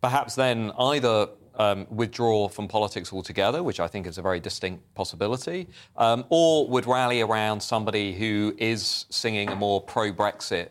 perhaps 0.02 0.34
then 0.34 0.72
either 0.80 1.30
um, 1.58 1.86
withdraw 1.92 2.48
from 2.48 2.68
politics 2.68 3.14
altogether, 3.14 3.62
which 3.62 3.80
I 3.80 3.88
think 3.88 4.08
is 4.08 4.18
a 4.18 4.24
very 4.24 4.40
distinct 4.40 4.92
possibility, 4.96 5.68
um, 5.98 6.26
or 6.30 6.68
would 6.68 6.88
rally 6.88 7.22
around 7.22 7.62
somebody 7.62 8.12
who 8.12 8.56
is 8.58 9.06
singing 9.12 9.50
a 9.50 9.56
more 9.56 9.82
pro 9.82 10.12
Brexit 10.12 10.70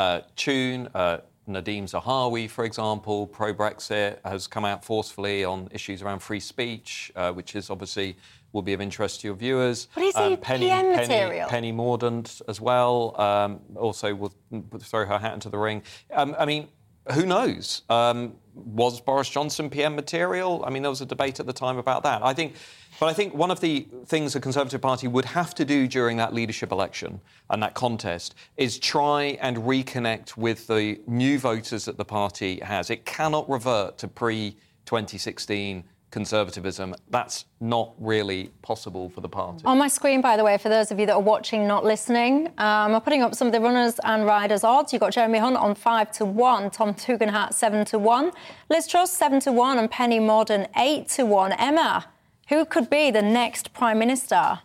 uh, 0.00 0.22
tune. 0.34 0.88
Uh, 0.92 1.18
Nadhim 1.48 1.84
Zahawi, 1.84 2.48
for 2.48 2.64
example, 2.64 3.26
pro 3.26 3.54
Brexit, 3.54 4.18
has 4.24 4.46
come 4.46 4.64
out 4.64 4.84
forcefully 4.84 5.44
on 5.44 5.68
issues 5.72 6.02
around 6.02 6.20
free 6.20 6.40
speech, 6.40 7.10
uh, 7.16 7.32
which 7.32 7.56
is 7.56 7.70
obviously 7.70 8.16
will 8.52 8.62
be 8.62 8.72
of 8.72 8.80
interest 8.80 9.20
to 9.20 9.28
your 9.28 9.36
viewers. 9.36 9.88
But 9.94 10.04
is 10.04 10.16
um, 10.16 10.36
Penny, 10.38 10.66
PM 10.66 10.94
Penny, 10.94 11.08
material? 11.08 11.48
Penny 11.48 11.72
Mordaunt 11.72 12.40
as 12.48 12.60
well, 12.60 13.20
um, 13.20 13.60
also 13.76 14.14
will 14.14 14.32
throw 14.80 15.04
her 15.06 15.18
hat 15.18 15.34
into 15.34 15.48
the 15.48 15.58
ring. 15.58 15.82
Um, 16.12 16.34
I 16.38 16.44
mean, 16.44 16.68
who 17.12 17.26
knows? 17.26 17.82
Um, 17.88 18.34
was 18.54 19.00
Boris 19.00 19.28
Johnson 19.28 19.70
PM 19.70 19.94
material? 19.94 20.64
I 20.66 20.70
mean, 20.70 20.82
there 20.82 20.90
was 20.90 21.00
a 21.00 21.06
debate 21.06 21.40
at 21.40 21.46
the 21.46 21.52
time 21.52 21.78
about 21.78 22.02
that. 22.02 22.22
I 22.22 22.34
think 22.34 22.54
but 23.00 23.06
I 23.06 23.12
think 23.12 23.34
one 23.34 23.50
of 23.50 23.60
the 23.60 23.86
things 24.06 24.32
the 24.32 24.40
Conservative 24.40 24.80
Party 24.80 25.08
would 25.08 25.24
have 25.24 25.54
to 25.56 25.64
do 25.64 25.86
during 25.86 26.16
that 26.16 26.34
leadership 26.34 26.72
election 26.72 27.20
and 27.50 27.62
that 27.62 27.74
contest 27.74 28.34
is 28.56 28.78
try 28.78 29.38
and 29.40 29.58
reconnect 29.58 30.36
with 30.36 30.66
the 30.66 31.00
new 31.06 31.38
voters 31.38 31.84
that 31.84 31.96
the 31.96 32.04
party 32.04 32.60
has. 32.60 32.90
It 32.90 33.04
cannot 33.04 33.48
revert 33.48 33.98
to 33.98 34.08
pre 34.08 34.56
2016 34.86 35.84
conservatism. 36.10 36.94
That's 37.10 37.44
not 37.60 37.92
really 37.98 38.50
possible 38.62 39.10
for 39.10 39.20
the 39.20 39.28
party. 39.28 39.62
On 39.64 39.78
my 39.78 39.88
screen, 39.88 40.20
by 40.20 40.36
the 40.36 40.44
way, 40.44 40.56
for 40.56 40.68
those 40.68 40.90
of 40.90 40.98
you 40.98 41.06
that 41.06 41.12
are 41.12 41.20
watching, 41.20 41.66
not 41.66 41.84
listening, 41.84 42.46
um, 42.58 42.94
I'm 42.94 43.00
putting 43.00 43.22
up 43.22 43.34
some 43.34 43.46
of 43.46 43.52
the 43.52 43.60
runners 43.60 44.00
and 44.04 44.24
riders 44.24 44.64
odds. 44.64 44.92
You've 44.92 45.00
got 45.00 45.12
Jeremy 45.12 45.38
Hunt 45.38 45.56
on 45.56 45.74
5 45.74 46.12
to 46.12 46.24
1, 46.24 46.70
Tom 46.70 46.94
Tugendhat 46.94 47.52
7 47.52 47.84
to 47.86 47.98
1, 47.98 48.32
Liz 48.70 48.86
Truss 48.86 49.12
7 49.12 49.40
to 49.40 49.52
1, 49.52 49.78
and 49.78 49.90
Penny 49.90 50.18
Mordaunt 50.18 50.68
8 50.76 51.08
to 51.08 51.26
1. 51.26 51.52
Emma, 51.52 52.06
who 52.48 52.64
could 52.64 52.88
be 52.90 53.10
the 53.10 53.22
next 53.22 53.72
Prime 53.72 53.98
Minister? 53.98 54.60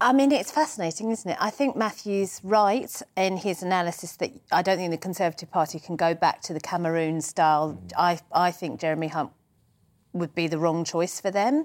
I 0.00 0.12
mean, 0.12 0.32
it's 0.32 0.50
fascinating, 0.50 1.10
isn't 1.12 1.30
it? 1.30 1.36
I 1.40 1.50
think 1.50 1.76
Matthew's 1.76 2.40
right 2.42 2.90
in 3.16 3.36
his 3.36 3.62
analysis 3.62 4.16
that 4.16 4.32
I 4.50 4.60
don't 4.60 4.76
think 4.76 4.90
the 4.90 4.98
Conservative 4.98 5.50
Party 5.50 5.78
can 5.78 5.94
go 5.94 6.12
back 6.12 6.42
to 6.42 6.52
the 6.52 6.60
Cameroon 6.60 7.20
style. 7.20 7.80
I, 7.96 8.18
I 8.32 8.50
think 8.50 8.80
Jeremy 8.80 9.08
Hunt 9.08 9.30
would 10.12 10.34
be 10.34 10.48
the 10.48 10.58
wrong 10.58 10.84
choice 10.84 11.20
for 11.20 11.30
them. 11.30 11.64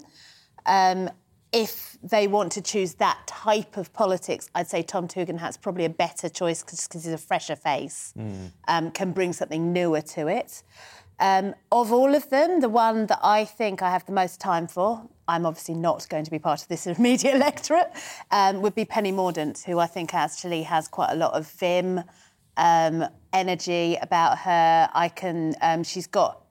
Um, 0.68 1.10
if 1.52 1.98
they 2.04 2.28
want 2.28 2.52
to 2.52 2.62
choose 2.62 2.96
that 2.96 3.18
type 3.26 3.78
of 3.78 3.92
politics, 3.94 4.50
I'd 4.54 4.68
say 4.68 4.84
Tom 4.84 5.08
Tugendhat's 5.08 5.58
probably 5.58 5.86
a 5.86 5.90
better 5.90 6.30
choice 6.30 6.62
because 6.62 6.88
he's 6.92 7.08
a 7.08 7.18
fresher 7.18 7.56
face, 7.56 8.14
mm. 8.18 8.52
um, 8.68 8.92
can 8.92 9.14
bring 9.14 9.34
something 9.34 9.74
newer 9.74 10.02
to 10.02 10.28
it. 10.28 10.62
Um, 11.20 11.56
of 11.72 11.92
all 11.92 12.14
of 12.14 12.30
them, 12.30 12.60
the 12.60 12.70
one 12.70 13.08
that 13.08 13.20
I 13.24 13.46
think 13.46 13.82
I 13.82 13.90
have 13.90 14.06
the 14.06 14.12
most 14.12 14.40
time 14.40 14.68
for, 14.68 15.08
I'm 15.28 15.46
obviously 15.46 15.74
not 15.74 16.08
going 16.10 16.24
to 16.24 16.32
be 16.32 16.40
part 16.40 16.62
of 16.62 16.68
this 16.68 16.88
immediate 16.88 17.36
electorate, 17.36 17.92
um, 18.32 18.62
would 18.62 18.76
be 18.76 18.86
Penny 18.86 19.12
Mordaunt, 19.12 19.64
who 19.64 19.80
I 19.80 19.88
think 19.88 20.14
actually 20.14 20.64
has 20.64 20.88
quite 20.88 21.12
a 21.12 21.16
lot 21.16 21.34
of 21.34 21.50
vim, 21.52 22.04
um, 22.56 23.06
energy 23.34 23.98
about 24.02 24.40
her. 24.40 24.90
I 24.94 25.10
can, 25.10 25.56
um, 25.62 25.84
she's 25.84 26.08
got 26.08 26.44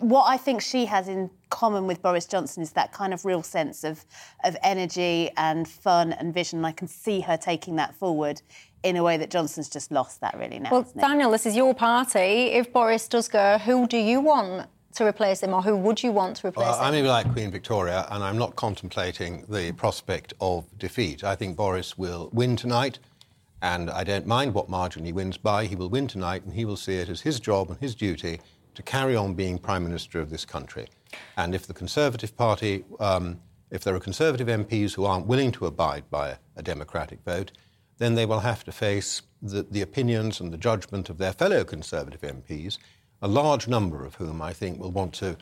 what 0.00 0.24
I 0.24 0.36
think 0.36 0.60
she 0.60 0.84
has 0.86 1.08
in 1.08 1.30
common 1.50 1.86
with 1.86 2.00
Boris 2.00 2.26
Johnson 2.26 2.62
is 2.62 2.72
that 2.72 2.92
kind 2.92 3.12
of 3.12 3.24
real 3.24 3.42
sense 3.42 3.84
of, 3.84 4.04
of 4.44 4.56
energy 4.62 5.30
and 5.36 5.68
fun 5.68 6.12
and 6.14 6.32
vision. 6.32 6.64
I 6.64 6.72
can 6.72 6.88
see 6.88 7.20
her 7.20 7.36
taking 7.36 7.76
that 7.76 7.94
forward 7.94 8.40
in 8.82 8.96
a 8.96 9.02
way 9.02 9.16
that 9.18 9.30
Johnson's 9.30 9.68
just 9.68 9.92
lost 9.92 10.20
that 10.22 10.38
really 10.38 10.58
now. 10.58 10.70
Well, 10.70 10.92
Daniel, 10.98 11.30
this 11.30 11.44
is 11.44 11.54
your 11.54 11.74
party. 11.74 12.52
If 12.52 12.72
Boris 12.72 13.08
does 13.08 13.28
go, 13.28 13.58
who 13.58 13.86
do 13.86 13.98
you 13.98 14.20
want 14.20 14.68
to 14.94 15.06
replace 15.06 15.42
him, 15.42 15.54
or 15.54 15.62
who 15.62 15.76
would 15.76 16.02
you 16.02 16.10
want 16.10 16.36
to 16.36 16.48
replace 16.48 16.66
well, 16.66 16.78
him? 16.78 16.84
I'm 16.84 16.92
maybe 16.92 17.08
like 17.08 17.30
Queen 17.32 17.50
Victoria, 17.50 18.06
and 18.10 18.24
I'm 18.24 18.38
not 18.38 18.56
contemplating 18.56 19.44
the 19.48 19.72
prospect 19.72 20.34
of 20.40 20.66
defeat. 20.78 21.22
I 21.22 21.36
think 21.36 21.56
Boris 21.56 21.96
will 21.96 22.28
win 22.32 22.56
tonight, 22.56 22.98
and 23.62 23.88
I 23.90 24.02
don't 24.02 24.26
mind 24.26 24.54
what 24.54 24.68
margin 24.68 25.04
he 25.04 25.12
wins 25.12 25.36
by. 25.36 25.66
He 25.66 25.76
will 25.76 25.90
win 25.90 26.08
tonight, 26.08 26.44
and 26.44 26.54
he 26.54 26.64
will 26.64 26.76
see 26.76 26.96
it 26.96 27.08
as 27.08 27.20
his 27.20 27.38
job 27.38 27.70
and 27.70 27.78
his 27.78 27.94
duty 27.94 28.40
to 28.74 28.82
carry 28.82 29.16
on 29.16 29.34
being 29.34 29.58
Prime 29.58 29.82
Minister 29.82 30.20
of 30.20 30.30
this 30.30 30.44
country. 30.44 30.88
And 31.36 31.54
if 31.54 31.66
the 31.66 31.74
Conservative 31.74 32.36
Party, 32.36 32.84
um, 32.98 33.40
if 33.70 33.84
there 33.84 33.94
are 33.94 34.00
Conservative 34.00 34.48
MPs 34.48 34.94
who 34.94 35.04
aren't 35.04 35.26
willing 35.26 35.52
to 35.52 35.66
abide 35.66 36.08
by 36.10 36.36
a 36.56 36.62
democratic 36.62 37.20
vote, 37.24 37.52
then 37.98 38.14
they 38.14 38.26
will 38.26 38.40
have 38.40 38.64
to 38.64 38.72
face 38.72 39.22
the, 39.42 39.62
the 39.62 39.82
opinions 39.82 40.40
and 40.40 40.52
the 40.52 40.58
judgment 40.58 41.10
of 41.10 41.18
their 41.18 41.32
fellow 41.32 41.64
Conservative 41.64 42.20
MPs, 42.20 42.78
a 43.22 43.28
large 43.28 43.68
number 43.68 44.04
of 44.04 44.14
whom 44.14 44.40
I 44.40 44.52
think 44.52 44.78
will 44.78 44.90
want 44.90 45.12
to 45.14 45.36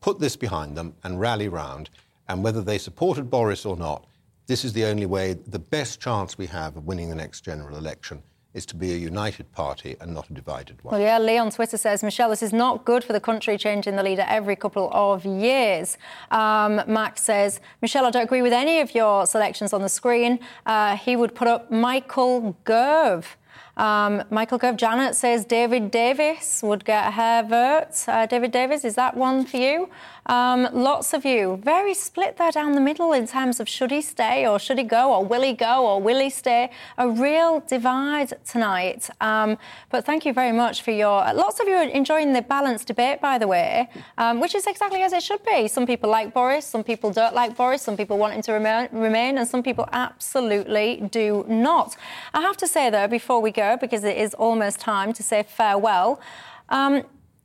put 0.00 0.18
this 0.18 0.36
behind 0.36 0.76
them 0.76 0.94
and 1.04 1.20
rally 1.20 1.48
round. 1.48 1.90
And 2.28 2.42
whether 2.42 2.62
they 2.62 2.78
supported 2.78 3.30
Boris 3.30 3.64
or 3.64 3.76
not, 3.76 4.06
this 4.46 4.64
is 4.64 4.72
the 4.72 4.84
only 4.84 5.06
way, 5.06 5.34
the 5.34 5.58
best 5.58 6.00
chance 6.00 6.36
we 6.36 6.46
have 6.46 6.76
of 6.76 6.86
winning 6.86 7.08
the 7.08 7.14
next 7.14 7.42
general 7.42 7.76
election 7.76 8.22
is 8.52 8.66
to 8.66 8.76
be 8.76 8.92
a 8.92 8.96
united 8.96 9.52
party 9.52 9.96
and 10.00 10.12
not 10.12 10.28
a 10.28 10.32
divided 10.32 10.82
one. 10.82 10.92
Well, 10.92 11.00
yeah, 11.00 11.18
Lee 11.18 11.38
on 11.38 11.50
Twitter 11.50 11.76
says, 11.76 12.02
Michelle, 12.02 12.30
this 12.30 12.42
is 12.42 12.52
not 12.52 12.84
good 12.84 13.04
for 13.04 13.12
the 13.12 13.20
country 13.20 13.56
changing 13.56 13.96
the 13.96 14.02
leader 14.02 14.24
every 14.28 14.56
couple 14.56 14.90
of 14.92 15.24
years. 15.24 15.96
Um, 16.30 16.82
Max 16.86 17.22
says, 17.22 17.60
Michelle, 17.80 18.06
I 18.06 18.10
don't 18.10 18.24
agree 18.24 18.42
with 18.42 18.52
any 18.52 18.80
of 18.80 18.94
your 18.94 19.26
selections 19.26 19.72
on 19.72 19.82
the 19.82 19.88
screen. 19.88 20.40
Uh, 20.66 20.96
he 20.96 21.14
would 21.14 21.34
put 21.34 21.46
up 21.46 21.70
Michael 21.70 22.56
Gove. 22.64 23.36
Um, 23.76 24.24
Michael 24.30 24.58
Gove, 24.58 24.76
Janet 24.76 25.14
says 25.14 25.44
David 25.44 25.90
Davis 25.90 26.60
would 26.62 26.84
get 26.84 27.12
hair 27.12 27.42
vote. 27.42 28.04
Uh, 28.06 28.26
David 28.26 28.50
Davis, 28.50 28.84
is 28.84 28.94
that 28.96 29.16
one 29.16 29.46
for 29.46 29.56
you? 29.56 29.88
Um, 30.30 30.68
lots 30.72 31.12
of 31.12 31.24
you 31.24 31.60
very 31.64 31.92
split 31.92 32.36
there 32.36 32.52
down 32.52 32.72
the 32.76 32.80
middle 32.80 33.12
in 33.12 33.26
terms 33.26 33.58
of 33.58 33.68
should 33.68 33.90
he 33.90 34.00
stay 34.00 34.46
or 34.46 34.60
should 34.60 34.78
he 34.78 34.84
go 34.84 35.12
or 35.12 35.24
will 35.24 35.42
he 35.42 35.52
go 35.52 35.84
or 35.84 36.00
will 36.00 36.20
he 36.20 36.30
stay? 36.30 36.70
A 36.98 37.10
real 37.10 37.64
divide 37.66 38.32
tonight. 38.46 39.10
Um, 39.20 39.58
but 39.90 40.06
thank 40.06 40.24
you 40.24 40.32
very 40.32 40.52
much 40.52 40.82
for 40.82 40.92
your. 40.92 41.34
Lots 41.34 41.58
of 41.58 41.66
you 41.66 41.74
are 41.74 41.82
enjoying 41.82 42.32
the 42.32 42.42
balanced 42.42 42.86
debate, 42.86 43.20
by 43.20 43.38
the 43.38 43.48
way, 43.48 43.88
um, 44.18 44.38
which 44.38 44.54
is 44.54 44.68
exactly 44.68 45.02
as 45.02 45.12
it 45.12 45.24
should 45.24 45.42
be. 45.44 45.66
Some 45.66 45.84
people 45.84 46.08
like 46.08 46.32
Boris, 46.32 46.64
some 46.64 46.84
people 46.84 47.10
don't 47.10 47.34
like 47.34 47.56
Boris, 47.56 47.82
some 47.82 47.96
people 47.96 48.16
want 48.16 48.32
him 48.34 48.42
to 48.42 48.52
remain, 48.52 48.88
remain 48.92 49.36
and 49.36 49.48
some 49.48 49.64
people 49.64 49.88
absolutely 49.90 51.08
do 51.10 51.44
not. 51.48 51.96
I 52.32 52.40
have 52.42 52.56
to 52.58 52.68
say 52.68 52.88
though, 52.88 53.08
before 53.08 53.42
we 53.42 53.50
go, 53.50 53.76
because 53.76 54.04
it 54.04 54.16
is 54.16 54.34
almost 54.34 54.78
time 54.78 55.12
to 55.14 55.24
say 55.24 55.42
farewell. 55.42 56.20
Um, 56.68 57.02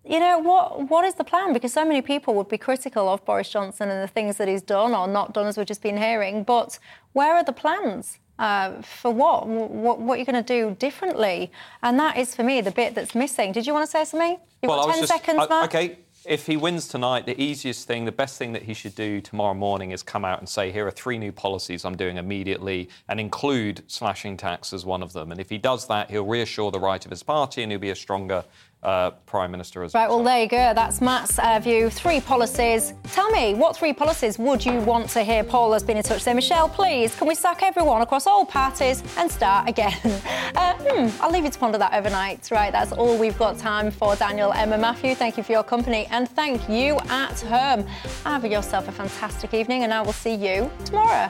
you 0.07 0.19
know, 0.19 0.39
what 0.39 0.89
what 0.89 1.05
is 1.05 1.15
the 1.15 1.23
plan? 1.23 1.53
Because 1.53 1.73
so 1.73 1.83
many 1.83 2.01
people 2.01 2.33
would 2.35 2.47
be 2.47 2.57
critical 2.57 3.09
of 3.09 3.25
Boris 3.25 3.49
Johnson 3.49 3.89
and 3.89 4.03
the 4.03 4.07
things 4.07 4.37
that 4.37 4.47
he's 4.47 4.61
done 4.61 4.93
or 4.93 5.07
not 5.07 5.33
done, 5.33 5.47
as 5.47 5.57
we've 5.57 5.65
just 5.65 5.81
been 5.81 5.97
hearing. 5.97 6.43
But 6.43 6.79
where 7.13 7.35
are 7.35 7.43
the 7.43 7.53
plans? 7.53 8.19
Uh, 8.37 8.81
for 8.81 9.11
what? 9.11 9.47
what? 9.47 9.99
What 9.99 10.19
you're 10.19 10.25
going 10.25 10.43
to 10.43 10.53
do 10.53 10.75
differently? 10.77 11.51
And 11.81 11.99
that 11.99 12.17
is, 12.17 12.35
for 12.35 12.43
me, 12.43 12.61
the 12.61 12.71
bit 12.71 12.93
that's 12.93 13.15
missing. 13.15 13.51
Did 13.51 13.65
you 13.65 13.73
want 13.73 13.85
to 13.85 13.91
say 13.91 14.03
something? 14.05 14.37
You've 14.61 14.69
well, 14.69 14.85
got 14.85 14.93
10 14.93 15.01
just, 15.01 15.13
seconds, 15.13 15.39
I, 15.39 15.47
Matt. 15.47 15.65
Okay, 15.65 15.97
if 16.25 16.47
he 16.47 16.57
wins 16.57 16.87
tonight, 16.87 17.25
the 17.25 17.39
easiest 17.39 17.87
thing, 17.87 18.05
the 18.05 18.11
best 18.11 18.37
thing 18.37 18.51
that 18.53 18.63
he 18.63 18.73
should 18.73 18.95
do 18.95 19.21
tomorrow 19.21 19.53
morning 19.53 19.91
is 19.91 20.01
come 20.01 20.25
out 20.25 20.39
and 20.39 20.49
say, 20.49 20.71
here 20.71 20.87
are 20.87 20.91
three 20.91 21.17
new 21.17 21.31
policies 21.31 21.85
I'm 21.85 21.95
doing 21.95 22.17
immediately 22.17 22.89
and 23.07 23.19
include 23.19 23.83
slashing 23.87 24.35
tax 24.35 24.73
as 24.73 24.85
one 24.85 25.03
of 25.03 25.13
them. 25.13 25.31
And 25.31 25.39
if 25.39 25.49
he 25.49 25.57
does 25.57 25.87
that, 25.87 26.09
he'll 26.09 26.25
reassure 26.25 26.71
the 26.71 26.79
right 26.79 27.03
of 27.03 27.11
his 27.11 27.23
party 27.23 27.61
and 27.61 27.71
he'll 27.71 27.79
be 27.79 27.91
a 27.91 27.95
stronger 27.95 28.43
uh, 28.86 29.11
Prime 29.25 29.51
Minister 29.51 29.83
as 29.83 29.93
Right, 29.93 30.07
well, 30.07 30.23
there 30.23 30.41
you 30.41 30.47
go. 30.47 30.73
That's 30.73 31.01
Matt's 31.01 31.39
uh, 31.39 31.59
view. 31.59 31.89
Three 31.89 32.21
policies. 32.21 32.93
Tell 33.11 33.29
me, 33.31 33.55
what 33.55 33.75
three 33.75 33.93
policies 33.93 34.38
would 34.38 34.63
you 34.63 34.79
want 34.81 35.09
to 35.09 35.23
hear? 35.23 35.43
Paul 35.43 35.73
has 35.73 35.83
been 35.83 35.97
in 35.97 36.03
touch. 36.03 36.21
Say, 36.21 36.33
Michelle, 36.33 36.69
please, 36.69 37.15
can 37.15 37.27
we 37.27 37.33
sack 37.36 37.63
everyone 37.63 38.01
across 38.01 38.27
all 38.27 38.45
parties 38.45 39.03
and 39.17 39.29
start 39.29 39.67
again? 39.67 39.93
Uh, 40.55 40.73
hmm, 40.79 41.21
I'll 41.21 41.31
leave 41.31 41.43
you 41.43 41.49
to 41.49 41.59
ponder 41.59 41.77
that 41.77 41.93
overnight. 41.93 42.47
Right, 42.49 42.71
that's 42.71 42.91
all 42.93 43.17
we've 43.17 43.38
got 43.38 43.57
time 43.57 43.91
for. 43.91 44.15
Daniel, 44.15 44.53
Emma, 44.53 44.77
Matthew, 44.77 45.15
thank 45.15 45.38
you 45.38 45.43
for 45.43 45.51
your 45.51 45.63
company 45.63 46.07
and 46.11 46.29
thank 46.29 46.69
you 46.69 46.97
at 47.09 47.41
home. 47.41 47.86
Have 48.23 48.45
yourself 48.45 48.88
a 48.88 48.91
fantastic 48.91 49.53
evening 49.53 49.83
and 49.83 49.93
I 49.93 50.01
will 50.01 50.13
see 50.13 50.36
you 50.36 50.71
tomorrow. 50.86 51.29